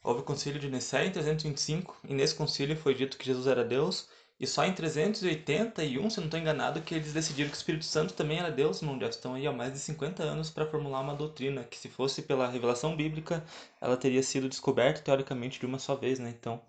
houve 0.00 0.20
o 0.20 0.24
concílio 0.24 0.60
de 0.60 0.70
Nicéia 0.70 1.08
em 1.08 1.10
325 1.10 2.02
e 2.04 2.14
nesse 2.14 2.36
concílio 2.36 2.76
foi 2.76 2.94
dito 2.94 3.18
que 3.18 3.26
Jesus 3.26 3.48
era 3.48 3.64
Deus 3.64 4.08
e 4.40 4.46
só 4.46 4.64
em 4.64 4.72
381, 4.72 6.10
se 6.10 6.18
não 6.18 6.26
estou 6.26 6.38
enganado, 6.38 6.80
que 6.82 6.94
eles 6.94 7.12
decidiram 7.12 7.50
que 7.50 7.56
o 7.56 7.58
Espírito 7.58 7.84
Santo 7.84 8.14
também 8.14 8.38
era 8.38 8.52
Deus, 8.52 8.80
não 8.82 8.98
já 9.00 9.08
estão 9.08 9.34
aí 9.34 9.46
há 9.46 9.52
mais 9.52 9.72
de 9.72 9.80
50 9.80 10.22
anos 10.22 10.48
para 10.48 10.66
formular 10.66 11.00
uma 11.00 11.14
doutrina 11.14 11.64
que 11.64 11.76
se 11.76 11.88
fosse 11.88 12.22
pela 12.22 12.48
revelação 12.48 12.94
bíblica, 12.96 13.44
ela 13.80 13.96
teria 13.96 14.22
sido 14.22 14.48
descoberta 14.48 15.00
teoricamente 15.02 15.58
de 15.58 15.66
uma 15.66 15.78
só 15.80 15.96
vez, 15.96 16.20
né? 16.20 16.30
Então, 16.38 16.60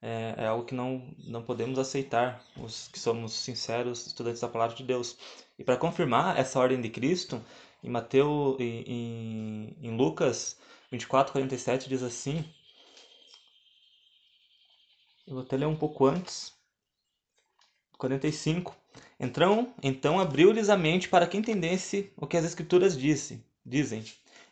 é, 0.00 0.34
é 0.38 0.46
algo 0.46 0.64
que 0.64 0.74
não, 0.74 1.12
não 1.26 1.42
podemos 1.42 1.78
aceitar, 1.78 2.40
os 2.56 2.88
que 2.88 3.00
somos 3.00 3.32
sinceros 3.32 4.06
estudantes 4.06 4.40
da 4.40 4.48
palavra 4.48 4.76
de 4.76 4.84
Deus. 4.84 5.16
E 5.58 5.64
para 5.64 5.76
confirmar 5.76 6.38
essa 6.38 6.58
ordem 6.60 6.80
de 6.80 6.88
Cristo, 6.88 7.44
em 7.82 7.90
Mateus, 7.90 8.56
em, 8.60 9.76
em 9.82 9.96
Lucas 9.96 10.56
24, 10.90 11.32
47 11.32 11.88
diz 11.88 12.02
assim, 12.02 12.44
eu 15.26 15.34
vou 15.34 15.42
até 15.42 15.56
ler 15.56 15.66
um 15.66 15.76
pouco 15.76 16.06
antes, 16.06 16.57
45, 17.98 18.76
Então, 19.18 19.74
então 19.82 20.20
abriu-lhes 20.20 20.68
a 20.68 20.76
mente 20.76 21.08
para 21.08 21.26
que 21.26 21.36
entendesse 21.36 22.12
o 22.16 22.26
que 22.26 22.36
as 22.36 22.44
Escrituras 22.44 22.96
disse, 22.96 23.42
dizem. 23.66 24.04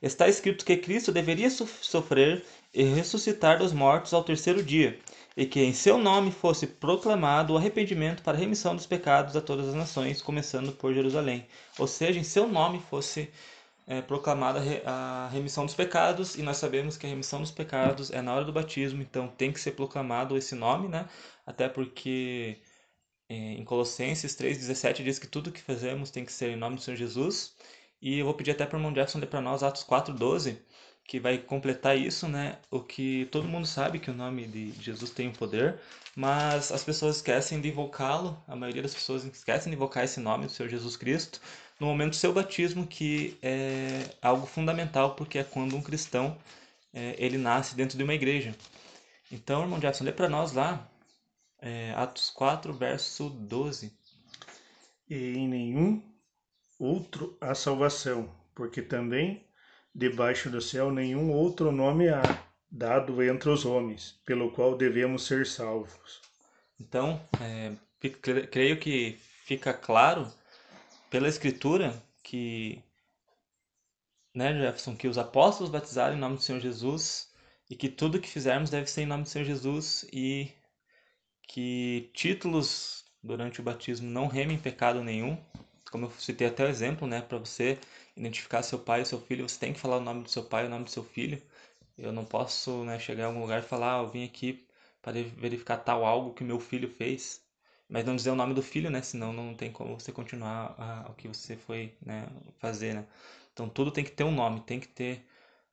Está 0.02 0.28
escrito 0.28 0.64
que 0.64 0.76
Cristo 0.76 1.10
deveria 1.12 1.48
sofrer 1.48 2.44
e 2.74 2.82
ressuscitar 2.82 3.58
dos 3.58 3.72
mortos 3.72 4.12
ao 4.12 4.24
terceiro 4.24 4.62
dia, 4.62 4.98
e 5.36 5.46
que 5.46 5.60
em 5.60 5.72
seu 5.72 5.96
nome 5.96 6.30
fosse 6.30 6.66
proclamado 6.66 7.54
o 7.54 7.56
arrependimento 7.56 8.22
para 8.22 8.36
a 8.36 8.40
remissão 8.40 8.76
dos 8.76 8.84
pecados 8.84 9.36
a 9.36 9.40
todas 9.40 9.68
as 9.68 9.74
nações, 9.74 10.20
começando 10.20 10.72
por 10.72 10.92
Jerusalém. 10.92 11.46
Ou 11.78 11.86
seja, 11.86 12.18
em 12.18 12.24
seu 12.24 12.46
nome 12.46 12.82
fosse 12.90 13.30
é, 13.86 14.02
proclamada 14.02 14.60
a 14.84 15.30
remissão 15.32 15.64
dos 15.64 15.74
pecados, 15.74 16.34
e 16.36 16.42
nós 16.42 16.58
sabemos 16.58 16.96
que 16.96 17.06
a 17.06 17.08
remissão 17.08 17.40
dos 17.40 17.50
pecados 17.50 18.10
é 18.10 18.20
na 18.20 18.34
hora 18.34 18.44
do 18.44 18.52
batismo, 18.52 19.00
então 19.00 19.28
tem 19.28 19.52
que 19.52 19.60
ser 19.60 19.72
proclamado 19.72 20.36
esse 20.36 20.54
nome, 20.54 20.88
né? 20.88 21.08
Até 21.46 21.68
porque 21.68 22.58
em 23.28 23.64
Colossenses 23.64 24.36
3,17 24.36 25.02
diz 25.02 25.18
que 25.18 25.26
tudo 25.26 25.50
que 25.50 25.60
fazemos 25.60 26.10
tem 26.10 26.24
que 26.24 26.32
ser 26.32 26.50
em 26.50 26.56
nome 26.56 26.76
do 26.76 26.82
Senhor 26.82 26.96
Jesus. 26.96 27.54
E 28.00 28.18
eu 28.18 28.24
vou 28.24 28.34
pedir 28.34 28.52
até 28.52 28.64
para 28.66 28.76
o 28.76 28.78
irmão 28.78 28.94
Jefferson 28.94 29.18
ler 29.18 29.26
para 29.26 29.40
nós 29.40 29.62
Atos 29.62 29.84
4,12, 29.84 30.58
que 31.04 31.18
vai 31.18 31.38
completar 31.38 31.96
isso, 31.96 32.28
né? 32.28 32.58
O 32.70 32.80
que 32.80 33.26
todo 33.32 33.48
mundo 33.48 33.66
sabe 33.66 33.98
que 33.98 34.10
o 34.10 34.14
nome 34.14 34.46
de 34.46 34.72
Jesus 34.80 35.10
tem 35.10 35.28
o 35.28 35.32
poder, 35.32 35.80
mas 36.14 36.70
as 36.70 36.84
pessoas 36.84 37.16
esquecem 37.16 37.60
de 37.60 37.68
invocá-lo, 37.68 38.40
a 38.46 38.54
maioria 38.54 38.82
das 38.82 38.94
pessoas 38.94 39.24
esquecem 39.24 39.70
de 39.70 39.76
invocar 39.76 40.04
esse 40.04 40.20
nome 40.20 40.46
do 40.46 40.52
Senhor 40.52 40.68
Jesus 40.68 40.96
Cristo 40.96 41.40
no 41.80 41.86
momento 41.86 42.10
do 42.10 42.16
seu 42.16 42.32
batismo, 42.32 42.86
que 42.86 43.36
é 43.42 44.08
algo 44.22 44.46
fundamental, 44.46 45.14
porque 45.14 45.38
é 45.38 45.44
quando 45.44 45.76
um 45.76 45.82
cristão 45.82 46.36
é, 46.92 47.14
ele 47.18 47.38
nasce 47.38 47.74
dentro 47.74 47.96
de 47.98 48.04
uma 48.04 48.14
igreja. 48.14 48.54
Então, 49.30 49.62
irmão 49.62 49.80
Jefferson, 49.80 50.04
lê 50.04 50.12
para 50.12 50.28
nós 50.28 50.52
lá 50.52 50.88
é, 51.60 51.92
Atos 51.94 52.30
4, 52.30 52.72
verso 52.72 53.30
12. 53.30 53.92
E 55.08 55.14
em 55.14 55.48
nenhum 55.48 56.02
outro 56.78 57.36
há 57.40 57.54
salvação, 57.54 58.34
porque 58.54 58.82
também 58.82 59.46
debaixo 59.94 60.50
do 60.50 60.60
céu 60.60 60.90
nenhum 60.90 61.32
outro 61.32 61.72
nome 61.72 62.08
há 62.08 62.22
dado 62.70 63.22
entre 63.22 63.48
os 63.48 63.64
homens, 63.64 64.20
pelo 64.26 64.50
qual 64.50 64.76
devemos 64.76 65.24
ser 65.24 65.46
salvos. 65.46 66.20
Então, 66.78 67.26
é, 67.40 67.72
creio 68.50 68.78
que 68.78 69.18
fica 69.44 69.72
claro 69.72 70.30
pela 71.08 71.28
Escritura 71.28 72.02
que, 72.22 72.82
né, 74.34 74.52
Jefferson, 74.52 74.94
que 74.94 75.08
os 75.08 75.16
apóstolos 75.16 75.72
batizaram 75.72 76.16
em 76.16 76.20
nome 76.20 76.36
do 76.36 76.42
Senhor 76.42 76.60
Jesus 76.60 77.32
e 77.70 77.74
que 77.74 77.88
tudo 77.88 78.20
que 78.20 78.28
fizermos 78.28 78.68
deve 78.68 78.88
ser 78.88 79.02
em 79.02 79.06
nome 79.06 79.22
do 79.22 79.28
Senhor 79.28 79.46
Jesus 79.46 80.04
e 80.12 80.52
que 81.46 82.10
títulos 82.14 83.04
durante 83.22 83.60
o 83.60 83.62
batismo 83.62 84.08
não 84.10 84.26
remem 84.26 84.58
pecado 84.58 85.02
nenhum. 85.02 85.38
Como 85.90 86.06
eu 86.06 86.10
citei 86.12 86.46
até 86.48 86.64
o 86.64 86.68
exemplo, 86.68 87.06
né, 87.06 87.22
para 87.22 87.38
você 87.38 87.78
identificar 88.16 88.62
seu 88.62 88.78
pai 88.78 89.02
e 89.02 89.06
seu 89.06 89.20
filho, 89.20 89.48
você 89.48 89.58
tem 89.58 89.72
que 89.72 89.80
falar 89.80 89.98
o 89.98 90.00
nome 90.00 90.22
do 90.24 90.30
seu 90.30 90.44
pai 90.44 90.64
e 90.64 90.66
o 90.66 90.70
nome 90.70 90.84
do 90.84 90.90
seu 90.90 91.04
filho. 91.04 91.40
Eu 91.98 92.12
não 92.12 92.24
posso 92.24 92.84
né, 92.84 92.98
chegar 92.98 93.24
em 93.24 93.26
algum 93.26 93.40
lugar 93.40 93.60
e 93.60 93.62
falar, 93.66 93.96
ah, 94.00 94.02
eu 94.02 94.08
vim 94.08 94.24
aqui 94.24 94.66
para 95.02 95.12
verificar 95.12 95.78
tal 95.78 96.04
algo 96.04 96.34
que 96.34 96.44
meu 96.44 96.60
filho 96.60 96.88
fez, 96.90 97.40
mas 97.88 98.04
não 98.04 98.16
dizer 98.16 98.30
o 98.30 98.34
nome 98.34 98.54
do 98.54 98.62
filho, 98.62 98.90
né? 98.90 99.00
Senão 99.02 99.32
não 99.32 99.54
tem 99.54 99.70
como 99.72 99.98
você 99.98 100.12
continuar 100.12 101.06
o 101.10 101.14
que 101.14 101.28
você 101.28 101.56
foi 101.56 101.94
né, 102.04 102.26
fazer, 102.58 102.94
né? 102.94 103.06
Então 103.52 103.68
tudo 103.68 103.90
tem 103.92 104.04
que 104.04 104.10
ter 104.10 104.24
um 104.24 104.34
nome, 104.34 104.60
tem 104.60 104.80
que 104.80 104.88
ter 104.88 105.24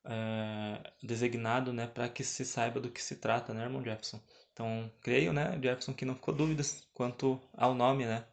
é, 0.04 0.92
designado, 1.02 1.72
né, 1.72 1.86
para 1.86 2.08
que 2.08 2.22
se 2.24 2.44
saiba 2.44 2.80
do 2.80 2.90
que 2.90 3.02
se 3.02 3.16
trata, 3.16 3.52
né, 3.54 3.64
irmão 3.64 3.82
Jefferson? 3.82 4.20
Então, 4.54 4.88
creio, 5.02 5.32
né, 5.32 5.58
Jefferson, 5.60 5.92
que 5.92 6.04
não 6.04 6.14
ficou 6.14 6.32
dúvidas 6.32 6.86
quanto 6.94 7.40
ao 7.52 7.74
nome, 7.74 8.06
né, 8.06 8.24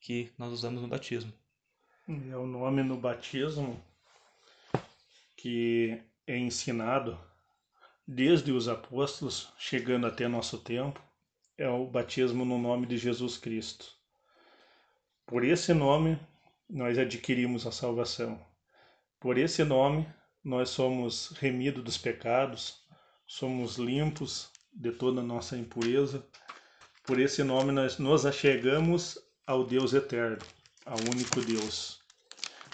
que 0.00 0.32
nós 0.38 0.50
usamos 0.52 0.80
no 0.80 0.88
batismo. 0.88 1.32
É 2.08 2.36
o 2.36 2.46
nome 2.46 2.82
no 2.82 2.96
batismo 2.96 3.78
que 5.36 6.02
é 6.26 6.36
ensinado 6.36 7.20
desde 8.06 8.52
os 8.52 8.68
apóstolos, 8.68 9.52
chegando 9.58 10.06
até 10.06 10.26
nosso 10.26 10.58
tempo, 10.58 11.00
é 11.58 11.68
o 11.68 11.86
batismo 11.86 12.44
no 12.44 12.58
nome 12.58 12.86
de 12.86 12.96
Jesus 12.96 13.36
Cristo. 13.36 13.92
Por 15.26 15.44
esse 15.44 15.74
nome, 15.74 16.18
nós 16.68 16.98
adquirimos 16.98 17.66
a 17.66 17.70
salvação. 17.70 18.44
Por 19.20 19.36
esse 19.36 19.62
nome, 19.62 20.08
nós 20.42 20.70
somos 20.70 21.28
remidos 21.38 21.84
dos 21.84 21.98
pecados, 21.98 22.82
somos 23.26 23.76
limpos 23.76 24.50
de 24.72 24.92
toda 24.92 25.22
nossa 25.22 25.56
impureza. 25.56 26.24
Por 27.04 27.18
esse 27.18 27.42
nome 27.42 27.72
nós 27.72 27.98
nos 27.98 28.24
achegamos 28.24 29.18
ao 29.46 29.64
Deus 29.64 29.92
eterno, 29.92 30.38
ao 30.86 30.98
único 30.98 31.40
Deus, 31.40 32.00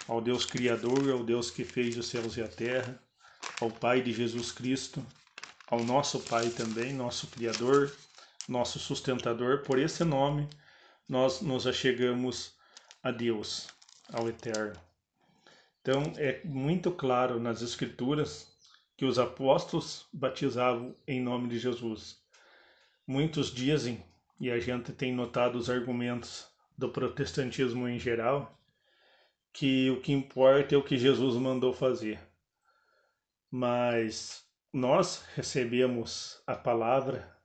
ao 0.07 0.21
Deus 0.21 0.45
Criador, 0.45 1.09
ao 1.09 1.23
Deus 1.23 1.49
que 1.49 1.63
fez 1.63 1.97
os 1.97 2.07
céus 2.07 2.37
e 2.37 2.41
a 2.41 2.47
terra, 2.47 2.99
ao 3.59 3.71
Pai 3.71 4.01
de 4.01 4.13
Jesus 4.13 4.51
Cristo, 4.51 5.05
ao 5.67 5.83
nosso 5.83 6.19
Pai 6.19 6.49
também, 6.49 6.93
nosso 6.93 7.27
Criador, 7.27 7.91
nosso 8.47 8.79
sustentador. 8.79 9.63
Por 9.63 9.79
esse 9.79 10.03
nome 10.03 10.47
nós 11.09 11.41
nos 11.41 11.65
achegamos 11.65 12.53
a 13.01 13.11
Deus, 13.11 13.67
ao 14.11 14.27
Eterno. 14.27 14.79
Então 15.81 16.03
é 16.17 16.41
muito 16.43 16.91
claro 16.91 17.39
nas 17.39 17.61
Escrituras 17.61 18.56
que 18.97 19.05
os 19.05 19.19
apóstolos 19.19 20.07
batizavam 20.11 20.95
em 21.07 21.21
nome 21.21 21.47
de 21.47 21.59
Jesus. 21.59 22.19
Muitos 23.05 23.53
dizem, 23.53 24.03
e 24.39 24.49
a 24.49 24.59
gente 24.59 24.91
tem 24.91 25.13
notado 25.13 25.55
os 25.55 25.69
argumentos 25.69 26.47
do 26.75 26.89
protestantismo 26.89 27.87
em 27.87 27.99
geral, 27.99 28.59
que 29.53 29.91
o 29.91 30.01
que 30.01 30.11
importa 30.11 30.73
é 30.73 30.77
o 30.77 30.83
que 30.83 30.97
Jesus 30.97 31.35
mandou 31.35 31.71
fazer. 31.71 32.19
Mas 33.51 34.43
nós 34.73 35.23
recebemos 35.35 36.41
a 36.45 36.55
palavra, 36.55 37.35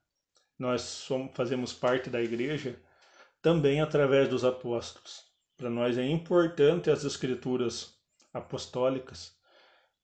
nós 0.59 0.81
somos, 0.81 1.35
fazemos 1.35 1.73
parte 1.73 2.09
da 2.09 2.21
igreja 2.21 2.81
também 3.43 3.81
através 3.81 4.29
dos 4.29 4.45
apóstolos. 4.45 5.25
Para 5.57 5.69
nós 5.69 5.99
é 5.99 6.05
importante 6.07 6.91
as 6.91 7.05
escrituras 7.05 7.95
apostólicas, 8.33 9.37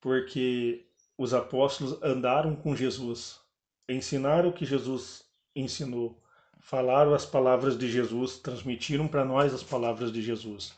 porque 0.01 0.88
os 1.19 1.35
apóstolos 1.35 2.01
andaram 2.01 2.55
com 2.55 2.77
Jesus, 2.77 3.41
ensinaram 3.89 4.51
o 4.51 4.53
que 4.53 4.65
Jesus 4.65 5.25
ensinou, 5.55 6.23
falaram 6.61 7.13
as 7.13 7.27
palavras 7.27 7.77
de 7.77 7.91
Jesus, 7.91 8.39
transmitiram 8.39 9.09
para 9.09 9.25
nós 9.25 9.53
as 9.53 9.65
palavras 9.65 10.13
de 10.13 10.23
Jesus. 10.23 10.73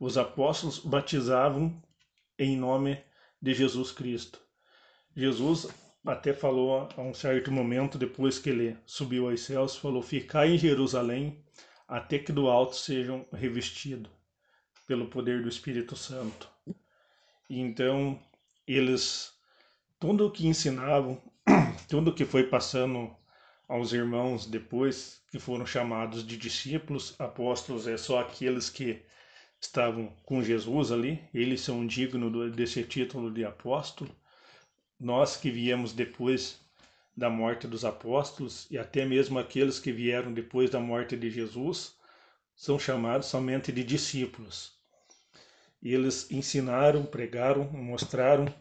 Os 0.00 0.16
apóstolos 0.16 0.78
batizavam 0.78 1.78
em 2.38 2.56
nome 2.56 2.98
de 3.40 3.52
Jesus 3.52 3.92
Cristo. 3.92 4.40
Jesus 5.14 5.68
até 6.06 6.32
falou 6.32 6.88
a 6.96 7.02
um 7.02 7.12
certo 7.12 7.52
momento, 7.52 7.98
depois 7.98 8.38
que 8.38 8.48
ele 8.48 8.78
subiu 8.86 9.28
aos 9.28 9.42
céus, 9.42 9.76
falou: 9.76 10.00
Ficai 10.00 10.54
em 10.54 10.58
Jerusalém 10.58 11.44
até 11.86 12.18
que 12.18 12.32
do 12.32 12.48
alto 12.48 12.76
sejam 12.76 13.26
revestidos 13.32 14.10
pelo 14.86 15.08
poder 15.08 15.42
do 15.42 15.48
Espírito 15.48 15.96
Santo. 15.96 16.48
E 17.50 17.60
então, 17.60 18.18
eles 18.66 19.35
tudo 19.98 20.26
o 20.26 20.30
que 20.30 20.46
ensinavam, 20.46 21.20
tudo 21.88 22.12
que 22.12 22.24
foi 22.24 22.44
passando 22.44 23.14
aos 23.68 23.92
irmãos 23.92 24.46
depois 24.46 25.22
que 25.30 25.38
foram 25.38 25.66
chamados 25.66 26.26
de 26.26 26.36
discípulos, 26.36 27.14
apóstolos, 27.18 27.86
é 27.86 27.96
só 27.96 28.20
aqueles 28.20 28.70
que 28.70 29.02
estavam 29.60 30.12
com 30.24 30.42
Jesus 30.42 30.92
ali, 30.92 31.22
eles 31.32 31.62
são 31.62 31.86
dignos 31.86 32.54
desse 32.54 32.82
título 32.84 33.32
de 33.32 33.44
apóstolo. 33.44 34.14
Nós 35.00 35.36
que 35.36 35.50
viemos 35.50 35.92
depois 35.92 36.60
da 37.16 37.30
morte 37.30 37.66
dos 37.66 37.84
apóstolos 37.84 38.66
e 38.70 38.78
até 38.78 39.04
mesmo 39.04 39.38
aqueles 39.38 39.78
que 39.78 39.90
vieram 39.90 40.32
depois 40.32 40.70
da 40.70 40.78
morte 40.78 41.16
de 41.16 41.30
Jesus 41.30 41.96
são 42.54 42.78
chamados 42.78 43.26
somente 43.26 43.72
de 43.72 43.82
discípulos. 43.82 44.74
Eles 45.82 46.30
ensinaram, 46.30 47.04
pregaram, 47.04 47.64
mostraram 47.64 48.52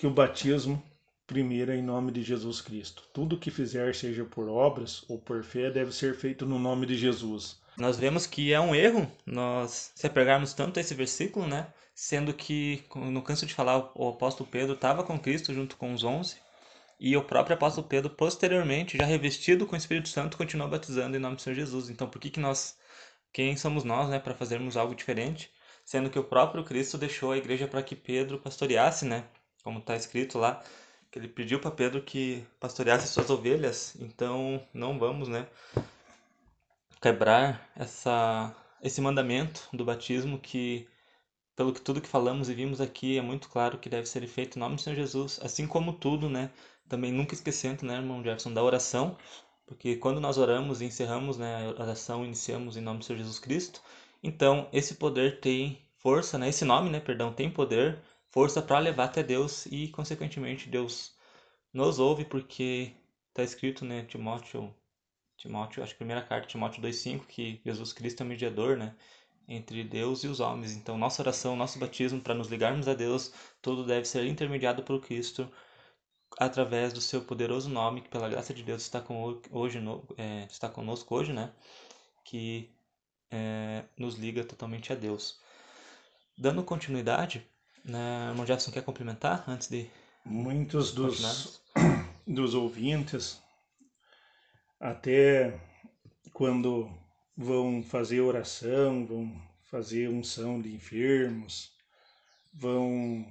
que 0.00 0.06
o 0.06 0.10
batismo 0.10 0.82
primeiro 1.26 1.74
em 1.74 1.82
nome 1.82 2.10
de 2.10 2.22
Jesus 2.22 2.62
Cristo. 2.62 3.02
Tudo 3.12 3.36
que 3.36 3.50
fizer, 3.50 3.94
seja 3.94 4.24
por 4.24 4.48
obras 4.48 5.04
ou 5.10 5.18
por 5.18 5.44
fé, 5.44 5.70
deve 5.70 5.92
ser 5.92 6.14
feito 6.14 6.46
no 6.46 6.58
nome 6.58 6.86
de 6.86 6.96
Jesus. 6.96 7.60
Nós 7.76 7.98
vemos 7.98 8.26
que 8.26 8.50
é 8.50 8.58
um 8.58 8.74
erro 8.74 9.06
nós 9.26 9.92
se 9.94 10.06
apegarmos 10.06 10.54
tanto 10.54 10.78
a 10.78 10.80
esse 10.80 10.94
versículo, 10.94 11.46
né? 11.46 11.66
Sendo 11.94 12.32
que, 12.32 12.82
no 12.96 13.20
canso 13.20 13.44
de 13.44 13.52
falar, 13.52 13.92
o 13.94 14.08
apóstolo 14.08 14.48
Pedro 14.48 14.72
estava 14.72 15.04
com 15.04 15.20
Cristo 15.20 15.52
junto 15.52 15.76
com 15.76 15.92
os 15.92 16.02
onze, 16.02 16.36
e 16.98 17.14
o 17.14 17.22
próprio 17.22 17.56
apóstolo 17.56 17.86
Pedro, 17.86 18.08
posteriormente, 18.08 18.96
já 18.96 19.04
revestido 19.04 19.66
com 19.66 19.74
o 19.74 19.78
Espírito 19.78 20.08
Santo, 20.08 20.38
continuou 20.38 20.70
batizando 20.70 21.14
em 21.14 21.20
nome 21.20 21.36
do 21.36 21.42
Senhor 21.42 21.56
Jesus. 21.56 21.90
Então, 21.90 22.08
por 22.08 22.18
que, 22.18 22.30
que 22.30 22.40
nós, 22.40 22.74
quem 23.34 23.54
somos 23.54 23.84
nós, 23.84 24.08
né, 24.08 24.18
para 24.18 24.34
fazermos 24.34 24.78
algo 24.78 24.94
diferente? 24.94 25.52
Sendo 25.84 26.08
que 26.08 26.18
o 26.18 26.24
próprio 26.24 26.64
Cristo 26.64 26.96
deixou 26.96 27.32
a 27.32 27.36
igreja 27.36 27.68
para 27.68 27.82
que 27.82 27.94
Pedro 27.94 28.38
pastoreasse, 28.38 29.04
né? 29.04 29.24
Como 29.62 29.78
está 29.80 29.96
escrito 29.96 30.38
lá, 30.38 30.62
que 31.10 31.18
ele 31.18 31.28
pediu 31.28 31.60
para 31.60 31.70
Pedro 31.70 32.02
que 32.02 32.44
pastoreasse 32.58 33.08
suas 33.08 33.30
ovelhas. 33.30 33.96
Então, 34.00 34.62
não 34.72 34.98
vamos, 34.98 35.28
né, 35.28 35.46
quebrar 37.00 37.70
essa 37.76 38.54
esse 38.82 39.00
mandamento 39.00 39.68
do 39.72 39.84
batismo 39.84 40.38
que 40.38 40.88
pelo 41.54 41.72
que 41.74 41.80
tudo 41.80 42.00
que 42.00 42.08
falamos 42.08 42.48
e 42.48 42.54
vimos 42.54 42.80
aqui 42.80 43.18
é 43.18 43.22
muito 43.22 43.48
claro 43.50 43.78
que 43.78 43.88
deve 43.90 44.06
ser 44.06 44.26
feito 44.26 44.56
em 44.56 44.60
nome 44.60 44.76
do 44.76 44.80
Senhor 44.80 44.96
Jesus, 44.96 45.38
assim 45.42 45.66
como 45.66 45.92
tudo, 45.92 46.28
né? 46.30 46.50
Também 46.88 47.12
nunca 47.12 47.34
esquecendo, 47.34 47.84
né, 47.84 47.96
irmão 47.96 48.22
Jefferson, 48.22 48.52
da 48.52 48.62
oração, 48.62 49.16
porque 49.66 49.96
quando 49.96 50.20
nós 50.20 50.38
oramos 50.38 50.80
e 50.80 50.86
encerramos 50.86 51.36
né, 51.36 51.66
a 51.66 51.82
oração, 51.82 52.24
iniciamos 52.24 52.76
em 52.76 52.80
nome 52.80 53.00
do 53.00 53.04
Senhor 53.04 53.18
Jesus 53.18 53.38
Cristo, 53.38 53.82
então 54.22 54.68
esse 54.72 54.94
poder 54.94 55.40
tem 55.40 55.78
força, 55.98 56.38
né? 56.38 56.48
Esse 56.48 56.64
nome, 56.64 56.88
né, 56.90 56.98
perdão, 56.98 57.32
tem 57.32 57.50
poder, 57.50 57.98
força 58.30 58.62
para 58.62 58.78
levar 58.78 59.04
até 59.04 59.22
Deus 59.22 59.66
e 59.66 59.88
consequentemente 59.88 60.68
Deus 60.68 61.14
nos 61.72 61.98
ouve 61.98 62.24
porque 62.24 62.92
está 63.30 63.42
escrito, 63.42 63.84
né, 63.84 64.04
Timóteo 64.04 64.74
Timóteo, 65.40 65.82
acho 65.82 65.92
que 65.92 65.96
a 65.96 66.04
primeira 66.04 66.22
carta, 66.22 66.46
Timóteo 66.46 66.82
2,5, 66.82 67.26
que 67.26 67.62
Jesus 67.64 67.94
Cristo 67.94 68.22
é 68.22 68.26
mediador, 68.26 68.76
né? 68.76 68.94
Entre 69.48 69.82
Deus 69.82 70.22
e 70.22 70.28
os 70.28 70.38
homens. 70.38 70.72
Então, 70.74 70.98
nossa 70.98 71.22
oração, 71.22 71.56
nosso 71.56 71.78
batismo, 71.78 72.20
para 72.20 72.34
nos 72.34 72.48
ligarmos 72.48 72.86
a 72.86 72.92
Deus, 72.92 73.32
tudo 73.62 73.86
deve 73.86 74.06
ser 74.06 74.26
intermediado 74.26 74.82
por 74.82 75.00
Cristo 75.00 75.50
através 76.38 76.92
do 76.92 77.00
seu 77.00 77.22
poderoso 77.22 77.70
nome, 77.70 78.02
que 78.02 78.10
pela 78.10 78.28
graça 78.28 78.52
de 78.52 78.62
Deus 78.62 78.82
está, 78.82 79.00
com, 79.00 79.40
hoje, 79.50 79.80
no, 79.80 80.06
é, 80.18 80.44
está 80.44 80.68
conosco 80.68 81.14
hoje, 81.14 81.32
né? 81.32 81.50
Que 82.22 82.70
é, 83.30 83.84
nos 83.96 84.16
liga 84.16 84.44
totalmente 84.44 84.92
a 84.92 84.96
Deus. 84.96 85.40
Dando 86.36 86.62
continuidade, 86.62 87.48
né, 87.84 88.28
irmão 88.30 88.46
Jefferson 88.46 88.70
quer 88.70 88.82
complementar 88.82 89.44
antes 89.48 89.68
de. 89.68 89.88
Muitos 90.24 90.92
dos, 90.92 91.62
dos 92.26 92.54
ouvintes 92.54 93.40
até 94.80 95.60
quando 96.32 96.90
vão 97.36 97.82
fazer 97.82 98.20
oração, 98.20 99.06
vão 99.06 99.30
fazer 99.70 100.08
unção 100.08 100.60
de 100.60 100.74
enfermos, 100.74 101.70
vão 102.52 103.26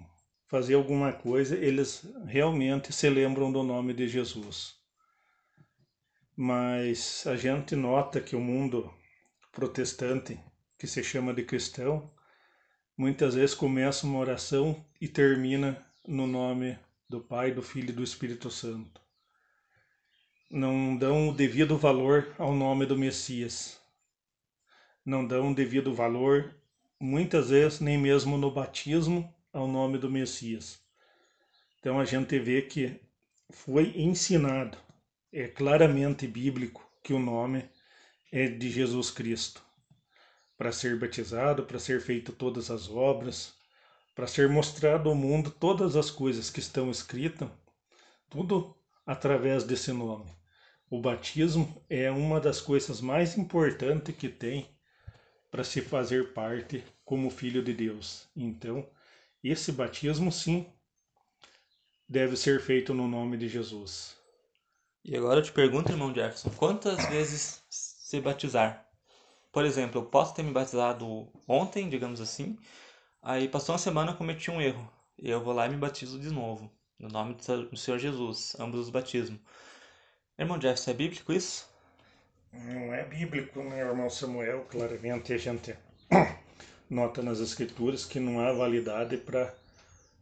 fazer 0.48 0.76
alguma 0.76 1.12
coisa, 1.12 1.56
eles 1.58 2.06
realmente 2.26 2.94
se 2.94 3.10
lembram 3.10 3.52
do 3.52 3.64
nome 3.64 3.94
de 3.94 4.08
Jesus. 4.08 4.76
Mas 6.36 7.26
a 7.28 7.36
gente 7.36 7.76
nota 7.76 8.22
que 8.22 8.36
o 8.36 8.40
mundo 8.40 8.94
protestante, 9.52 10.40
que 10.78 10.88
se 10.88 11.04
chama 11.04 11.34
de 11.34 11.44
cristão, 11.44 12.10
muitas 13.00 13.34
vezes 13.34 13.56
começa 13.56 14.06
uma 14.06 14.20
oração 14.20 14.86
e 15.02 15.08
termina 15.08 15.84
no 16.08 16.28
nome 16.28 16.78
do 17.10 17.20
Pai, 17.20 17.52
do 17.52 17.64
Filho 17.64 17.90
e 17.90 17.94
do 17.94 18.04
Espírito 18.04 18.52
Santo 18.52 19.02
não 20.50 20.98
dão 20.98 21.30
o 21.30 21.34
devido 21.34 21.78
valor 21.78 22.34
ao 22.40 22.56
nome 22.56 22.86
do 22.86 22.98
Messias. 22.98 23.80
Não 25.06 25.26
dão 25.26 25.52
o 25.52 25.56
devido 25.56 25.94
valor, 25.94 26.56
muitas 27.00 27.50
vezes, 27.50 27.80
nem 27.80 27.98
mesmo 27.98 28.36
no 28.36 28.50
batismo, 28.50 29.32
ao 29.54 29.68
nome 29.68 30.00
do 30.00 30.10
Messias. 30.10 30.80
Então 31.80 32.00
a 32.00 32.06
gente 32.06 32.38
vê 32.40 32.64
que 32.64 33.00
foi 33.52 33.94
ensinado, 33.96 34.78
é 35.32 35.48
claramente 35.48 36.28
bíblico, 36.28 36.84
que 37.04 37.14
o 37.14 37.20
nome 37.20 37.70
é 38.32 38.48
de 38.48 38.70
Jesus 38.72 39.12
Cristo. 39.12 39.64
Para 40.60 40.74
ser 40.74 41.00
batizado, 41.00 41.64
para 41.64 41.80
ser 41.80 42.02
feito 42.02 42.34
todas 42.34 42.70
as 42.70 42.90
obras, 42.90 43.54
para 44.14 44.28
ser 44.28 44.50
mostrado 44.50 45.08
ao 45.08 45.16
mundo 45.16 45.50
todas 45.50 45.96
as 45.96 46.12
coisas 46.12 46.50
que 46.50 46.60
estão 46.60 46.92
escritas, 46.92 47.48
tudo 48.30 48.76
através 49.06 49.64
desse 49.64 49.94
nome. 49.94 50.30
O 50.90 51.00
batismo 51.00 51.82
é 51.90 52.12
uma 52.12 52.42
das 52.42 52.60
coisas 52.60 53.00
mais 53.00 53.38
importantes 53.38 54.14
que 54.14 54.28
tem 54.28 54.70
para 55.50 55.64
se 55.64 55.80
fazer 55.80 56.34
parte 56.34 56.84
como 57.06 57.30
filho 57.30 57.64
de 57.64 57.74
Deus. 57.74 58.28
Então, 58.36 58.86
esse 59.42 59.72
batismo 59.72 60.30
sim 60.30 60.68
deve 62.06 62.36
ser 62.36 62.60
feito 62.60 62.94
no 62.94 63.08
nome 63.08 63.38
de 63.38 63.48
Jesus. 63.48 64.18
E 65.06 65.16
agora 65.16 65.40
eu 65.40 65.44
te 65.44 65.54
pergunto, 65.54 65.94
irmão 65.94 66.14
Jefferson, 66.14 66.50
quantas 66.50 67.08
vezes 67.08 67.64
se 67.70 68.20
batizar? 68.20 68.89
Por 69.52 69.66
exemplo, 69.66 70.02
eu 70.02 70.06
posso 70.06 70.34
ter 70.36 70.44
me 70.44 70.52
batizado 70.52 71.28
ontem, 71.48 71.90
digamos 71.90 72.22
assim, 72.22 72.58
aí 73.22 73.48
passou 73.48 73.74
uma 73.74 73.80
semana 73.80 74.12
eu 74.12 74.18
cometi 74.18 74.52
um 74.52 74.62
erro, 74.62 74.92
e 75.18 75.30
eu 75.30 75.44
vou 75.44 75.54
lá 75.54 75.66
e 75.66 75.70
me 75.70 75.78
batizo 75.78 76.20
de 76.20 76.30
novo, 76.30 76.72
no 77.00 77.10
nome 77.10 77.36
do 77.36 77.78
Senhor 77.78 77.98
Jesus, 77.98 78.56
ambos 78.60 78.80
os 78.80 78.90
batismos. 78.90 79.40
Irmão 80.38 80.62
Jefferson, 80.62 80.92
é 80.92 80.94
bíblico 80.94 81.34
isso? 81.34 81.68
Não 82.52 82.94
é 82.94 83.04
bíblico, 83.04 83.62
né, 83.62 83.80
irmão 83.80 84.10
Samuel? 84.10 84.66
Claramente 84.70 85.34
a 85.34 85.38
gente 85.38 85.76
nota 86.90 87.22
nas 87.22 87.40
escrituras 87.40 88.06
que 88.06 88.20
não 88.20 88.40
há 88.40 88.52
validade 88.54 89.18
para 89.18 89.54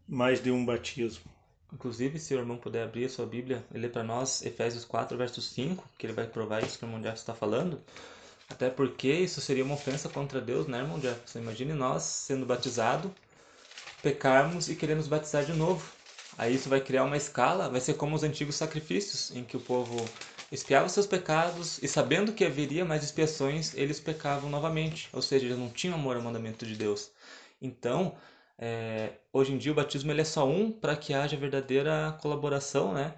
mais 0.08 0.42
de 0.42 0.52
um 0.52 0.66
batismo. 0.66 1.30
Inclusive, 1.72 2.18
se 2.18 2.34
o 2.34 2.40
irmão 2.40 2.58
puder 2.58 2.84
abrir 2.84 3.06
a 3.06 3.10
sua 3.10 3.26
Bíblia 3.26 3.63
e 3.74 3.78
ler 3.78 3.92
para 3.92 4.04
nós 4.04 4.42
Efésios 4.42 4.86
4, 4.86 5.18
verso 5.18 5.42
5, 5.42 5.88
que 5.98 6.06
ele 6.06 6.13
vai 6.13 6.26
provar 6.26 6.63
isso 6.63 6.80
que 6.80 6.86
o 6.86 6.88
irmão 6.88 7.02
Jefferson 7.02 7.22
está 7.22 7.34
falando. 7.36 7.82
Até 8.49 8.69
porque 8.69 9.12
isso 9.12 9.41
seria 9.41 9.63
uma 9.63 9.75
ofensa 9.75 10.07
contra 10.10 10.39
Deus, 10.39 10.67
né, 10.67 10.79
irmão 10.79 11.01
Jefferson? 11.01 11.39
Imagine 11.39 11.73
nós 11.73 12.03
sendo 12.03 12.45
batizados, 12.45 13.12
pecarmos 14.01 14.69
e 14.69 14.75
queremos 14.75 15.07
batizar 15.07 15.45
de 15.45 15.53
novo. 15.53 15.91
Aí 16.38 16.55
isso 16.55 16.69
vai 16.69 16.79
criar 16.79 17.03
uma 17.03 17.17
escala, 17.17 17.69
vai 17.69 17.81
ser 17.81 17.95
como 17.95 18.15
os 18.15 18.23
antigos 18.23 18.55
sacrifícios, 18.55 19.36
em 19.36 19.43
que 19.43 19.57
o 19.57 19.60
povo 19.60 20.03
expiava 20.51 20.88
seus 20.88 21.05
pecados 21.05 21.81
e 21.81 21.88
sabendo 21.88 22.31
que 22.31 22.45
haveria 22.45 22.86
mais 22.86 23.03
expiações, 23.03 23.73
eles 23.75 23.99
pecavam 23.99 24.49
novamente. 24.49 25.10
Ou 25.12 25.21
seja, 25.21 25.45
eles 25.45 25.57
não 25.57 25.69
tinham 25.69 25.95
amor 25.95 26.15
ao 26.15 26.21
mandamento 26.21 26.65
de 26.65 26.75
Deus. 26.75 27.12
Então, 27.62 28.15
é, 28.57 29.13
hoje 29.33 29.53
em 29.53 29.57
dia 29.57 29.71
o 29.71 29.75
batismo 29.75 30.12
ele 30.12 30.21
é 30.21 30.25
só 30.25 30.47
um 30.47 30.71
para 30.71 30.95
que 30.95 31.13
haja 31.13 31.36
verdadeira 31.36 32.17
colaboração, 32.21 32.93
né? 32.93 33.13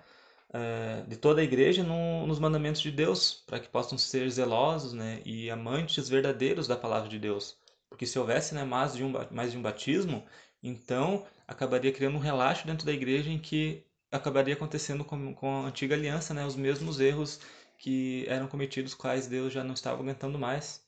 É, 0.51 1.03
de 1.07 1.15
toda 1.15 1.41
a 1.41 1.43
igreja 1.43 1.83
no, 1.83 2.25
nos 2.25 2.39
mandamentos 2.39 2.81
de 2.81 2.91
Deus, 2.91 3.43
para 3.45 3.59
que 3.59 3.67
possam 3.67 3.97
ser 3.97 4.27
zelosos 4.29 4.93
né, 4.93 5.21
e 5.23 5.49
amantes 5.49 6.09
verdadeiros 6.09 6.67
da 6.67 6.75
palavra 6.75 7.07
de 7.07 7.19
Deus. 7.19 7.55
Porque 7.87 8.05
se 8.05 8.17
houvesse 8.17 8.55
né, 8.55 8.63
mais, 8.63 8.95
de 8.95 9.03
um, 9.03 9.13
mais 9.31 9.51
de 9.51 9.57
um 9.57 9.61
batismo, 9.61 10.25
então 10.63 11.25
acabaria 11.47 11.91
criando 11.91 12.15
um 12.15 12.19
relaxo 12.19 12.65
dentro 12.65 12.85
da 12.85 12.91
igreja 12.91 13.29
em 13.29 13.37
que 13.37 13.83
acabaria 14.11 14.55
acontecendo 14.55 15.05
com, 15.05 15.33
com 15.35 15.63
a 15.63 15.67
antiga 15.67 15.95
aliança, 15.95 16.33
né, 16.33 16.45
os 16.45 16.55
mesmos 16.55 16.99
erros 16.99 17.39
que 17.77 18.25
eram 18.27 18.47
cometidos, 18.47 18.93
quais 18.93 19.27
Deus 19.27 19.53
já 19.53 19.63
não 19.63 19.73
estava 19.73 20.01
aguentando 20.01 20.37
mais. 20.37 20.83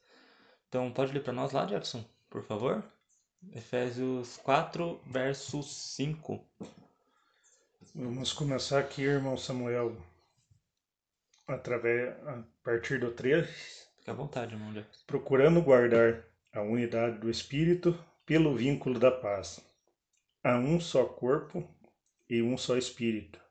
Então, 0.67 0.91
pode 0.91 1.13
ler 1.13 1.21
para 1.21 1.34
nós 1.34 1.52
lá, 1.52 1.67
Jefferson, 1.67 2.04
por 2.30 2.43
favor? 2.43 2.84
Efésios 3.54 4.38
4, 4.38 5.00
verso 5.06 5.63
5. 5.63 6.43
Vamos 7.93 8.32
começar 8.32 8.80
aqui, 8.80 9.01
irmão 9.01 9.36
Samuel, 9.36 9.97
através, 11.45 12.15
a 12.25 12.41
partir 12.63 12.97
do 13.01 13.12
3. 13.12 13.45
Fique 13.97 14.10
à 14.10 14.13
vontade, 14.13 14.54
irmão. 14.54 14.73
Procurando 15.06 15.62
guardar 15.62 16.23
a 16.54 16.62
unidade 16.62 17.17
do 17.17 17.30
Espírito 17.30 17.93
pelo 18.25 18.56
vínculo 18.56 18.97
da 18.97 19.12
paz 19.12 19.60
Há 20.41 20.58
um 20.58 20.80
só 20.80 21.04
corpo 21.04 21.67
e 22.30 22.41
um 22.41 22.58
só 22.58 22.77
Espírito, 22.77 23.41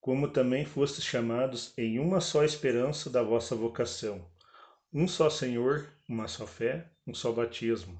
como 0.00 0.32
também 0.32 0.66
fostes 0.66 1.04
chamados 1.04 1.72
em 1.78 2.00
uma 2.00 2.20
só 2.20 2.42
esperança 2.42 3.08
da 3.08 3.22
vossa 3.22 3.54
vocação. 3.54 4.28
Um 4.92 5.06
só 5.06 5.30
Senhor, 5.30 5.88
uma 6.08 6.26
só 6.26 6.44
fé, 6.44 6.90
um 7.06 7.14
só 7.14 7.30
batismo. 7.30 7.96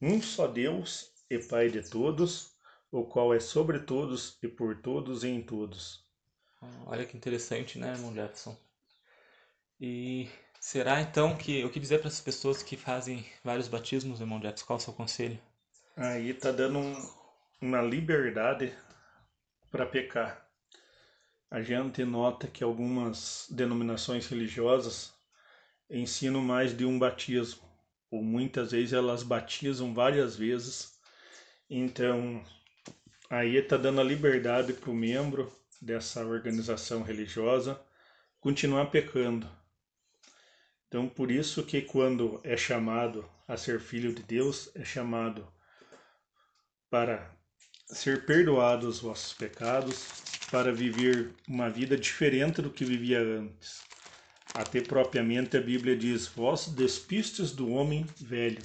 Um 0.00 0.22
só 0.22 0.46
Deus 0.46 1.10
e 1.28 1.40
Pai 1.40 1.68
de 1.68 1.82
todos, 1.90 2.51
o 2.92 3.04
qual 3.04 3.32
é 3.32 3.40
sobre 3.40 3.80
todos 3.80 4.38
e 4.42 4.46
por 4.46 4.76
todos 4.76 5.24
e 5.24 5.28
em 5.28 5.40
todos. 5.40 6.04
Olha 6.86 7.06
que 7.06 7.16
interessante, 7.16 7.78
né, 7.78 7.90
irmão 7.92 8.14
Jefferson? 8.14 8.56
E 9.80 10.28
será 10.60 11.00
então 11.00 11.36
que 11.36 11.64
o 11.64 11.70
que 11.70 11.80
dizer 11.80 11.98
para 11.98 12.08
as 12.08 12.20
pessoas 12.20 12.62
que 12.62 12.76
fazem 12.76 13.26
vários 13.42 13.66
batismos, 13.66 14.20
irmão 14.20 14.40
Jefferson? 14.40 14.66
Qual 14.66 14.78
é 14.78 14.80
o 14.80 14.84
seu 14.84 14.92
conselho? 14.92 15.40
Aí 15.96 16.34
tá 16.34 16.52
dando 16.52 16.78
um, 16.78 17.10
uma 17.62 17.80
liberdade 17.80 18.76
para 19.70 19.86
pecar. 19.86 20.46
A 21.50 21.62
gente 21.62 22.04
nota 22.04 22.46
que 22.46 22.62
algumas 22.62 23.46
denominações 23.50 24.26
religiosas 24.26 25.12
ensinam 25.90 26.42
mais 26.42 26.76
de 26.76 26.84
um 26.84 26.98
batismo, 26.98 27.68
ou 28.10 28.22
muitas 28.22 28.70
vezes 28.72 28.92
elas 28.92 29.22
batizam 29.22 29.92
várias 29.92 30.36
vezes. 30.36 30.98
Então, 31.68 32.42
aí 33.32 33.56
está 33.56 33.78
dando 33.78 33.98
a 33.98 34.04
liberdade 34.04 34.74
para 34.74 34.90
o 34.90 34.94
membro 34.94 35.50
dessa 35.80 36.22
organização 36.22 37.02
religiosa 37.02 37.80
continuar 38.38 38.90
pecando. 38.90 39.48
Então, 40.86 41.08
por 41.08 41.30
isso 41.30 41.62
que 41.62 41.80
quando 41.80 42.38
é 42.44 42.58
chamado 42.58 43.26
a 43.48 43.56
ser 43.56 43.80
filho 43.80 44.14
de 44.14 44.22
Deus, 44.22 44.70
é 44.74 44.84
chamado 44.84 45.50
para 46.90 47.34
ser 47.86 48.26
perdoados 48.26 48.96
os 48.96 49.00
vossos 49.00 49.32
pecados, 49.32 50.06
para 50.50 50.70
viver 50.70 51.34
uma 51.48 51.70
vida 51.70 51.96
diferente 51.96 52.60
do 52.60 52.68
que 52.68 52.84
vivia 52.84 53.18
antes. 53.18 53.80
Até 54.52 54.82
propriamente 54.82 55.56
a 55.56 55.60
Bíblia 55.62 55.96
diz: 55.96 56.26
Vós 56.26 56.66
despistes 56.66 57.50
do 57.50 57.70
homem 57.70 58.04
velho. 58.20 58.60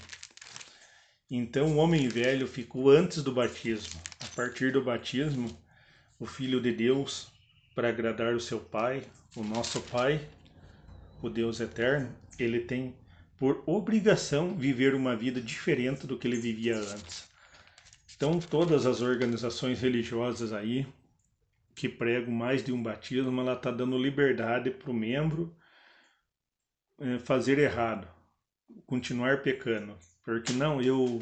Então 1.32 1.68
o 1.68 1.78
homem 1.78 2.10
velho 2.10 2.46
ficou 2.46 2.90
antes 2.90 3.24
do 3.24 3.32
batismo. 3.32 4.02
Partir 4.38 4.72
do 4.72 4.84
batismo, 4.84 5.50
o 6.20 6.28
Filho 6.28 6.62
de 6.62 6.72
Deus, 6.72 7.34
para 7.74 7.90
agradar 7.90 8.36
o 8.36 8.40
seu 8.40 8.60
Pai, 8.60 9.02
o 9.36 9.44
nosso 9.44 9.82
Pai, 9.82 10.30
o 11.24 11.28
Deus 11.28 11.60
eterno, 11.60 12.16
ele 12.38 12.60
tem 12.60 12.96
por 13.40 13.64
obrigação 13.66 14.56
viver 14.56 14.94
uma 14.94 15.16
vida 15.16 15.42
diferente 15.42 16.06
do 16.06 16.16
que 16.20 16.28
ele 16.28 16.38
vivia 16.38 16.78
antes. 16.78 17.28
Então, 18.16 18.40
todas 18.40 18.86
as 18.86 19.02
organizações 19.02 19.82
religiosas 19.82 20.54
aí 20.54 20.86
que 21.74 21.90
pregam 21.90 22.32
mais 22.32 22.64
de 22.64 22.72
um 22.72 22.84
batismo, 22.84 23.42
ela 23.42 23.54
está 23.54 23.72
dando 23.72 23.98
liberdade 23.98 24.70
para 24.70 24.92
o 24.92 24.94
membro 24.94 25.58
é, 27.00 27.18
fazer 27.18 27.58
errado, 27.58 28.08
continuar 28.86 29.42
pecando. 29.42 29.98
Porque 30.24 30.54
não, 30.54 30.80
eu 30.80 31.20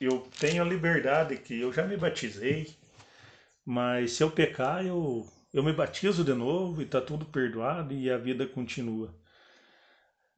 eu 0.00 0.26
tenho 0.38 0.62
a 0.62 0.66
liberdade 0.66 1.36
que 1.36 1.60
eu 1.60 1.72
já 1.72 1.86
me 1.86 1.96
batizei, 1.96 2.74
mas 3.64 4.12
se 4.12 4.22
eu 4.22 4.30
pecar, 4.30 4.84
eu 4.84 5.26
eu 5.52 5.64
me 5.64 5.72
batizo 5.72 6.22
de 6.24 6.32
novo 6.32 6.80
e 6.80 6.84
está 6.84 7.00
tudo 7.00 7.26
perdoado 7.26 7.92
e 7.92 8.08
a 8.08 8.16
vida 8.16 8.46
continua. 8.46 9.12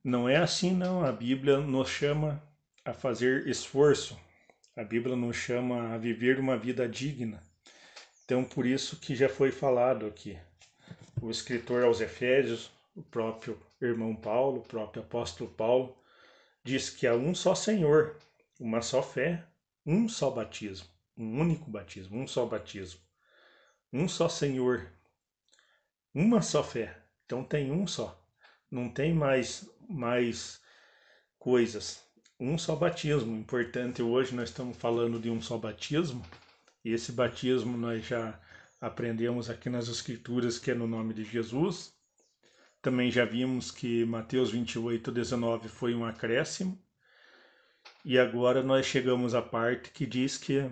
Não 0.02 0.26
é 0.28 0.36
assim 0.36 0.74
não, 0.74 1.04
a 1.04 1.12
Bíblia 1.12 1.58
nos 1.58 1.90
chama 1.90 2.42
a 2.84 2.94
fazer 2.94 3.46
esforço. 3.46 4.18
A 4.74 4.82
Bíblia 4.82 5.14
nos 5.14 5.36
chama 5.36 5.92
a 5.94 5.98
viver 5.98 6.40
uma 6.40 6.56
vida 6.56 6.88
digna. 6.88 7.42
Então, 8.24 8.42
por 8.42 8.64
isso 8.64 8.98
que 8.98 9.14
já 9.14 9.28
foi 9.28 9.52
falado 9.52 10.06
aqui. 10.06 10.38
O 11.20 11.30
escritor 11.30 11.84
aos 11.84 12.00
Efésios, 12.00 12.70
o 12.96 13.02
próprio 13.02 13.60
irmão 13.82 14.16
Paulo, 14.16 14.60
o 14.60 14.66
próprio 14.66 15.02
apóstolo 15.02 15.50
Paulo, 15.50 15.94
diz 16.64 16.88
que 16.88 17.06
há 17.06 17.14
um 17.14 17.34
só 17.34 17.54
Senhor, 17.54 18.16
uma 18.58 18.80
só 18.80 19.02
fé, 19.02 19.44
um 19.84 20.08
só 20.08 20.30
batismo, 20.30 20.88
um 21.16 21.40
único 21.40 21.70
batismo, 21.70 22.18
um 22.18 22.26
só 22.26 22.46
batismo, 22.46 23.00
um 23.92 24.08
só 24.08 24.28
Senhor, 24.28 24.90
uma 26.14 26.42
só 26.42 26.62
fé. 26.62 27.02
Então 27.24 27.42
tem 27.42 27.70
um 27.70 27.86
só. 27.86 28.22
Não 28.70 28.88
tem 28.88 29.14
mais 29.14 29.68
mais 29.88 30.60
coisas. 31.38 32.02
Um 32.38 32.56
só 32.56 32.76
batismo. 32.76 33.36
Importante 33.36 34.02
hoje 34.02 34.34
nós 34.34 34.48
estamos 34.48 34.76
falando 34.76 35.18
de 35.18 35.30
um 35.30 35.40
só 35.40 35.58
batismo. 35.58 36.24
E 36.84 36.90
esse 36.92 37.12
batismo 37.12 37.76
nós 37.76 38.04
já 38.04 38.38
aprendemos 38.80 39.48
aqui 39.48 39.70
nas 39.70 39.88
escrituras 39.88 40.58
que 40.58 40.70
é 40.70 40.74
no 40.74 40.86
nome 40.86 41.14
de 41.14 41.24
Jesus. 41.24 41.94
Também 42.80 43.10
já 43.10 43.24
vimos 43.24 43.70
que 43.70 44.04
Mateus 44.04 44.50
28, 44.50 45.12
19 45.12 45.68
foi 45.68 45.94
um 45.94 46.04
acréscimo. 46.04 46.76
E 48.04 48.18
agora 48.18 48.64
nós 48.64 48.86
chegamos 48.86 49.32
à 49.32 49.40
parte 49.40 49.90
que 49.90 50.04
diz 50.04 50.36
que 50.36 50.68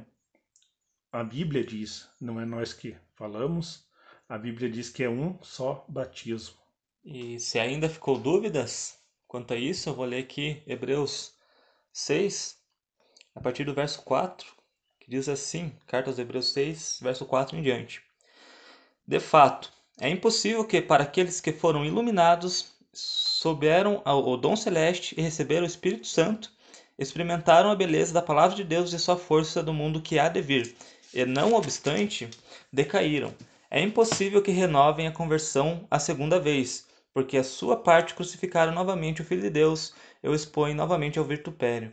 a 1.13 1.23
Bíblia 1.23 1.65
diz, 1.65 2.09
não 2.21 2.41
é 2.41 2.45
nós 2.45 2.73
que 2.73 2.97
falamos, 3.15 3.85
a 4.29 4.37
Bíblia 4.37 4.69
diz 4.69 4.91
que 4.91 5.05
é 5.05 5.09
um 5.09 5.39
só 5.41 5.85
batismo. 5.89 6.57
E 7.05 7.39
se 7.39 7.59
ainda 7.61 7.89
ficou 7.89 8.19
dúvidas 8.19 8.99
quanto 9.29 9.55
a 9.55 9.57
isso, 9.57 9.89
eu 9.89 9.95
vou 9.95 10.05
ler 10.05 10.25
aqui 10.25 10.61
Hebreus 10.67 11.33
6, 11.93 12.59
a 13.35 13.41
partir 13.41 13.63
do 13.63 13.75
verso 13.75 14.03
4, 14.03 14.47
que 14.99 15.09
diz 15.09 15.29
assim, 15.29 15.73
carta 15.87 16.11
aos 16.11 16.19
Hebreus 16.19 16.53
6, 16.53 16.99
verso 17.01 17.25
4 17.25 17.57
em 17.57 17.63
diante. 17.63 18.03
De 19.07 19.21
fato, 19.21 19.73
é 20.01 20.09
impossível 20.09 20.65
que, 20.65 20.83
para 20.83 21.05
aqueles 21.05 21.41
que 21.41 21.53
foram 21.53 21.85
iluminados, 21.85 22.73
souberam 22.93 24.03
o 24.05 24.37
dom 24.37 24.57
celeste 24.57 25.15
e 25.17 25.23
receberam 25.23 25.63
o 25.63 25.69
Espírito 25.69 26.09
Santo, 26.09 26.53
experimentaram 27.01 27.71
a 27.71 27.75
beleza 27.75 28.13
da 28.13 28.21
palavra 28.21 28.55
de 28.55 28.63
Deus 28.63 28.93
e 28.93 28.99
sua 28.99 29.17
força 29.17 29.63
do 29.63 29.73
mundo 29.73 30.03
que 30.03 30.19
há 30.19 30.29
de 30.29 30.43
vir, 30.43 30.77
e 31.15 31.25
não 31.25 31.55
obstante, 31.55 32.29
decaíram. 32.71 33.35
É 33.71 33.81
impossível 33.81 34.43
que 34.43 34.51
renovem 34.51 35.07
a 35.07 35.13
conversão 35.13 35.87
a 35.91 35.99
segunda 35.99 36.39
vez, 36.39 36.87
porque 37.15 37.39
a 37.39 37.45
sua 37.45 37.77
parte 37.77 38.15
crucificaram 38.15 38.73
novamente 38.73 39.23
o 39.23 39.25
Filho 39.25 39.41
de 39.41 39.49
Deus, 39.49 39.95
eu 40.23 40.35
exponho 40.35 40.75
novamente 40.75 41.19
ao 41.19 41.25
virtupério. 41.25 41.91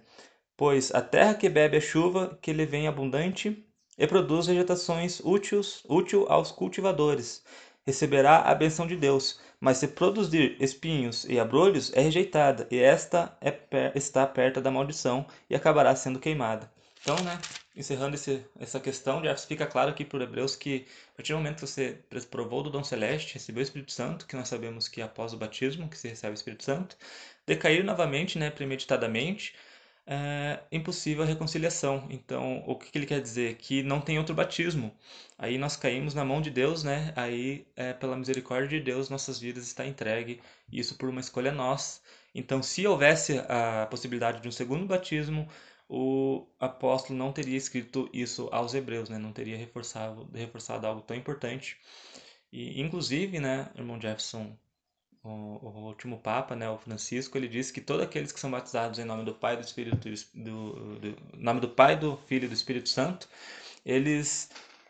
Pois 0.58 0.94
a 0.94 1.02
terra 1.02 1.36
que 1.36 1.48
bebe 1.48 1.78
a 1.78 1.82
chuva, 1.82 2.38
que 2.42 2.52
lhe 2.52 2.66
vem 2.66 2.88
abundante, 2.88 3.64
e 3.98 4.06
produz 4.06 4.48
vegetações 4.48 5.22
úteis, 5.24 5.84
útil 5.88 6.26
aos 6.30 6.52
cultivadores, 6.52 7.44
receberá 7.86 8.40
a 8.40 8.54
benção 8.54 8.86
de 8.86 8.98
Deus, 8.98 9.40
mas 9.60 9.78
se 9.78 9.88
produzir 9.88 10.56
espinhos 10.60 11.26
e 11.26 11.40
abrolhos, 11.40 11.92
é 11.94 12.02
rejeitada, 12.02 12.68
e 12.70 12.80
esta 12.80 13.38
é, 13.42 13.58
está 13.96 14.26
perto 14.28 14.62
da 14.62 14.72
maldição 14.72 15.26
e 15.50 15.56
acabará 15.56 15.96
sendo 15.96 16.20
queimada. 16.20 16.72
Então, 17.02 17.16
né, 17.24 17.40
encerrando 17.76 18.16
esse, 18.16 18.44
essa 18.60 18.80
questão, 18.80 19.24
já 19.24 19.36
fica 19.38 19.66
claro 19.66 19.92
aqui 19.92 20.04
para 20.04 20.24
Hebreus 20.24 20.56
que 20.56 20.86
a 21.14 21.18
partir 21.18 21.34
do 21.34 21.38
momento 21.38 21.56
que 21.56 21.68
você 21.68 22.00
provou 22.30 22.64
do 22.64 22.70
dom 22.70 22.84
celeste, 22.84 23.36
recebeu 23.36 23.62
o 23.62 23.64
Espírito 23.64 23.92
Santo, 23.92 24.26
que 24.26 24.36
nós 24.36 24.48
sabemos 24.48 24.88
que 24.88 25.00
é 25.00 25.04
após 25.04 25.32
o 25.32 25.38
batismo 25.38 25.88
que 25.88 25.98
se 25.98 26.08
recebe 26.08 26.34
o 26.34 26.36
Espírito 26.36 26.64
Santo, 26.64 26.98
decair 27.46 27.84
novamente, 27.84 28.38
né, 28.38 28.50
premeditadamente, 28.50 29.56
é 30.08 30.64
impossível 30.72 31.24
a 31.24 31.28
reconciliação. 31.28 32.08
Então, 32.10 32.64
o 32.66 32.76
que, 32.76 32.98
ele 32.98 33.06
quer 33.06 33.22
dizer? 33.22 33.56
Que 33.58 33.84
não 33.84 34.00
tem 34.00 34.18
outro 34.18 34.34
batismo. 34.34 34.96
Aí 35.38 35.58
nós 35.58 35.76
caímos 35.76 36.14
na 36.14 36.24
mão 36.24 36.42
de 36.42 36.50
Deus, 36.50 36.84
né? 36.84 37.14
Aí, 37.16 37.68
é, 37.76 37.94
pela 37.94 38.16
misericórdia 38.16 38.80
de 38.80 38.86
Deus, 38.86 39.10
nossas 39.10 39.40
vidas 39.40 39.66
está 39.68 39.86
entregue, 39.86 40.42
isso 40.72 40.98
por 40.98 41.10
uma 41.10 41.20
escolha 41.20 41.52
nossa. 41.52 42.00
Então, 42.34 42.64
se 42.64 42.88
houvesse 42.88 43.40
a 43.50 43.86
possibilidade 43.88 44.42
de 44.42 44.48
um 44.48 44.52
segundo 44.52 44.86
batismo, 44.86 45.48
o 45.90 46.48
apóstolo 46.60 47.18
não 47.20 47.34
teria 47.34 47.58
escrito 47.58 48.10
isso 48.14 48.50
aos 48.52 48.74
hebreus, 48.74 49.10
né? 49.10 49.18
Não 49.18 49.34
teria 49.34 49.58
reforçado, 49.58 50.30
reforçado 50.34 50.88
algo 50.88 51.02
tão 51.02 51.18
importante. 51.18 51.78
E, 52.52 52.82
inclusive, 52.82 53.40
né, 53.40 53.70
irmão 53.76 54.00
Jefferson, 54.00 54.58
o, 55.28 55.60
o, 55.68 55.88
último 55.88 56.18
Papa, 56.20 56.56
né, 56.56 56.70
o 56.70 56.78
Francisco, 56.78 57.38
ele 57.38 57.48
disse 57.48 57.74
que 57.74 57.82
todos 57.82 58.04
aqueles 58.04 58.32
que 58.32 58.40
são 58.40 58.50
batizados 58.50 59.00
em 59.00 59.06
nome 59.06 59.26
do 59.26 59.34
Pai, 59.34 59.58
do 59.58 59.64
Espírito, 59.64 60.10
do, 60.34 61.00
do, 61.00 61.18
nome 61.38 61.60
do 61.60 61.70
Pai, 61.70 61.98
do 61.98 62.18
Filho 62.28 62.46
e 62.46 62.48
do 62.48 62.54
Espírito 62.54 62.90
Santo, 62.90 63.28
eles 63.86 64.50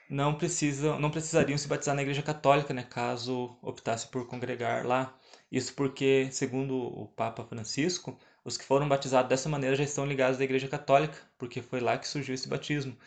não 0.10 0.36
precisam, 0.36 1.00
não 1.00 1.12
precisariam 1.12 1.58
se 1.58 1.68
batizar 1.68 1.96
na 1.96 2.02
Igreja 2.02 2.22
Católica, 2.22 2.74
né, 2.74 2.84
caso 2.84 3.58
optasse 3.62 4.08
por 4.08 4.28
congregar 4.28 4.86
lá. 4.86 5.14
Isso 5.52 5.74
porque, 5.74 6.30
segundo 6.32 6.76
o 6.76 7.08
Papa 7.16 7.44
Francisco, 7.44 8.18
os 8.44 8.58
que 8.58 8.64
foram 8.66 8.88
batizados 8.88 9.30
dessa 9.30 9.50
maneira 9.50 9.76
já 9.76 9.84
estão 9.84 10.06
ligados 10.06 10.40
à 10.40 10.44
Igreja 10.44 10.68
Católica, 10.68 11.18
porque 11.38 11.62
foi 11.62 11.80
lá 11.80 11.98
que 11.98 12.08
surgiu 12.08 12.36
esse 12.36 12.48
batismo. 12.48 12.98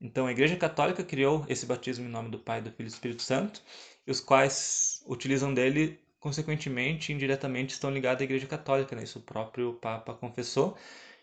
Então, 0.00 0.26
a 0.26 0.32
Igreja 0.32 0.56
Católica 0.56 1.02
criou 1.04 1.44
esse 1.48 1.66
batismo 1.66 2.06
em 2.06 2.08
nome 2.08 2.30
do 2.30 2.38
Pai, 2.38 2.60
do 2.62 2.70
Filho 2.70 2.86
e 2.86 2.90
do 2.90 2.94
Espírito 2.94 3.22
Santo, 3.22 3.62
e 4.06 4.10
os 4.10 4.20
quais 4.20 5.02
utilizam 5.06 5.52
dele 5.52 6.00
consequentemente, 6.20 7.12
indiretamente 7.12 7.72
estão 7.74 7.90
ligados 7.90 8.20
à 8.20 8.24
Igreja 8.24 8.46
Católica, 8.46 8.96
né? 8.96 9.02
isso 9.04 9.18
o 9.18 9.22
próprio 9.22 9.74
Papa 9.74 10.14
confessou. 10.14 10.76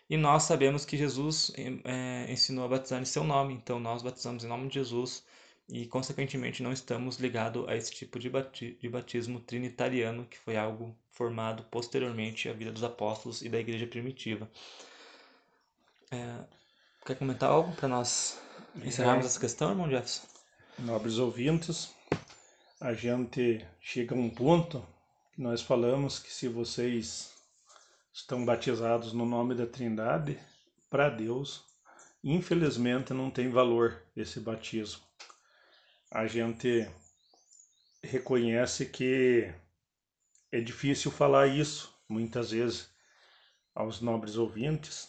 E 0.08 0.16
nós 0.16 0.44
sabemos 0.44 0.84
que 0.84 0.96
Jesus 0.96 1.52
é, 1.84 2.30
ensinou 2.30 2.64
a 2.64 2.68
batizar 2.68 3.02
em 3.02 3.04
seu 3.04 3.24
nome, 3.24 3.54
então 3.54 3.80
nós 3.80 4.02
batizamos 4.02 4.44
em 4.44 4.48
nome 4.48 4.68
de 4.68 4.74
Jesus 4.74 5.24
e, 5.68 5.84
consequentemente, 5.86 6.62
não 6.62 6.72
estamos 6.72 7.16
ligados 7.16 7.68
a 7.68 7.76
esse 7.76 7.90
tipo 7.90 8.18
de, 8.18 8.30
bati 8.30 8.78
de 8.80 8.88
batismo 8.88 9.40
trinitariano, 9.40 10.24
que 10.26 10.38
foi 10.38 10.56
algo 10.56 10.96
formado 11.10 11.64
posteriormente 11.64 12.48
à 12.48 12.52
vida 12.52 12.70
dos 12.70 12.84
apóstolos 12.84 13.42
e 13.42 13.48
da 13.48 13.58
igreja 13.58 13.86
primitiva. 13.86 14.48
É, 16.12 16.44
quer 17.04 17.16
comentar 17.16 17.50
algo 17.50 17.74
para 17.74 17.88
nós 17.88 18.38
encerrarmos 18.76 19.24
é, 19.24 19.28
essa 19.28 19.40
questão, 19.40 19.70
irmão 19.70 19.90
Jefferson? 19.90 20.28
Nobres 20.78 21.18
ouvintes, 21.18 21.95
a 22.78 22.92
gente 22.92 23.66
chega 23.80 24.14
a 24.14 24.18
um 24.18 24.28
ponto 24.28 24.86
que 25.32 25.40
nós 25.40 25.62
falamos 25.62 26.18
que 26.18 26.30
se 26.30 26.46
vocês 26.46 27.32
estão 28.12 28.44
batizados 28.44 29.14
no 29.14 29.24
nome 29.24 29.54
da 29.54 29.66
Trindade, 29.66 30.38
para 30.90 31.08
Deus, 31.08 31.64
infelizmente 32.22 33.14
não 33.14 33.30
tem 33.30 33.48
valor 33.48 34.02
esse 34.14 34.40
batismo. 34.40 35.02
A 36.10 36.26
gente 36.26 36.86
reconhece 38.02 38.84
que 38.84 39.50
é 40.52 40.60
difícil 40.60 41.10
falar 41.10 41.46
isso 41.46 41.98
muitas 42.06 42.50
vezes 42.50 42.90
aos 43.74 44.02
nobres 44.02 44.36
ouvintes, 44.36 45.08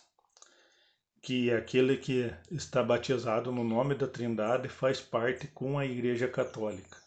que 1.21 1.51
aquele 1.51 1.97
que 1.97 2.33
está 2.49 2.81
batizado 2.81 3.51
no 3.51 3.63
nome 3.65 3.93
da 3.93 4.07
Trindade 4.07 4.69
faz 4.69 5.01
parte 5.01 5.47
com 5.47 5.77
a 5.77 5.85
Igreja 5.85 6.29
Católica 6.29 7.06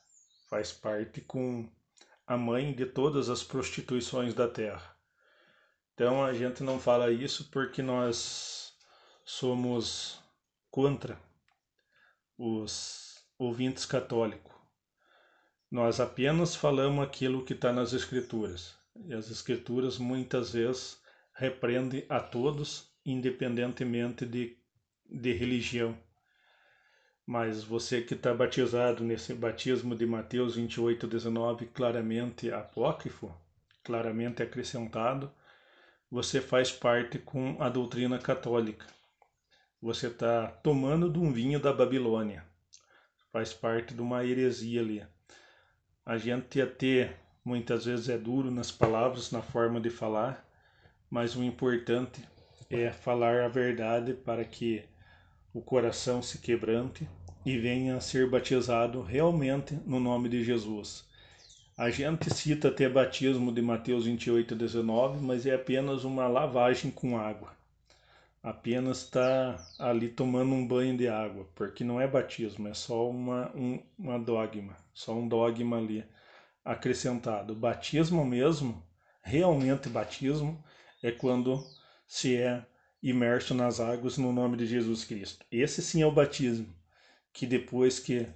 faz 0.50 0.72
parte 0.72 1.20
com 1.20 1.70
a 2.26 2.36
mãe 2.36 2.74
de 2.74 2.84
todas 2.84 3.30
as 3.30 3.44
prostituições 3.44 4.34
da 4.34 4.48
terra. 4.48 4.96
Então 5.94 6.24
a 6.24 6.34
gente 6.34 6.64
não 6.64 6.80
fala 6.80 7.12
isso 7.12 7.48
porque 7.50 7.80
nós 7.80 8.74
somos 9.24 10.20
contra 10.68 11.16
os 12.36 13.24
ouvintes 13.38 13.86
católicos. 13.86 14.52
Nós 15.70 16.00
apenas 16.00 16.56
falamos 16.56 17.04
aquilo 17.04 17.44
que 17.44 17.52
está 17.52 17.72
nas 17.72 17.92
Escrituras. 17.92 18.74
E 19.06 19.14
as 19.14 19.30
escrituras 19.30 19.98
muitas 19.98 20.52
vezes 20.52 21.00
repreendem 21.32 22.04
a 22.08 22.18
todos, 22.18 22.92
independentemente 23.06 24.26
de, 24.26 24.58
de 25.08 25.32
religião. 25.32 25.96
Mas 27.30 27.62
você 27.62 28.02
que 28.02 28.14
está 28.14 28.34
batizado 28.34 29.04
nesse 29.04 29.32
batismo 29.32 29.94
de 29.94 30.04
Mateus 30.04 30.56
28, 30.56 31.06
19, 31.06 31.66
claramente 31.66 32.50
apócrifo, 32.50 33.32
claramente 33.84 34.42
acrescentado, 34.42 35.30
você 36.10 36.40
faz 36.40 36.72
parte 36.72 37.20
com 37.20 37.56
a 37.62 37.68
doutrina 37.68 38.18
católica. 38.18 38.84
Você 39.80 40.08
está 40.08 40.48
tomando 40.48 41.08
de 41.08 41.20
um 41.20 41.32
vinho 41.32 41.60
da 41.60 41.72
Babilônia. 41.72 42.44
Faz 43.32 43.54
parte 43.54 43.94
de 43.94 44.02
uma 44.02 44.24
heresia 44.24 44.80
ali. 44.80 45.06
A 46.04 46.18
gente 46.18 46.60
até 46.60 47.16
muitas 47.44 47.84
vezes 47.84 48.08
é 48.08 48.18
duro 48.18 48.50
nas 48.50 48.72
palavras, 48.72 49.30
na 49.30 49.40
forma 49.40 49.80
de 49.80 49.88
falar, 49.88 50.44
mas 51.08 51.36
o 51.36 51.44
importante 51.44 52.28
é 52.68 52.90
falar 52.90 53.44
a 53.44 53.48
verdade 53.48 54.14
para 54.14 54.44
que 54.44 54.84
o 55.52 55.60
coração 55.60 56.22
se 56.22 56.38
quebrante 56.38 57.08
e 57.44 57.58
venha 57.58 58.00
ser 58.00 58.28
batizado 58.28 59.00
realmente 59.02 59.74
no 59.86 59.98
nome 59.98 60.28
de 60.28 60.44
Jesus. 60.44 61.04
A 61.76 61.88
gente 61.88 62.28
cita 62.34 62.68
até 62.68 62.88
batismo 62.88 63.50
de 63.50 63.62
Mateus 63.62 64.04
28, 64.04 64.54
19, 64.54 65.24
mas 65.24 65.46
é 65.46 65.54
apenas 65.54 66.04
uma 66.04 66.28
lavagem 66.28 66.90
com 66.90 67.16
água. 67.16 67.52
Apenas 68.42 69.04
está 69.04 69.58
ali 69.78 70.08
tomando 70.08 70.54
um 70.54 70.66
banho 70.66 70.96
de 70.96 71.08
água, 71.08 71.48
porque 71.54 71.82
não 71.82 72.00
é 72.00 72.06
batismo, 72.06 72.68
é 72.68 72.74
só 72.74 73.08
uma, 73.08 73.50
um, 73.54 73.80
uma 73.98 74.18
dogma, 74.18 74.76
só 74.92 75.14
um 75.14 75.26
dogma 75.26 75.78
ali 75.78 76.04
acrescentado. 76.64 77.54
Batismo 77.54 78.24
mesmo, 78.24 78.82
realmente 79.22 79.88
batismo, 79.88 80.62
é 81.02 81.10
quando 81.10 81.64
se 82.06 82.36
é 82.36 82.64
imerso 83.02 83.54
nas 83.54 83.80
águas 83.80 84.18
no 84.18 84.32
nome 84.32 84.56
de 84.58 84.66
Jesus 84.66 85.04
Cristo. 85.04 85.46
Esse 85.50 85.80
sim 85.80 86.02
é 86.02 86.06
o 86.06 86.12
batismo, 86.12 86.66
que 87.32 87.46
depois 87.46 87.98
que 87.98 88.26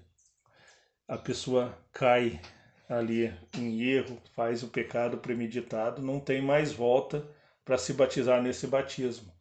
a 1.06 1.18
pessoa 1.18 1.76
cai 1.92 2.40
ali 2.88 3.32
em 3.56 3.82
erro, 3.82 4.20
faz 4.34 4.62
o 4.62 4.68
pecado 4.68 5.18
premeditado, 5.18 6.02
não 6.02 6.20
tem 6.20 6.40
mais 6.42 6.72
volta 6.72 7.26
para 7.64 7.78
se 7.78 7.92
batizar 7.92 8.42
nesse 8.42 8.66
batismo. 8.66 9.32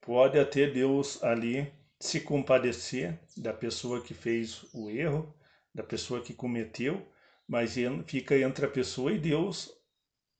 Pode 0.00 0.38
até 0.38 0.66
Deus 0.66 1.22
ali 1.22 1.72
se 1.98 2.20
compadecer 2.20 3.18
da 3.36 3.52
pessoa 3.52 4.00
que 4.02 4.14
fez 4.14 4.64
o 4.72 4.90
erro, 4.90 5.34
da 5.74 5.82
pessoa 5.82 6.20
que 6.20 6.34
cometeu, 6.34 7.06
mas 7.48 7.74
fica 8.06 8.36
entre 8.38 8.66
a 8.66 8.70
pessoa 8.70 9.12
e 9.12 9.18
Deus, 9.18 9.72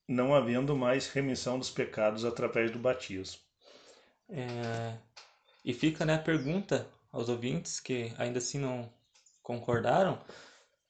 não 0.07 0.35
havendo 0.35 0.77
mais 0.77 1.09
remissão 1.09 1.59
dos 1.59 1.71
pecados 1.71 2.25
através 2.25 2.71
do 2.71 2.79
batismo. 2.79 3.41
É, 4.29 4.97
e 5.65 5.73
fica 5.73 6.05
né, 6.05 6.15
a 6.15 6.19
pergunta 6.19 6.87
aos 7.15 7.29
ouvintes 7.29 7.81
que 7.81 8.12
ainda 8.19 8.39
assim 8.39 8.59
não 8.59 8.91
concordaram. 9.43 10.19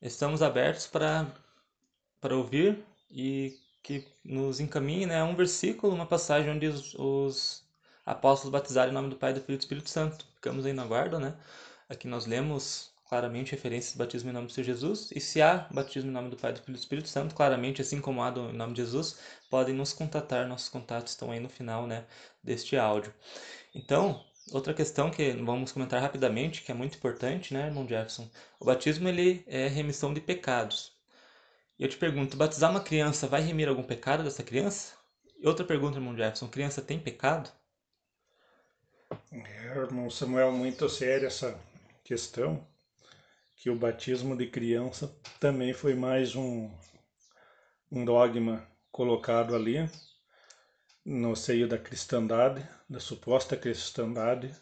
Estamos 0.00 0.42
abertos 0.42 0.86
para, 0.86 1.26
para 2.20 2.36
ouvir 2.36 2.82
e 3.10 3.56
que 3.82 4.06
nos 4.24 4.58
encaminhe 4.58 5.06
né, 5.06 5.22
um 5.22 5.36
versículo, 5.36 5.94
uma 5.94 6.06
passagem 6.06 6.50
onde 6.50 6.66
os, 6.66 6.94
os 6.94 7.62
apóstolos 8.04 8.50
batizaram 8.50 8.90
em 8.90 8.94
nome 8.94 9.10
do 9.10 9.16
Pai, 9.16 9.34
do 9.34 9.40
Filho 9.40 9.54
e 9.54 9.58
do 9.58 9.60
Espírito 9.60 9.90
Santo. 9.90 10.26
Ficamos 10.34 10.64
aí 10.64 10.72
na 10.72 10.86
guarda, 10.86 11.18
né? 11.18 11.34
Aqui 11.88 12.08
nós 12.08 12.24
lemos 12.24 12.90
claramente 13.06 13.52
referências 13.52 13.94
do 13.94 13.98
batismo 13.98 14.30
em 14.30 14.32
nome 14.32 14.46
do 14.46 14.52
Senhor 14.52 14.64
Jesus. 14.66 15.10
E 15.14 15.20
se 15.20 15.42
há 15.42 15.68
batismo 15.70 16.10
em 16.10 16.14
nome 16.14 16.30
do 16.30 16.36
Pai, 16.36 16.52
do 16.52 16.60
Filho 16.60 16.70
e 16.70 16.78
do 16.78 16.80
Espírito 16.80 17.08
Santo, 17.08 17.34
claramente, 17.34 17.82
assim 17.82 18.00
como 18.00 18.22
há 18.22 18.30
do, 18.30 18.48
em 18.50 18.56
nome 18.56 18.72
de 18.72 18.80
Jesus, 18.80 19.18
podem 19.50 19.74
nos 19.74 19.92
contatar. 19.92 20.48
Nossos 20.48 20.70
contatos 20.70 21.12
estão 21.12 21.30
aí 21.30 21.40
no 21.40 21.50
final 21.50 21.86
né, 21.86 22.06
deste 22.42 22.76
áudio. 22.78 23.12
Então, 23.74 24.24
outra 24.52 24.74
questão 24.74 25.10
que 25.10 25.32
vamos 25.32 25.72
comentar 25.72 26.00
rapidamente, 26.00 26.62
que 26.62 26.70
é 26.70 26.74
muito 26.74 26.96
importante, 26.96 27.54
né, 27.54 27.66
irmão 27.66 27.86
Jefferson? 27.88 28.30
O 28.60 28.64
batismo 28.64 29.08
ele 29.08 29.44
é 29.46 29.68
remissão 29.68 30.12
de 30.12 30.20
pecados. 30.20 30.96
Eu 31.78 31.88
te 31.88 31.96
pergunto, 31.96 32.36
batizar 32.36 32.70
uma 32.70 32.80
criança 32.80 33.26
vai 33.26 33.40
remir 33.42 33.68
algum 33.68 33.82
pecado 33.82 34.22
dessa 34.22 34.42
criança? 34.42 34.94
E 35.38 35.46
outra 35.46 35.64
pergunta, 35.64 35.98
irmão 35.98 36.16
Jefferson, 36.16 36.48
criança 36.48 36.82
tem 36.82 36.98
pecado? 36.98 37.50
É, 39.32 39.78
irmão 39.78 40.10
Samuel, 40.10 40.52
muito 40.52 40.88
séria 40.88 41.26
essa 41.26 41.58
questão 42.02 42.66
que 43.56 43.70
o 43.70 43.76
batismo 43.76 44.36
de 44.36 44.46
criança 44.46 45.14
também 45.40 45.72
foi 45.72 45.94
mais 45.94 46.34
um, 46.34 46.70
um 47.90 48.04
dogma 48.04 48.66
colocado 48.90 49.54
ali 49.54 49.88
no 51.04 51.36
seio 51.36 51.68
da 51.68 51.78
cristandade, 51.78 52.66
da 52.88 52.98
suposta 52.98 53.56
cristandade, 53.56 54.54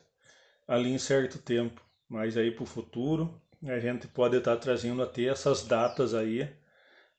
ali 0.67 0.91
em 0.91 0.99
certo 0.99 1.39
tempo. 1.39 1.81
Mas 2.09 2.37
aí 2.37 2.51
para 2.51 2.65
o 2.65 2.67
futuro 2.67 3.41
a 3.65 3.79
gente 3.79 4.09
pode 4.09 4.37
estar 4.37 4.57
trazendo 4.57 5.03
até 5.03 5.25
essas 5.25 5.63
datas 5.63 6.15
aí 6.15 6.53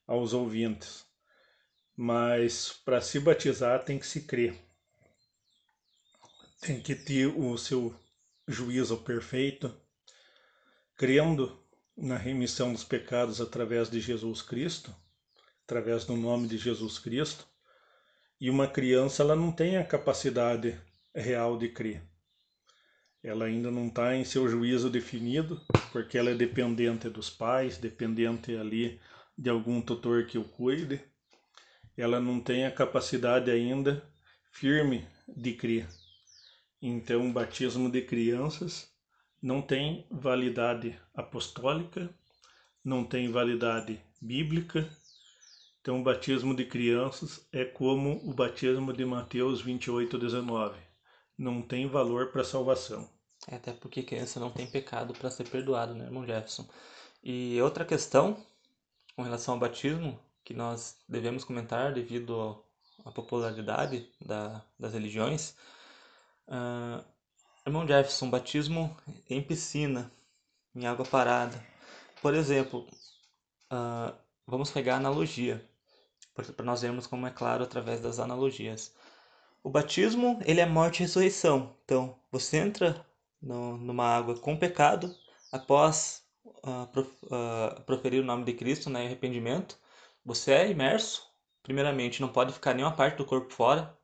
aos 0.05 0.33
ouvintes. 0.33 1.05
Mas 1.95 2.73
para 2.83 2.99
se 2.99 3.19
batizar 3.19 3.83
tem 3.85 3.97
que 3.97 4.05
se 4.05 4.21
crer. 4.21 4.59
Tem 6.59 6.81
que 6.81 6.95
ter 6.95 7.27
o 7.27 7.57
seu 7.57 7.95
juízo 8.47 8.97
perfeito, 8.97 9.73
crendo 10.95 11.61
na 11.95 12.17
remissão 12.17 12.73
dos 12.73 12.83
pecados 12.83 13.39
através 13.39 13.89
de 13.89 13.99
Jesus 13.99 14.41
Cristo, 14.41 14.93
através 15.63 16.05
do 16.05 16.15
nome 16.15 16.47
de 16.47 16.57
Jesus 16.57 16.97
Cristo. 16.99 17.47
E 18.43 18.49
uma 18.49 18.67
criança 18.67 19.23
ela 19.23 19.37
não 19.37 19.53
tem 19.53 19.77
a 19.77 19.85
capacidade 19.85 20.77
real 21.15 21.57
de 21.57 21.69
crer. 21.69 22.03
Ela 23.23 23.45
ainda 23.45 23.71
não 23.71 23.87
está 23.87 24.17
em 24.17 24.25
seu 24.25 24.49
juízo 24.49 24.89
definido, 24.89 25.61
porque 25.93 26.17
ela 26.17 26.29
é 26.29 26.35
dependente 26.35 27.07
dos 27.07 27.29
pais, 27.29 27.77
dependente 27.77 28.53
ali 28.53 28.99
de 29.37 29.49
algum 29.49 29.81
tutor 29.81 30.25
que 30.25 30.37
o 30.37 30.43
cuide. 30.43 30.99
Ela 31.95 32.19
não 32.19 32.41
tem 32.41 32.65
a 32.65 32.71
capacidade 32.71 33.49
ainda 33.49 34.03
firme 34.51 35.07
de 35.25 35.53
crer. 35.53 35.87
Então, 36.81 37.29
o 37.29 37.31
batismo 37.31 37.89
de 37.89 38.01
crianças 38.01 38.93
não 39.41 39.61
tem 39.61 40.05
validade 40.11 40.99
apostólica, 41.15 42.13
não 42.83 43.05
tem 43.05 43.31
validade 43.31 44.01
bíblica. 44.21 44.91
Então, 45.83 45.99
o 45.99 46.03
batismo 46.03 46.55
de 46.55 46.63
crianças 46.63 47.45
é 47.51 47.65
como 47.65 48.21
o 48.23 48.33
batismo 48.33 48.93
de 48.93 49.03
Mateus 49.03 49.59
28, 49.59 50.17
19. 50.17 50.79
Não 51.37 51.61
tem 51.61 51.89
valor 51.89 52.31
para 52.31 52.45
salvação. 52.45 53.09
É, 53.49 53.55
até 53.57 53.73
porque 53.73 54.01
criança 54.01 54.39
não 54.39 54.49
tem 54.49 54.65
pecado 54.65 55.13
para 55.13 55.29
ser 55.29 55.43
perdoado, 55.49 55.93
né, 55.93 56.05
irmão 56.05 56.25
Jefferson? 56.25 56.65
E 57.21 57.61
outra 57.61 57.83
questão 57.83 58.41
com 59.13 59.23
relação 59.23 59.55
ao 59.55 59.59
batismo 59.59 60.17
que 60.45 60.53
nós 60.53 60.97
devemos 61.05 61.43
comentar 61.43 61.93
devido 61.93 62.63
à 63.03 63.11
popularidade 63.11 64.09
da, 64.25 64.63
das 64.79 64.93
religiões. 64.93 65.53
Uh, 66.47 67.03
Irmão 67.65 67.85
Jefferson, 67.85 68.29
batismo 68.29 68.95
em 69.29 69.41
piscina, 69.43 70.09
em 70.73 70.85
água 70.85 71.05
parada. 71.05 71.61
Por 72.21 72.33
exemplo, 72.33 72.87
uh, 73.69 74.15
vamos 74.47 74.71
pegar 74.71 74.93
a 74.93 74.97
analogia, 74.97 75.61
para 76.33 76.65
nós 76.65 76.81
vermos 76.81 77.07
como 77.07 77.27
é 77.27 77.31
claro 77.31 77.63
através 77.63 77.99
das 78.01 78.19
analogias. 78.19 78.93
O 79.63 79.69
batismo, 79.69 80.39
ele 80.45 80.59
é 80.59 80.65
morte 80.65 80.99
e 80.99 81.03
ressurreição. 81.03 81.75
Então, 81.85 82.17
você 82.31 82.57
entra 82.57 83.05
no, 83.41 83.77
numa 83.77 84.05
água 84.05 84.35
com 84.37 84.57
pecado, 84.57 85.15
após 85.51 86.23
uh, 86.45 86.87
prof, 86.91 87.09
uh, 87.25 87.81
proferir 87.83 88.21
o 88.21 88.25
nome 88.25 88.43
de 88.43 88.53
Cristo, 88.53 88.89
né, 88.89 89.05
arrependimento, 89.05 89.77
você 90.25 90.51
é 90.53 90.71
imerso. 90.71 91.31
Primeiramente, 91.61 92.21
não 92.21 92.29
pode 92.29 92.53
ficar 92.53 92.73
nenhuma 92.73 92.95
parte 92.95 93.17
do 93.17 93.25
corpo 93.25 93.53
fora, 93.53 93.97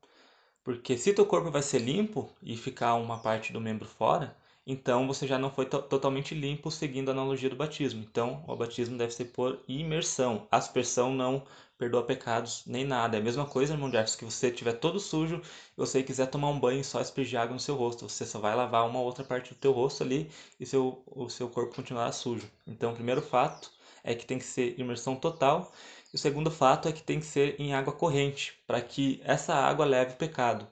porque 0.64 0.98
se 0.98 1.14
teu 1.14 1.26
corpo 1.26 1.52
vai 1.52 1.62
ser 1.62 1.80
limpo 1.80 2.30
e 2.42 2.56
ficar 2.56 2.96
uma 2.96 3.20
parte 3.20 3.52
do 3.52 3.60
membro 3.60 3.88
fora, 3.88 4.38
então 4.66 5.08
você 5.08 5.26
já 5.28 5.38
não 5.38 5.52
foi 5.52 5.66
totalmente 5.66 6.36
limpo 6.36 6.70
seguindo 6.70 7.10
a 7.10 7.12
analogia 7.12 7.50
do 7.50 7.56
batismo. 7.56 8.02
Então, 8.04 8.44
o 8.48 8.56
batismo 8.56 8.98
deve 8.98 9.12
ser 9.12 9.26
por 9.26 9.60
imersão. 9.68 10.48
Aspersão 10.52 11.12
não 11.14 11.44
perdoa 11.80 12.04
pecados 12.04 12.64
nem 12.68 12.84
nada. 12.86 13.18
É 13.18 13.22
a 13.22 13.24
mesma 13.24 13.46
coisa, 13.46 13.74
irmão 13.74 13.90
Jefferson, 13.90 14.18
que 14.18 14.26
você 14.26 14.50
estiver 14.50 14.74
todo 14.74 15.00
sujo 15.00 15.42
e 15.42 15.78
você 15.78 16.04
quiser 16.04 16.28
tomar 16.28 16.50
um 16.50 16.60
banho 16.60 16.82
e 16.82 16.84
só 16.84 17.00
aspergir 17.00 17.40
água 17.40 17.54
no 17.54 17.60
seu 17.60 17.76
rosto. 17.76 18.08
Você 18.08 18.26
só 18.26 18.38
vai 18.38 18.54
lavar 18.54 18.86
uma 18.88 19.00
outra 19.00 19.24
parte 19.24 19.54
do 19.54 19.60
teu 19.60 19.72
rosto 19.72 20.04
ali 20.04 20.30
e 20.60 20.66
seu, 20.66 21.02
o 21.08 21.30
seu 21.30 21.50
corpo 21.50 21.74
continuará 21.74 22.12
sujo. 22.12 22.52
Então, 22.68 22.92
o 22.92 22.96
primeiro 22.96 23.22
fato 23.22 23.72
é 24.04 24.14
que 24.14 24.26
tem 24.26 24.38
que 24.38 24.44
ser 24.46 24.78
imersão 24.78 25.16
total 25.16 25.72
e 26.14 26.18
o 26.18 26.20
segundo 26.20 26.52
fato 26.52 26.90
é 26.90 26.92
que 26.92 27.02
tem 27.02 27.20
que 27.20 27.26
ser 27.26 27.56
em 27.60 27.74
água 27.74 27.94
corrente, 27.94 28.60
para 28.68 28.82
que 28.82 29.22
essa 29.24 29.56
água 29.56 29.86
leve 29.86 30.14
o 30.14 30.18
pecado. 30.18 30.68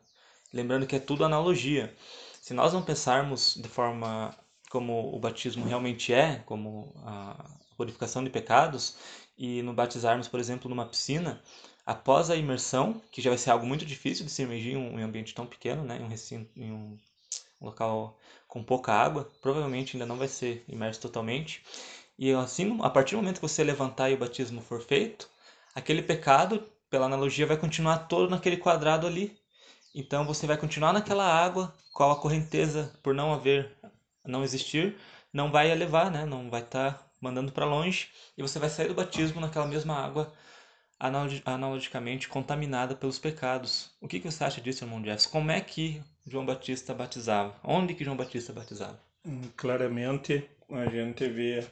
Lembrando 0.53 0.85
que 0.85 0.95
é 0.95 0.99
tudo 0.99 1.23
analogia. 1.23 1.95
Se 2.41 2.53
nós 2.53 2.73
não 2.73 2.81
pensarmos 2.81 3.55
de 3.55 3.69
forma 3.69 4.35
como 4.69 5.15
o 5.15 5.19
batismo 5.19 5.65
realmente 5.65 6.13
é, 6.13 6.43
como 6.45 6.93
a 7.05 7.49
purificação 7.77 8.23
de 8.23 8.29
pecados, 8.29 8.97
e 9.37 9.61
nos 9.61 9.75
batizarmos, 9.75 10.27
por 10.27 10.39
exemplo, 10.39 10.69
numa 10.69 10.85
piscina, 10.85 11.41
Após 11.87 12.29
a 12.29 12.35
imersão, 12.35 13.01
que 13.09 13.21
já 13.21 13.29
vai 13.29 13.37
ser 13.37 13.49
algo 13.51 13.65
muito 13.65 13.85
difícil 13.85 14.25
de 14.25 14.31
se 14.31 14.41
imergir 14.43 14.73
em 14.73 14.75
um 14.75 15.01
ambiente 15.01 15.33
tão 15.33 15.45
pequeno, 15.45 15.85
né, 15.85 15.97
em 15.97 16.03
um 16.03 16.09
recinto, 16.09 16.51
em 16.57 16.69
um 16.69 16.97
local 17.61 18.19
com 18.45 18.61
pouca 18.61 18.91
água, 18.91 19.31
provavelmente 19.41 19.95
ainda 19.95 20.05
não 20.05 20.17
vai 20.17 20.27
ser 20.27 20.65
imerso 20.67 20.99
totalmente. 20.99 21.63
E 22.19 22.29
assim, 22.33 22.77
a 22.81 22.89
partir 22.89 23.15
do 23.15 23.19
momento 23.21 23.35
que 23.35 23.47
você 23.47 23.63
levantar 23.63 24.09
e 24.09 24.15
o 24.15 24.17
batismo 24.17 24.59
for 24.59 24.81
feito, 24.81 25.29
aquele 25.73 26.01
pecado, 26.01 26.61
pela 26.89 27.05
analogia, 27.05 27.47
vai 27.47 27.55
continuar 27.55 27.99
todo 27.99 28.29
naquele 28.29 28.57
quadrado 28.57 29.07
ali. 29.07 29.39
Então 29.95 30.25
você 30.25 30.45
vai 30.45 30.57
continuar 30.57 30.91
naquela 30.91 31.25
água, 31.25 31.73
qual 31.93 32.11
a 32.11 32.19
correnteza, 32.19 32.93
por 33.01 33.13
não 33.13 33.33
haver, 33.33 33.77
não 34.25 34.43
existir, 34.43 34.97
não 35.31 35.51
vai 35.51 35.73
levar, 35.73 36.11
né? 36.11 36.25
Não 36.25 36.49
vai 36.49 36.63
estar 36.63 36.93
tá 36.95 37.06
mandando 37.19 37.51
para 37.51 37.65
longe 37.65 38.09
e 38.37 38.41
você 38.41 38.59
vai 38.59 38.69
sair 38.69 38.87
do 38.87 38.93
batismo 38.93 39.41
naquela 39.41 39.67
mesma 39.67 39.95
água 39.95 40.33
analogicamente 41.45 42.27
contaminada 42.27 42.95
pelos 42.95 43.19
pecados. 43.19 43.91
O 44.01 44.07
que, 44.07 44.19
que 44.19 44.29
você 44.31 44.43
acha 44.43 44.59
disso, 44.59 44.83
irmão 44.83 44.99
Jefferson? 44.99 45.29
Como 45.29 45.51
é 45.51 45.61
que 45.61 46.01
João 46.25 46.45
Batista 46.45 46.93
batizava? 46.93 47.55
Onde 47.63 47.93
que 47.93 48.03
João 48.03 48.17
Batista 48.17 48.51
batizava? 48.51 48.99
Hum, 49.25 49.41
claramente 49.55 50.49
a 50.69 50.89
gente 50.89 51.27
vê 51.29 51.65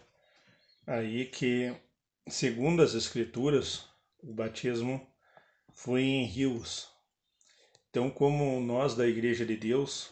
aí 0.86 1.26
que, 1.26 1.76
segundo 2.28 2.82
as 2.82 2.94
escrituras, 2.94 3.88
o 4.22 4.34
batismo 4.34 5.06
foi 5.74 6.04
em 6.04 6.26
rios. 6.26 6.90
Então, 7.90 8.10
como 8.10 8.60
nós 8.60 8.96
da 8.96 9.08
Igreja 9.08 9.46
de 9.46 9.56
Deus, 9.56 10.12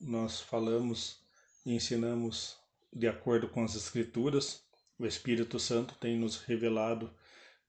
nós 0.00 0.40
falamos 0.40 1.20
e 1.64 1.74
ensinamos 1.74 2.58
de 2.92 3.06
acordo 3.06 3.48
com 3.48 3.62
as 3.62 3.74
escrituras, 3.74 4.64
o 5.00 5.06
Espírito 5.06 5.58
Santo 5.58 5.94
tem 5.94 6.18
nos 6.18 6.36
revelado 6.36 7.10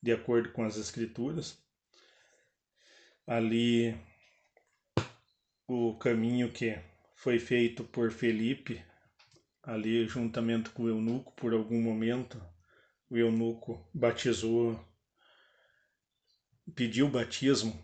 de 0.03 0.11
acordo 0.11 0.51
com 0.51 0.65
as 0.65 0.75
escrituras. 0.75 1.57
Ali 3.25 3.97
o 5.65 5.97
caminho 5.97 6.51
que 6.51 6.77
foi 7.15 7.39
feito 7.39 7.85
por 7.85 8.11
Felipe, 8.11 8.83
ali 9.63 10.05
juntamente 10.09 10.71
com 10.71 10.83
o 10.83 10.89
eunuco, 10.89 11.31
por 11.31 11.53
algum 11.53 11.81
momento, 11.81 12.43
o 13.09 13.17
eunuco 13.17 13.89
batizou, 13.93 14.77
pediu 16.75 17.07
batismo 17.07 17.81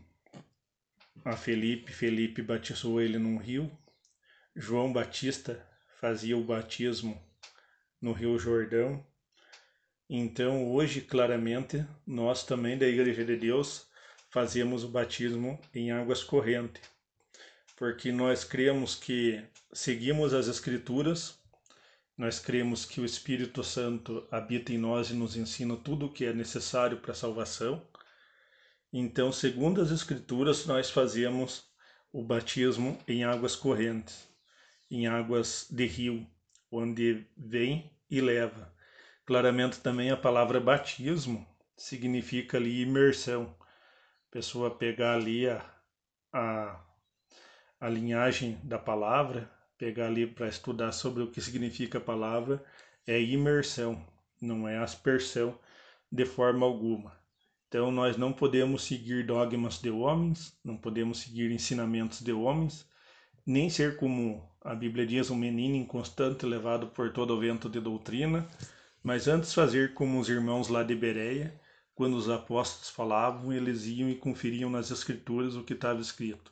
a 1.23 1.37
Felipe, 1.37 1.93
Felipe 1.93 2.41
batizou 2.41 2.99
ele 2.99 3.17
num 3.17 3.37
rio, 3.37 3.71
João 4.53 4.91
Batista 4.91 5.65
fazia 6.01 6.35
o 6.37 6.43
batismo 6.43 7.17
no 8.01 8.11
Rio 8.11 8.37
Jordão, 8.37 9.05
então, 10.09 10.71
hoje, 10.71 11.01
claramente, 11.01 11.85
nós 12.05 12.45
também 12.45 12.77
da 12.77 12.87
Igreja 12.87 13.25
de 13.25 13.35
Deus 13.35 13.87
fazemos 14.29 14.85
o 14.85 14.89
batismo 14.89 15.59
em 15.73 15.91
águas 15.91 16.23
correntes, 16.23 16.81
porque 17.75 18.09
nós 18.11 18.45
cremos 18.45 18.95
que 18.95 19.43
seguimos 19.73 20.33
as 20.33 20.47
Escrituras, 20.47 21.37
nós 22.17 22.39
cremos 22.39 22.85
que 22.85 23.01
o 23.01 23.05
Espírito 23.05 23.63
Santo 23.65 24.25
habita 24.31 24.71
em 24.71 24.77
nós 24.77 25.09
e 25.09 25.13
nos 25.13 25.35
ensina 25.35 25.75
tudo 25.75 26.05
o 26.05 26.11
que 26.11 26.25
é 26.25 26.33
necessário 26.33 26.97
para 26.97 27.11
a 27.11 27.15
salvação. 27.15 27.85
Então, 28.93 29.31
segundo 29.31 29.81
as 29.81 29.91
Escrituras, 29.91 30.65
nós 30.65 30.89
fazemos 30.89 31.65
o 32.13 32.23
batismo 32.23 32.97
em 33.07 33.25
águas 33.25 33.57
correntes, 33.57 34.25
em 34.89 35.05
águas 35.05 35.67
de 35.69 35.85
rio, 35.85 36.25
onde 36.71 37.27
vem 37.37 37.91
e 38.09 38.21
leva. 38.21 38.76
Claramente 39.27 39.81
também 39.81 40.09
a 40.09 40.15
palavra 40.15 40.57
batismo 40.57 41.45
significa 41.75 42.55
ali 42.55 42.81
imersão. 42.81 43.53
A 43.59 44.31
pessoa 44.31 44.71
pegar 44.71 45.15
ali 45.15 45.49
a, 45.49 45.69
a, 46.31 46.79
a 47.77 47.89
linhagem 47.89 48.57
da 48.63 48.79
palavra, 48.79 49.51
pegar 49.77 50.05
ali 50.05 50.25
para 50.25 50.47
estudar 50.47 50.93
sobre 50.93 51.23
o 51.23 51.29
que 51.29 51.41
significa 51.41 51.97
a 51.97 52.01
palavra, 52.01 52.63
é 53.05 53.21
imersão, 53.21 54.01
não 54.41 54.65
é 54.65 54.77
aspersão 54.77 55.59
de 56.09 56.23
forma 56.23 56.65
alguma. 56.65 57.11
Então 57.67 57.91
nós 57.91 58.15
não 58.15 58.31
podemos 58.31 58.85
seguir 58.85 59.25
dogmas 59.25 59.81
de 59.81 59.89
homens, 59.89 60.57
não 60.63 60.77
podemos 60.77 61.19
seguir 61.19 61.51
ensinamentos 61.51 62.21
de 62.21 62.31
homens, 62.31 62.87
nem 63.45 63.69
ser 63.69 63.97
como 63.97 64.49
a 64.61 64.73
Bíblia 64.73 65.05
diz, 65.05 65.29
um 65.29 65.35
menino 65.35 65.75
inconstante 65.75 66.45
levado 66.45 66.87
por 66.87 67.11
todo 67.11 67.35
o 67.35 67.39
vento 67.41 67.67
de 67.67 67.81
doutrina, 67.81 68.47
mas 69.07 69.25
antes 69.25 69.53
fazer 69.53 69.93
como 69.93 70.19
os 70.19 70.27
irmãos 70.27 70.67
lá 70.67 70.83
de 70.83 70.93
Bereia, 70.93 71.57
quando 71.95 72.17
os 72.17 72.29
apóstolos 72.29 72.89
falavam, 72.89 73.53
eles 73.53 73.85
iam 73.85 74.09
e 74.09 74.15
conferiam 74.15 74.69
nas 74.69 74.91
escrituras 74.91 75.55
o 75.55 75.63
que 75.63 75.71
estava 75.71 76.01
escrito. 76.01 76.51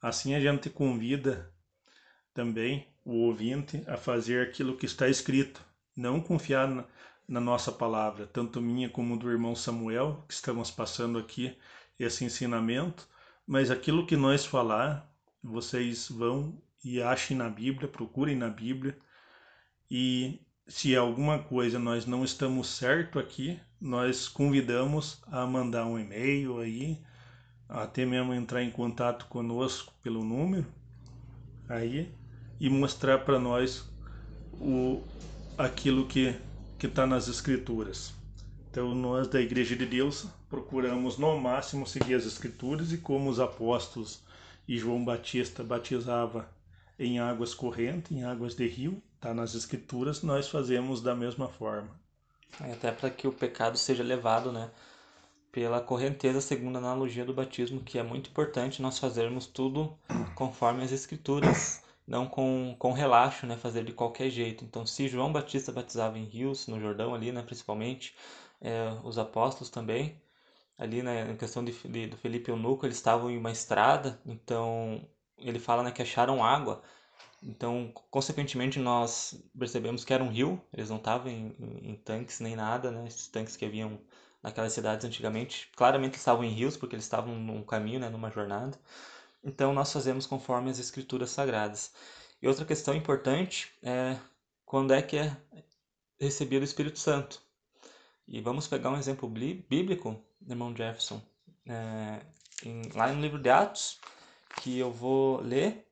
Assim 0.00 0.32
a 0.32 0.38
gente 0.38 0.70
convida 0.70 1.52
também 2.32 2.86
o 3.04 3.22
ouvinte 3.26 3.82
a 3.88 3.96
fazer 3.96 4.46
aquilo 4.46 4.76
que 4.76 4.86
está 4.86 5.08
escrito, 5.08 5.60
não 5.96 6.20
confiar 6.20 6.68
na, 6.68 6.84
na 7.26 7.40
nossa 7.40 7.72
palavra, 7.72 8.24
tanto 8.24 8.60
minha 8.60 8.88
como 8.88 9.18
do 9.18 9.28
irmão 9.28 9.56
Samuel, 9.56 10.24
que 10.28 10.34
estamos 10.34 10.70
passando 10.70 11.18
aqui 11.18 11.58
esse 11.98 12.24
ensinamento, 12.24 13.08
mas 13.44 13.68
aquilo 13.68 14.06
que 14.06 14.14
nós 14.14 14.46
falar, 14.46 15.12
vocês 15.42 16.08
vão 16.08 16.56
e 16.84 17.02
achem 17.02 17.36
na 17.36 17.48
Bíblia, 17.48 17.88
procurem 17.88 18.36
na 18.36 18.48
Bíblia 18.48 18.96
e 19.90 20.45
se 20.66 20.96
alguma 20.96 21.38
coisa 21.38 21.78
nós 21.78 22.06
não 22.06 22.24
estamos 22.24 22.68
certo 22.68 23.18
aqui, 23.18 23.58
nós 23.80 24.28
convidamos 24.28 25.20
a 25.26 25.46
mandar 25.46 25.86
um 25.86 25.98
e-mail 25.98 26.58
aí, 26.58 26.98
até 27.68 28.04
mesmo 28.04 28.34
entrar 28.34 28.62
em 28.62 28.70
contato 28.70 29.26
conosco 29.26 29.92
pelo 30.02 30.24
número 30.24 30.66
aí 31.68 32.12
e 32.60 32.68
mostrar 32.70 33.18
para 33.18 33.38
nós 33.38 33.88
o 34.54 35.02
aquilo 35.58 36.06
que 36.06 36.34
que 36.78 36.86
está 36.86 37.06
nas 37.06 37.26
escrituras. 37.26 38.12
Então 38.70 38.94
nós 38.94 39.28
da 39.28 39.40
Igreja 39.40 39.74
de 39.74 39.86
Deus 39.86 40.26
procuramos 40.48 41.16
no 41.16 41.38
máximo 41.40 41.86
seguir 41.86 42.14
as 42.14 42.26
escrituras 42.26 42.92
e 42.92 42.98
como 42.98 43.30
os 43.30 43.40
apóstolos 43.40 44.22
e 44.68 44.76
João 44.76 45.04
Batista 45.04 45.62
batizava 45.64 46.50
em 46.98 47.18
águas 47.18 47.54
correntes, 47.54 48.12
em 48.12 48.24
águas 48.24 48.54
de 48.54 48.66
rio, 48.66 49.02
está 49.16 49.34
nas 49.34 49.54
escrituras, 49.54 50.22
nós 50.22 50.48
fazemos 50.48 51.02
da 51.02 51.14
mesma 51.14 51.48
forma. 51.48 51.90
Até 52.60 52.92
para 52.92 53.10
que 53.10 53.26
o 53.26 53.32
pecado 53.32 53.76
seja 53.76 54.02
levado, 54.02 54.52
né, 54.52 54.70
pela 55.50 55.80
correnteza 55.80 56.40
segundo 56.40 56.76
a 56.76 56.78
analogia 56.78 57.24
do 57.24 57.34
batismo, 57.34 57.82
que 57.82 57.98
é 57.98 58.02
muito 58.02 58.30
importante 58.30 58.80
nós 58.80 58.98
fazermos 58.98 59.46
tudo 59.46 59.98
conforme 60.34 60.84
as 60.84 60.92
escrituras, 60.92 61.82
não 62.06 62.26
com, 62.26 62.76
com 62.78 62.92
relaxo, 62.92 63.46
né, 63.46 63.56
fazer 63.56 63.84
de 63.84 63.92
qualquer 63.92 64.30
jeito. 64.30 64.64
Então, 64.64 64.86
se 64.86 65.08
João 65.08 65.32
Batista 65.32 65.72
batizava 65.72 66.18
em 66.18 66.24
rios, 66.24 66.66
no 66.66 66.80
Jordão 66.80 67.14
ali, 67.14 67.32
né, 67.32 67.42
principalmente, 67.42 68.14
é, 68.60 68.98
os 69.02 69.18
apóstolos 69.18 69.70
também, 69.70 70.20
ali 70.78 71.02
né, 71.02 71.24
na 71.24 71.36
questão 71.36 71.64
de, 71.64 71.72
de, 71.72 72.06
do 72.06 72.16
Felipe 72.16 72.50
Eunuco, 72.50 72.86
eles 72.86 72.96
estavam 72.96 73.30
em 73.30 73.38
uma 73.38 73.50
estrada, 73.50 74.20
então 74.26 75.06
ele 75.38 75.58
fala 75.58 75.82
né, 75.82 75.90
que 75.90 76.02
acharam 76.02 76.44
água, 76.44 76.82
então, 77.42 77.92
consequentemente, 78.10 78.78
nós 78.78 79.40
percebemos 79.56 80.04
que 80.04 80.12
era 80.12 80.22
um 80.24 80.30
rio, 80.30 80.60
eles 80.72 80.90
não 80.90 80.96
estavam 80.96 81.30
em, 81.30 81.54
em, 81.58 81.90
em, 81.90 81.96
tanques 81.96 82.40
nem 82.40 82.56
nada, 82.56 82.90
né? 82.90 83.06
Esses 83.06 83.28
tanques 83.28 83.56
que 83.56 83.64
haviam 83.64 84.00
naquelas 84.42 84.72
cidades 84.72 85.04
antigamente, 85.04 85.70
claramente 85.76 86.16
estavam 86.16 86.44
em 86.44 86.50
rios, 86.50 86.76
porque 86.76 86.94
eles 86.94 87.04
estavam 87.04 87.34
num 87.36 87.62
caminho, 87.62 88.00
né, 88.00 88.08
numa 88.08 88.30
jornada. 88.30 88.78
Então, 89.44 89.72
nós 89.72 89.92
fazemos 89.92 90.26
conforme 90.26 90.70
as 90.70 90.78
escrituras 90.78 91.30
sagradas. 91.30 91.92
E 92.40 92.48
outra 92.48 92.64
questão 92.64 92.94
importante 92.94 93.72
é 93.82 94.16
quando 94.64 94.92
é 94.92 95.02
que 95.02 95.16
é 95.16 95.36
recebido 96.20 96.62
o 96.62 96.64
Espírito 96.64 96.98
Santo. 96.98 97.40
E 98.26 98.40
vamos 98.40 98.66
pegar 98.66 98.90
um 98.90 98.98
exemplo 98.98 99.28
bíblico, 99.28 100.20
irmão 100.48 100.74
Jefferson, 100.74 101.22
é, 101.66 102.20
em, 102.64 102.82
lá 102.94 103.12
no 103.12 103.20
livro 103.20 103.38
de 103.38 103.50
Atos, 103.50 104.00
que 104.56 104.78
eu 104.78 104.90
vou 104.90 105.40
ler 105.40 105.85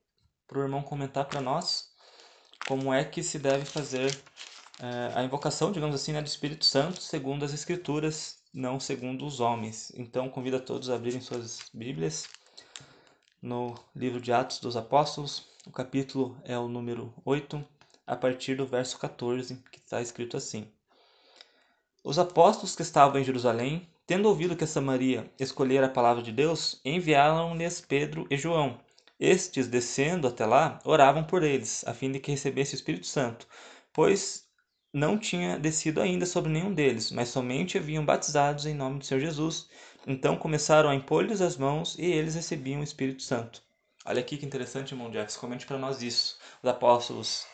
para 0.47 0.59
o 0.59 0.63
irmão 0.63 0.83
comentar 0.83 1.25
para 1.25 1.41
nós 1.41 1.93
como 2.67 2.93
é 2.93 3.05
que 3.05 3.23
se 3.23 3.39
deve 3.39 3.65
fazer 3.65 4.17
é, 4.81 5.13
a 5.15 5.23
invocação, 5.23 5.71
digamos 5.71 5.95
assim, 5.95 6.13
né, 6.13 6.21
do 6.21 6.27
Espírito 6.27 6.65
Santo 6.65 7.01
segundo 7.01 7.45
as 7.45 7.53
Escrituras, 7.53 8.39
não 8.53 8.81
segundo 8.81 9.27
os 9.27 9.41
homens. 9.41 9.93
Então, 9.95 10.29
convido 10.29 10.57
a 10.57 10.61
todos 10.61 10.91
a 10.91 10.95
abrirem 10.95 11.21
suas 11.21 11.71
Bíblias 11.73 12.29
no 13.41 13.75
livro 13.95 14.21
de 14.21 14.33
Atos 14.33 14.59
dos 14.59 14.77
Apóstolos. 14.77 15.47
O 15.67 15.71
capítulo 15.71 16.37
é 16.45 16.59
o 16.59 16.69
número 16.69 17.13
8, 17.25 17.65
a 18.07 18.17
partir 18.17 18.57
do 18.57 18.67
verso 18.67 18.99
14, 18.99 19.63
que 19.71 19.79
está 19.79 20.01
escrito 20.01 20.37
assim: 20.37 20.67
Os 22.03 22.19
apóstolos 22.19 22.75
que 22.75 22.83
estavam 22.83 23.21
em 23.21 23.25
Jerusalém, 23.25 23.89
tendo 24.07 24.29
ouvido 24.29 24.57
que 24.57 24.67
Samaria 24.67 25.31
escolhera 25.39 25.87
a 25.87 25.91
palavra 25.91 26.23
de 26.23 26.33
Deus, 26.33 26.81
enviaram-lhes 26.85 27.81
Pedro 27.81 28.27
e 28.31 28.37
João 28.37 28.79
estes, 29.19 29.67
descendo 29.69 30.27
até 30.27 30.45
lá, 30.47 30.81
oravam 30.85 31.25
por 31.25 31.43
eles, 31.43 31.85
a 31.87 31.95
fim 31.95 32.11
de 32.11 32.21
que 32.21 32.31
recebesse 32.31 32.75
o 32.75 32.77
Espírito 32.77 33.07
Santo, 33.07 33.47
pois 33.93 34.45
não 34.93 35.19
tinha 35.19 35.59
descido 35.59 36.01
ainda 36.01 36.25
sobre 36.25 36.53
nenhum 36.53 36.73
deles, 36.73 37.11
mas 37.11 37.29
somente 37.29 37.77
haviam 37.77 38.05
batizados 38.05 38.65
em 38.65 38.75
nome 38.75 39.01
do 39.01 39.05
Senhor 39.05 39.21
Jesus. 39.21 39.69
Então 40.07 40.37
começaram 40.37 40.89
a 40.89 40.95
impor-lhes 40.95 41.41
as 41.41 41.57
mãos 41.57 41.97
e 41.99 42.05
eles 42.05 42.37
recebiam 42.37 42.81
o 42.81 42.85
Espírito 42.85 43.23
Santo. 43.23 43.61
Olha 44.07 44.21
aqui 44.21 44.37
que 44.37 44.47
interessante, 44.47 44.93
irmão 44.93 45.13
Jefferson, 45.13 45.41
comente 45.41 45.67
para 45.67 45.79
nós 45.79 46.01
isso. 46.01 46.39
Os 46.63 46.69
apóstolos, 46.69 47.47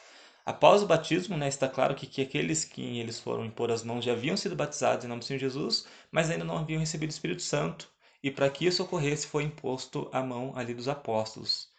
após 0.44 0.82
o 0.82 0.86
batismo, 0.86 1.36
né, 1.36 1.48
está 1.48 1.68
claro 1.68 1.94
que, 1.94 2.06
que 2.06 2.20
aqueles 2.20 2.64
que 2.64 2.98
eles 2.98 3.18
foram 3.20 3.44
impor 3.44 3.70
as 3.70 3.84
mãos 3.84 4.04
já 4.04 4.12
haviam 4.12 4.36
sido 4.36 4.54
batizados 4.54 5.04
em 5.04 5.08
nome 5.08 5.20
do 5.20 5.24
Senhor 5.24 5.38
Jesus, 5.38 5.86
mas 6.11 6.28
ainda 6.28 6.44
não 6.44 6.58
haviam 6.58 6.80
recebido 6.80 7.11
o 7.11 7.12
Espírito 7.12 7.42
Santo. 7.42 7.88
E 8.23 8.31
para 8.31 8.51
que 8.51 8.66
isso 8.66 8.83
ocorresse, 8.83 9.27
foi 9.27 9.45
imposto 9.45 10.11
a 10.12 10.23
mão 10.23 10.57
ali 10.57 10.75
dos 10.75 10.89
apóstolos. 10.89 11.73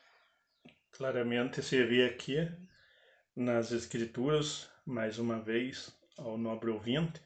Claramente 0.91 1.61
se 1.61 1.83
vê 1.83 2.05
aqui 2.05 2.49
nas 3.35 3.71
Escrituras, 3.71 4.69
mais 4.85 5.19
uma 5.19 5.39
vez, 5.39 5.95
ao 6.17 6.37
nobre 6.37 6.69
ouvinte, 6.69 7.21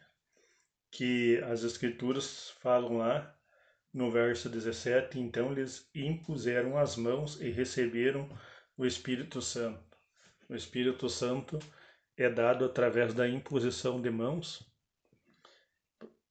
que 0.91 1.37
as 1.43 1.63
Escrituras 1.63 2.49
falam 2.61 2.97
lá 2.97 3.35
no 3.93 4.11
verso 4.11 4.49
17: 4.49 5.17
Então 5.19 5.53
lhes 5.53 5.89
impuseram 5.95 6.77
as 6.77 6.97
mãos 6.97 7.39
e 7.39 7.49
receberam 7.49 8.29
o 8.77 8.85
Espírito 8.85 9.41
Santo. 9.41 9.97
O 10.49 10.55
Espírito 10.55 11.09
Santo 11.09 11.57
é 12.17 12.29
dado 12.29 12.65
através 12.65 13.13
da 13.13 13.27
imposição 13.27 14.01
de 14.01 14.09
mãos, 14.09 14.69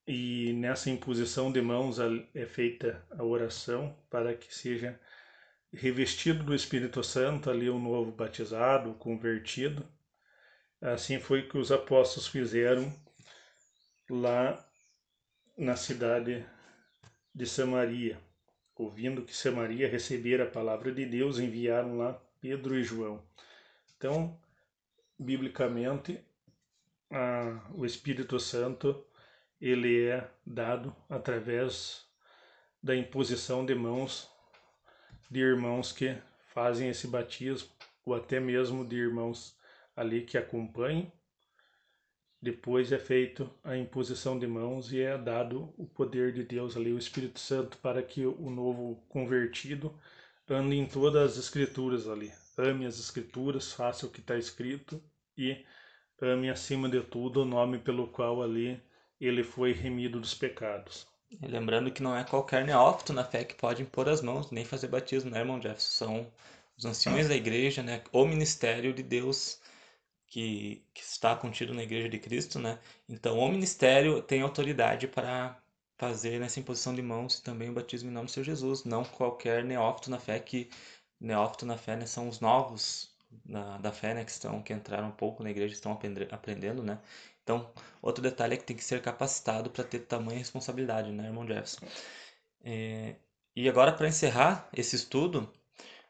e 0.07 0.53
nessa 0.53 0.89
imposição 0.89 1.51
de 1.51 1.61
mãos 1.61 1.97
é 2.33 2.45
feita 2.45 3.03
a 3.11 3.23
oração 3.23 3.97
para 4.09 4.35
que 4.35 4.53
seja 4.53 4.99
revestido 5.73 6.43
do 6.43 6.53
Espírito 6.53 7.03
Santo, 7.03 7.49
ali 7.49 7.69
o 7.69 7.79
novo 7.79 8.11
batizado, 8.11 8.93
convertido. 8.95 9.85
Assim 10.79 11.19
foi 11.19 11.47
que 11.47 11.57
os 11.57 11.71
apóstolos 11.71 12.27
fizeram 12.27 12.93
lá 14.09 14.63
na 15.57 15.75
cidade 15.75 16.45
de 17.33 17.45
Samaria. 17.45 18.19
Ouvindo 18.75 19.23
que 19.23 19.35
Samaria 19.35 19.87
recebera 19.87 20.43
a 20.43 20.51
palavra 20.51 20.91
de 20.91 21.05
Deus, 21.05 21.39
enviaram 21.39 21.97
lá 21.97 22.13
Pedro 22.39 22.77
e 22.77 22.83
João. 22.83 23.23
Então, 23.97 24.39
biblicamente, 25.17 26.19
a, 27.09 27.59
o 27.73 27.85
Espírito 27.85 28.39
Santo 28.39 29.05
ele 29.67 30.07
é 30.07 30.29
dado 30.45 30.95
através 31.09 32.05
da 32.81 32.95
imposição 32.95 33.65
de 33.65 33.73
mãos 33.73 34.29
de 35.29 35.39
irmãos 35.39 35.91
que 35.91 36.15
fazem 36.53 36.89
esse 36.89 37.07
batismo, 37.07 37.69
ou 38.05 38.13
até 38.13 38.39
mesmo 38.39 38.87
de 38.87 38.95
irmãos 38.95 39.57
ali 39.95 40.21
que 40.21 40.37
acompanham. 40.37 41.11
Depois 42.41 42.91
é 42.91 42.99
feito 42.99 43.49
a 43.63 43.75
imposição 43.75 44.37
de 44.37 44.45
mãos 44.45 44.93
e 44.93 45.01
é 45.01 45.17
dado 45.17 45.73
o 45.77 45.87
poder 45.87 46.31
de 46.31 46.43
Deus 46.43 46.77
ali, 46.77 46.93
o 46.93 46.97
Espírito 46.97 47.39
Santo, 47.39 47.77
para 47.79 48.03
que 48.03 48.25
o 48.25 48.49
novo 48.49 49.03
convertido 49.09 49.99
ande 50.47 50.75
em 50.75 50.85
todas 50.85 51.31
as 51.31 51.37
escrituras 51.37 52.07
ali. 52.07 52.31
Ame 52.57 52.85
as 52.85 52.99
escrituras, 52.99 53.73
faça 53.73 54.05
o 54.05 54.11
que 54.11 54.19
está 54.19 54.37
escrito 54.37 55.03
e 55.35 55.65
ame 56.21 56.49
acima 56.49 56.87
de 56.87 57.01
tudo 57.01 57.41
o 57.41 57.45
nome 57.45 57.79
pelo 57.79 58.07
qual 58.07 58.43
ali 58.43 58.79
ele 59.19 59.43
foi 59.43 59.73
remido 59.73 60.19
dos 60.19 60.33
pecados. 60.33 61.07
E 61.41 61.47
lembrando 61.47 61.91
que 61.91 62.03
não 62.03 62.15
é 62.15 62.23
qualquer 62.23 62.65
neófito 62.65 63.11
na 63.11 63.23
fé 63.23 63.43
que 63.43 63.55
pode 63.55 63.81
impor 63.81 64.07
as 64.07 64.21
mãos, 64.21 64.51
nem 64.51 64.63
fazer 64.63 64.87
batismo, 64.87 65.31
né, 65.31 65.39
irmão 65.39 65.61
Jefferson? 65.61 66.05
São 66.05 66.31
os 66.77 66.85
anciões 66.85 67.27
da 67.27 67.35
igreja, 67.35 67.81
né? 67.81 68.03
O 68.11 68.25
ministério 68.25 68.93
de 68.93 69.03
Deus 69.03 69.59
que, 70.27 70.83
que 70.93 71.01
está 71.01 71.35
contido 71.35 71.73
na 71.73 71.83
igreja 71.83 72.09
de 72.09 72.19
Cristo, 72.19 72.59
né? 72.59 72.79
Então, 73.07 73.39
o 73.39 73.49
ministério 73.49 74.21
tem 74.21 74.41
autoridade 74.41 75.07
para 75.07 75.57
fazer 75.97 76.39
nessa 76.39 76.59
imposição 76.59 76.93
de 76.93 77.01
mãos 77.01 77.35
e 77.39 77.43
também 77.43 77.69
o 77.69 77.73
batismo 77.73 78.09
em 78.09 78.13
nome 78.13 78.25
do 78.25 78.31
Senhor 78.31 78.45
Jesus, 78.45 78.83
não 78.83 79.03
qualquer 79.05 79.63
neófito 79.63 80.09
na 80.11 80.19
fé 80.19 80.39
que 80.39 80.69
neófito 81.19 81.65
na 81.65 81.77
fé 81.77 81.95
né, 81.95 82.05
são 82.05 82.27
os 82.27 82.39
novos 82.41 83.14
da, 83.43 83.77
da 83.77 83.91
fé, 83.91 84.13
né, 84.13 84.23
que 84.23 84.31
estão 84.31 84.61
que 84.61 84.73
entraram 84.73 85.09
um 85.09 85.11
pouco 85.11 85.43
na 85.43 85.49
igreja, 85.51 85.73
estão 85.73 85.91
aprendendo, 86.31 86.83
né? 86.83 86.99
Então, 87.43 87.69
outro 88.01 88.23
detalhe 88.23 88.55
é 88.55 88.57
que 88.57 88.63
tem 88.63 88.75
que 88.75 88.83
ser 88.83 89.01
capacitado 89.01 89.69
para 89.69 89.83
ter 89.83 89.99
tamanha 89.99 90.39
responsabilidade, 90.39 91.11
né, 91.11 91.25
irmão 91.25 91.47
Jefferson? 91.47 91.85
É, 92.63 93.15
e 93.55 93.69
agora, 93.69 93.91
para 93.93 94.07
encerrar 94.07 94.67
esse 94.75 94.95
estudo, 94.95 95.49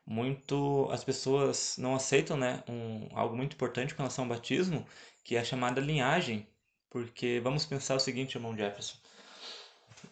muito 0.06 0.88
as 0.92 1.04
pessoas 1.04 1.78
não 1.78 1.96
aceitam, 1.96 2.38
né, 2.38 2.64
um, 2.68 3.08
algo 3.14 3.36
muito 3.36 3.54
importante 3.54 3.94
com 3.94 4.04
relação 4.04 4.26
ao 4.26 4.30
batismo, 4.30 4.86
que 5.24 5.36
é 5.36 5.40
a 5.40 5.44
chamada 5.44 5.82
linhagem. 5.82 6.48
Porque 6.90 7.42
vamos 7.44 7.66
pensar 7.66 7.96
o 7.96 8.00
seguinte, 8.00 8.36
irmão 8.36 8.56
Jefferson. 8.56 8.98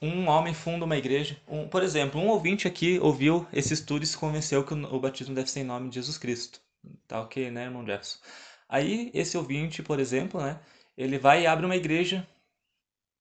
Um 0.02 0.28
homem 0.28 0.54
funda 0.54 0.86
uma 0.86 0.98
igreja. 0.98 1.40
Um, 1.48 1.68
por 1.68 1.84
exemplo, 1.84 2.20
um 2.20 2.28
ouvinte 2.28 2.68
aqui 2.68 3.00
ouviu 3.00 3.48
esse 3.54 3.74
estudo 3.74 4.04
e 4.04 4.08
se 4.08 4.18
convenceu 4.18 4.66
que 4.66 4.74
o, 4.74 4.96
o 4.96 5.00
batismo 5.00 5.34
deve 5.34 5.50
ser 5.50 5.62
em 5.62 5.66
nome 5.66 5.90
de 5.90 5.96
Jesus 5.96 6.18
Cristo. 6.18 6.60
Tá 7.08 7.22
ok, 7.22 7.52
né, 7.52 7.66
irmão 7.66 7.86
Jefferson? 7.86 8.20
Aí, 8.68 9.12
esse 9.14 9.38
ouvinte, 9.38 9.84
por 9.84 10.00
exemplo, 10.00 10.42
né, 10.42 10.60
ele 10.98 11.18
vai 11.20 11.44
e 11.44 11.48
abre 11.48 11.66
uma 11.66 11.76
igreja, 11.76 12.28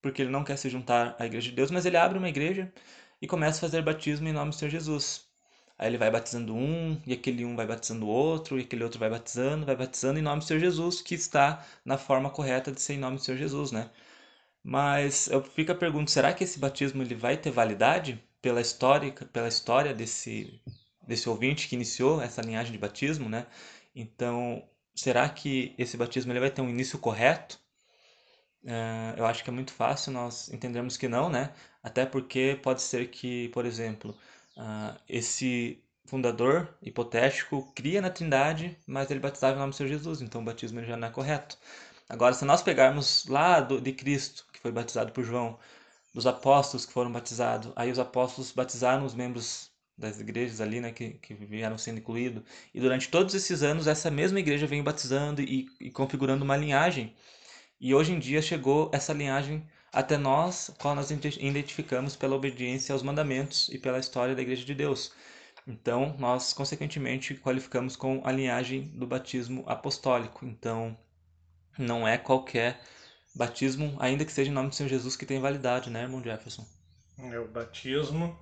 porque 0.00 0.22
ele 0.22 0.30
não 0.30 0.44
quer 0.44 0.56
se 0.56 0.68
juntar 0.68 1.16
à 1.18 1.26
igreja 1.26 1.50
de 1.50 1.56
Deus, 1.56 1.70
mas 1.70 1.86
ele 1.86 1.96
abre 1.96 2.18
uma 2.18 2.28
igreja 2.28 2.72
e 3.20 3.26
começa 3.26 3.58
a 3.58 3.60
fazer 3.68 3.82
batismo 3.82 4.28
em 4.28 4.32
nome 4.32 4.50
do 4.50 4.56
Senhor 4.56 4.70
Jesus. 4.70 5.26
Aí 5.78 5.88
ele 5.88 5.98
vai 5.98 6.10
batizando 6.10 6.54
um, 6.54 7.00
e 7.06 7.12
aquele 7.12 7.44
um 7.44 7.56
vai 7.56 7.66
batizando 7.66 8.06
o 8.06 8.08
outro, 8.08 8.58
e 8.58 8.62
aquele 8.62 8.84
outro 8.84 8.98
vai 9.00 9.10
batizando, 9.10 9.66
vai 9.66 9.76
batizando 9.76 10.18
em 10.18 10.22
nome 10.22 10.38
do 10.40 10.44
Senhor 10.44 10.60
Jesus, 10.60 11.02
que 11.02 11.14
está 11.14 11.64
na 11.84 11.98
forma 11.98 12.30
correta 12.30 12.72
de 12.72 12.80
ser 12.80 12.94
em 12.94 12.98
nome 12.98 13.16
do 13.16 13.22
Senhor 13.22 13.38
Jesus, 13.38 13.72
né? 13.72 13.90
Mas 14.64 15.28
eu 15.28 15.42
fico 15.42 15.72
a 15.72 15.74
pergunta, 15.74 16.10
será 16.10 16.32
que 16.32 16.44
esse 16.44 16.58
batismo 16.58 17.02
ele 17.02 17.14
vai 17.14 17.36
ter 17.36 17.50
validade 17.50 18.22
pela 18.40 18.60
história, 18.60 19.12
pela 19.32 19.48
história 19.48 19.94
desse 19.94 20.60
desse 21.07 21.28
ouvinte 21.28 21.68
que 21.68 21.74
iniciou 21.74 22.20
essa 22.22 22.42
linhagem 22.42 22.72
de 22.72 22.78
batismo, 22.78 23.28
né? 23.28 23.46
Então, 23.94 24.62
será 24.94 25.28
que 25.28 25.74
esse 25.78 25.96
batismo 25.96 26.32
ele 26.32 26.40
vai 26.40 26.50
ter 26.50 26.62
um 26.62 26.68
início 26.68 26.98
correto? 26.98 27.59
Uh, 28.64 29.18
eu 29.18 29.26
acho 29.26 29.42
que 29.42 29.50
é 29.50 29.53
muito 29.53 29.72
fácil 29.72 30.12
nós 30.12 30.48
entendermos 30.53 30.96
que 30.96 31.09
não, 31.09 31.28
né? 31.28 31.53
Até 31.82 32.07
porque 32.07 32.59
pode 32.62 32.80
ser 32.82 33.11
que, 33.11 33.48
por 33.48 33.66
exemplo, 33.66 34.16
uh, 34.57 34.96
esse 35.09 35.82
fundador 36.07 36.68
hipotético 36.82 37.72
cria 37.74 38.00
na 38.00 38.11
Trindade, 38.11 38.78
mas 38.86 39.11
ele 39.11 39.20
batizava 39.20 39.57
em 39.57 39.59
nome 39.59 39.70
do 39.72 39.76
Senhor 39.76 39.88
Jesus, 39.88 40.20
então 40.20 40.40
o 40.40 40.44
batismo 40.44 40.78
ele 40.78 40.86
já 40.86 40.96
não 40.96 41.09
é 41.09 41.11
correto. 41.11 41.59
Agora, 42.09 42.34
se 42.34 42.44
nós 42.44 42.62
pegarmos 42.62 43.26
lá 43.26 43.61
do, 43.61 43.80
de 43.80 43.92
Cristo, 43.92 44.46
que 44.53 44.61
foi 44.61 44.70
batizado 44.70 45.12
por 45.12 45.24
João, 45.24 45.59
dos 46.14 46.26
apóstolos 46.26 46.84
que 46.86 46.92
foram 46.92 47.11
batizados, 47.11 47.72
aí 47.74 47.90
os 47.90 47.98
apóstolos 47.98 48.53
batizaram 48.53 49.05
os 49.05 49.14
membros 49.14 49.71
das 49.97 50.20
igrejas 50.20 50.61
ali, 50.61 50.80
né, 50.80 50.90
que, 50.93 51.11
que 51.14 51.34
vieram 51.34 51.78
sendo 51.78 51.99
incluídos, 51.99 52.43
e 52.74 52.80
durante 52.80 53.09
todos 53.09 53.34
esses 53.34 53.62
anos 53.62 53.86
essa 53.86 54.11
mesma 54.11 54.40
igreja 54.40 54.66
vem 54.66 54.82
batizando 54.82 55.43
e, 55.43 55.68
e 55.80 55.90
configurando 55.90 56.45
uma 56.45 56.57
linhagem 56.57 57.14
e 57.84 57.93
hoje 57.93 58.12
em 58.12 58.18
dia 58.20 58.40
chegou 58.40 58.88
essa 58.95 59.12
linhagem 59.12 59.68
até 59.93 60.16
nós, 60.16 60.72
qual 60.78 60.95
nós 60.95 61.11
identificamos 61.11 62.14
pela 62.14 62.36
obediência 62.36 62.93
aos 62.93 63.03
mandamentos 63.03 63.68
e 63.70 63.76
pela 63.76 63.99
história 63.99 64.36
da 64.36 64.40
Igreja 64.40 64.64
de 64.64 64.72
Deus. 64.72 65.12
Então, 65.66 66.14
nós, 66.16 66.53
consequentemente, 66.53 67.34
qualificamos 67.34 67.97
com 67.97 68.22
a 68.24 68.30
linhagem 68.30 68.82
do 68.95 69.05
batismo 69.05 69.64
apostólico. 69.66 70.47
Então, 70.47 70.97
não 71.76 72.07
é 72.07 72.16
qualquer 72.16 72.80
batismo, 73.34 73.97
ainda 73.99 74.24
que 74.24 74.32
seja 74.32 74.49
em 74.49 74.55
nome 74.55 74.68
do 74.68 74.76
Senhor 74.76 74.88
Jesus, 74.88 75.16
que 75.16 75.26
tem 75.26 75.40
validade, 75.40 75.90
né, 75.90 76.03
irmão 76.03 76.22
Jefferson? 76.22 76.64
É, 77.18 77.36
o 77.40 77.49
batismo, 77.49 78.38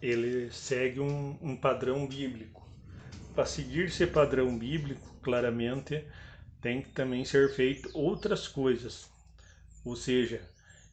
ele 0.00 0.50
segue 0.50 1.00
um, 1.00 1.36
um 1.40 1.56
padrão 1.56 2.06
bíblico. 2.06 2.66
Para 3.34 3.46
seguir 3.46 3.86
esse 3.86 4.06
padrão 4.06 4.56
bíblico, 4.58 5.14
claramente, 5.22 6.04
tem 6.60 6.82
que 6.82 6.90
também 6.90 7.24
ser 7.24 7.54
feito 7.54 7.90
outras 7.94 8.48
coisas. 8.48 9.10
Ou 9.84 9.96
seja, 9.96 10.42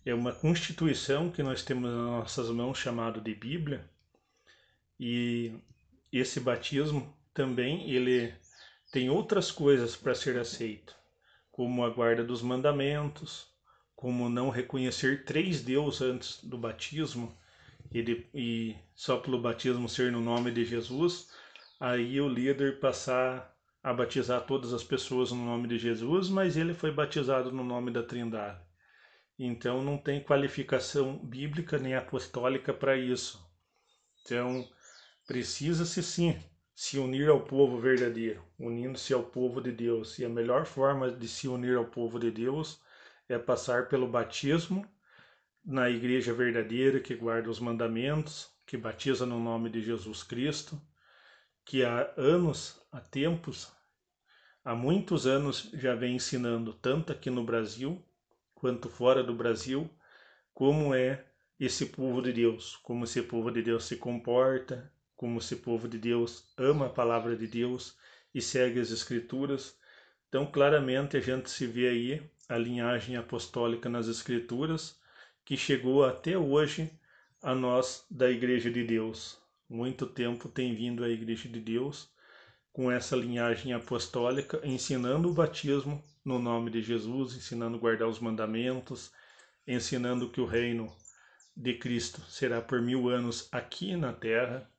é 0.06 0.14
uma 0.14 0.32
constituição 0.32 1.32
que 1.32 1.42
nós 1.42 1.64
temos 1.64 1.90
nas 1.90 2.00
nossas 2.00 2.50
mãos 2.50 2.78
chamado 2.78 3.20
de 3.22 3.34
Bíblia. 3.34 3.90
E 5.00 5.54
esse 6.12 6.40
batismo 6.40 7.14
também 7.34 7.90
ele 7.90 8.34
tem 8.92 9.10
outras 9.10 9.52
coisas 9.52 9.96
para 9.96 10.16
ser 10.16 10.38
aceito, 10.38 10.96
como 11.52 11.84
a 11.84 11.90
guarda 11.90 12.24
dos 12.24 12.42
mandamentos, 12.42 13.48
como 13.96 14.30
não 14.30 14.50
reconhecer 14.50 15.26
três 15.26 15.62
deuses 15.62 16.02
antes 16.02 16.44
do 16.44 16.58
batismo 16.58 17.36
e, 17.96 18.04
de, 18.04 18.28
e 18.34 18.76
só 18.94 19.16
pelo 19.16 19.42
batismo 19.42 19.88
ser 19.88 20.12
no 20.12 20.20
nome 20.20 20.52
de 20.52 20.66
Jesus, 20.66 21.30
aí 21.80 22.20
o 22.20 22.28
líder 22.28 22.82
passar 22.82 23.56
a 23.82 23.94
batizar 23.94 24.46
todas 24.46 24.74
as 24.74 24.84
pessoas 24.84 25.32
no 25.32 25.46
nome 25.46 25.70
de 25.70 25.78
Jesus, 25.78 26.28
mas 26.28 26.58
ele 26.58 26.74
foi 26.74 26.92
batizado 26.92 27.54
no 27.54 27.64
nome 27.64 27.92
da 27.92 28.04
Trindade. 28.04 28.60
Então 29.40 29.82
não 29.82 29.98
tem 29.98 30.22
qualificação 30.22 31.18
bíblica 31.20 31.78
nem 31.78 31.96
apostólica 31.96 32.74
para 32.74 32.98
isso. 32.98 33.42
Então 34.22 34.68
precisa-se 35.26 36.04
sim 36.04 36.38
se 36.74 37.00
unir 37.00 37.30
ao 37.30 37.46
povo 37.46 37.80
verdadeiro, 37.80 38.44
unindo-se 38.60 39.14
ao 39.14 39.24
povo 39.24 39.62
de 39.62 39.72
Deus. 39.72 40.20
E 40.20 40.26
a 40.26 40.30
melhor 40.30 40.66
forma 40.66 41.10
de 41.10 41.30
se 41.30 41.48
unir 41.48 41.78
ao 41.78 41.86
povo 41.86 42.20
de 42.20 42.30
Deus 42.30 42.82
é 43.30 43.38
passar 43.38 43.88
pelo 43.88 44.06
batismo 44.06 44.86
na 45.66 45.90
igreja 45.90 46.34
verdadeira 46.34 47.00
que 47.00 47.16
guarda 47.16 47.50
os 47.50 47.60
mandamentos, 47.60 48.54
que 48.68 48.78
batiza 48.78 49.26
no 49.26 49.40
nome 49.40 49.70
de 49.70 49.82
Jesus 49.82 50.22
Cristo, 50.22 50.80
que 51.66 51.84
há 51.84 52.14
anos, 52.16 52.80
há 52.92 53.02
tempos, 53.02 53.72
há 54.64 54.76
muitos 54.76 55.26
anos 55.26 55.72
já 55.74 55.96
vem 55.96 56.16
ensinando, 56.16 56.74
tanto 56.74 57.12
aqui 57.12 57.32
no 57.32 57.44
Brasil 57.44 58.04
quanto 58.54 58.90
fora 58.90 59.24
do 59.24 59.34
Brasil, 59.34 59.90
como 60.54 60.94
é 60.94 61.26
esse 61.60 61.88
povo 61.88 62.22
de 62.22 62.32
Deus, 62.32 62.76
como 62.78 63.04
esse 63.04 63.24
povo 63.24 63.50
de 63.50 63.62
Deus 63.62 63.86
se 63.86 63.98
comporta, 63.98 64.92
como 65.16 65.40
esse 65.40 65.56
povo 65.56 65.88
de 65.88 65.98
Deus 65.98 66.54
ama 66.58 66.88
a 66.88 66.90
palavra 66.90 67.36
de 67.36 67.48
Deus 67.48 67.98
e 68.34 68.42
segue 68.42 68.80
as 68.80 68.92
Escrituras. 68.92 69.78
Então, 70.28 70.46
claramente, 70.46 71.18
a 71.18 71.20
gente 71.20 71.50
se 71.50 71.66
vê 71.66 71.88
aí 71.88 72.32
a 72.50 72.58
linhagem 72.58 73.16
apostólica 73.16 73.90
nas 73.90 74.08
Escrituras, 74.08 75.00
que 75.46 75.56
chegou 75.56 76.04
até 76.04 76.36
hoje 76.36 76.92
a 77.42 77.54
nós 77.54 78.04
da 78.10 78.30
Igreja 78.32 78.72
de 78.72 78.84
Deus. 78.84 79.40
Muito 79.70 80.08
tempo 80.08 80.50
tem 80.50 80.74
vindo 80.74 81.04
a 81.04 81.10
Igreja 81.10 81.48
de 81.48 81.60
Deus 81.60 82.12
com 82.74 82.92
essa 82.92 83.16
linhagem 83.16 83.72
apostólica, 83.72 84.60
ensinando 84.64 85.30
o 85.30 85.34
batismo 85.34 86.04
no 86.26 86.40
nome 86.40 86.72
de 86.72 86.82
Jesus, 86.82 87.36
ensinando 87.36 87.80
guardar 87.80 88.08
os 88.08 88.20
mandamentos, 88.20 89.12
ensinando 89.68 90.30
que 90.30 90.42
o 90.42 90.46
reino 90.46 90.92
de 91.56 91.76
Cristo 91.76 92.22
será 92.24 92.60
por 92.60 92.82
mil 92.82 93.08
anos 93.08 93.48
aqui 93.52 93.96
na 93.96 94.12
terra, 94.12 94.70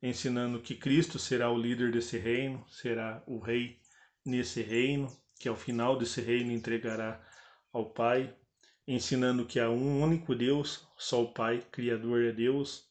ensinando 0.00 0.60
que 0.60 0.76
Cristo 0.76 1.18
será 1.18 1.50
o 1.50 1.58
líder 1.58 1.90
desse 1.90 2.16
reino, 2.16 2.64
será 2.68 3.22
o 3.26 3.40
rei 3.40 3.80
nesse 4.24 4.62
reino, 4.62 5.14
que 5.38 5.48
ao 5.48 5.56
final 5.56 5.98
desse 5.98 6.20
reino 6.20 6.52
entregará 6.52 7.20
ao 7.72 7.90
Pai, 7.90 8.34
ensinando 8.86 9.46
que 9.46 9.58
há 9.58 9.68
um 9.70 10.02
único 10.02 10.34
Deus, 10.34 10.86
só 10.96 11.22
o 11.22 11.32
Pai, 11.32 11.64
Criador 11.72 12.22
é 12.24 12.32
Deus. 12.32 12.88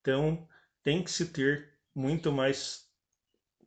Então, 0.00 0.48
tem 0.82 1.02
que 1.02 1.10
se 1.10 1.26
ter 1.26 1.74
muito 1.94 2.32
mais 2.32 2.88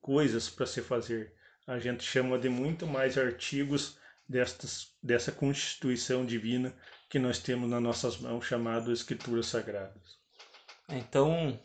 coisas 0.01 0.49
para 0.49 0.65
se 0.65 0.81
fazer. 0.81 1.33
A 1.65 1.79
gente 1.79 2.03
chama 2.03 2.37
de 2.37 2.49
muito 2.49 2.85
mais 2.85 3.17
artigos 3.17 3.97
destas, 4.27 4.93
dessa 5.01 5.31
Constituição 5.31 6.25
Divina 6.25 6.75
que 7.09 7.19
nós 7.19 7.39
temos 7.39 7.69
nas 7.69 7.81
nossas 7.81 8.17
mãos, 8.17 8.45
chamado 8.45 8.91
Escrituras 8.91 9.45
Sagradas. 9.45 10.17
Então, 10.89 11.59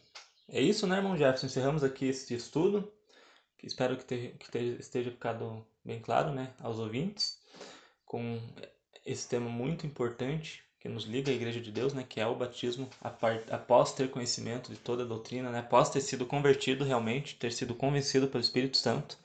é 0.48 0.60
isso, 0.60 0.86
né, 0.86 0.96
irmão 0.96 1.16
Jefferson? 1.16 1.46
Encerramos 1.46 1.82
aqui 1.82 2.06
este 2.06 2.34
estudo. 2.34 2.92
Espero 3.62 3.96
que, 3.96 4.04
te, 4.04 4.36
que 4.38 4.58
esteja 4.78 5.10
ficado 5.10 5.66
bem 5.84 6.00
claro 6.00 6.32
né, 6.32 6.54
aos 6.60 6.78
ouvintes, 6.78 7.40
com 8.04 8.40
esse 9.10 9.28
tema 9.28 9.48
muito 9.48 9.86
importante 9.86 10.62
que 10.80 10.88
nos 10.88 11.04
liga 11.04 11.30
à 11.30 11.34
Igreja 11.34 11.60
de 11.60 11.72
Deus, 11.72 11.92
né, 11.92 12.04
que 12.08 12.20
é 12.20 12.26
o 12.26 12.34
batismo 12.36 12.88
após 13.50 13.92
ter 13.92 14.10
conhecimento 14.10 14.70
de 14.70 14.78
toda 14.78 15.02
a 15.02 15.06
doutrina, 15.06 15.50
né, 15.50 15.60
após 15.60 15.90
ter 15.90 16.00
sido 16.00 16.24
convertido 16.26 16.84
realmente, 16.84 17.34
ter 17.36 17.52
sido 17.52 17.74
convencido 17.74 18.28
pelo 18.28 18.42
Espírito 18.42 18.76
Santo 18.76 19.18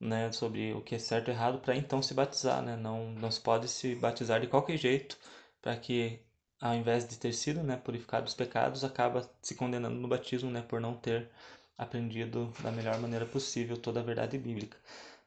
né, 0.00 0.32
sobre 0.32 0.72
o 0.72 0.80
que 0.80 0.94
é 0.94 0.98
certo 0.98 1.28
e 1.28 1.30
errado, 1.32 1.58
para 1.58 1.76
então 1.76 2.00
se 2.02 2.14
batizar. 2.14 2.62
Né? 2.62 2.76
Não, 2.76 3.10
não 3.12 3.30
se 3.30 3.40
pode 3.40 3.68
se 3.68 3.94
batizar 3.96 4.40
de 4.40 4.46
qualquer 4.46 4.78
jeito 4.78 5.18
para 5.60 5.76
que 5.76 6.20
ao 6.60 6.74
invés 6.74 7.06
de 7.06 7.16
ter 7.18 7.32
sido 7.32 7.62
né, 7.62 7.76
purificado 7.76 8.24
dos 8.24 8.34
pecados, 8.34 8.84
acaba 8.84 9.28
se 9.42 9.54
condenando 9.54 9.96
no 9.96 10.08
batismo 10.08 10.50
né, 10.50 10.62
por 10.66 10.80
não 10.80 10.94
ter 10.94 11.28
aprendido 11.76 12.52
da 12.60 12.72
melhor 12.72 12.98
maneira 12.98 13.24
possível 13.24 13.76
toda 13.76 14.00
a 14.00 14.02
verdade 14.02 14.36
bíblica. 14.36 14.76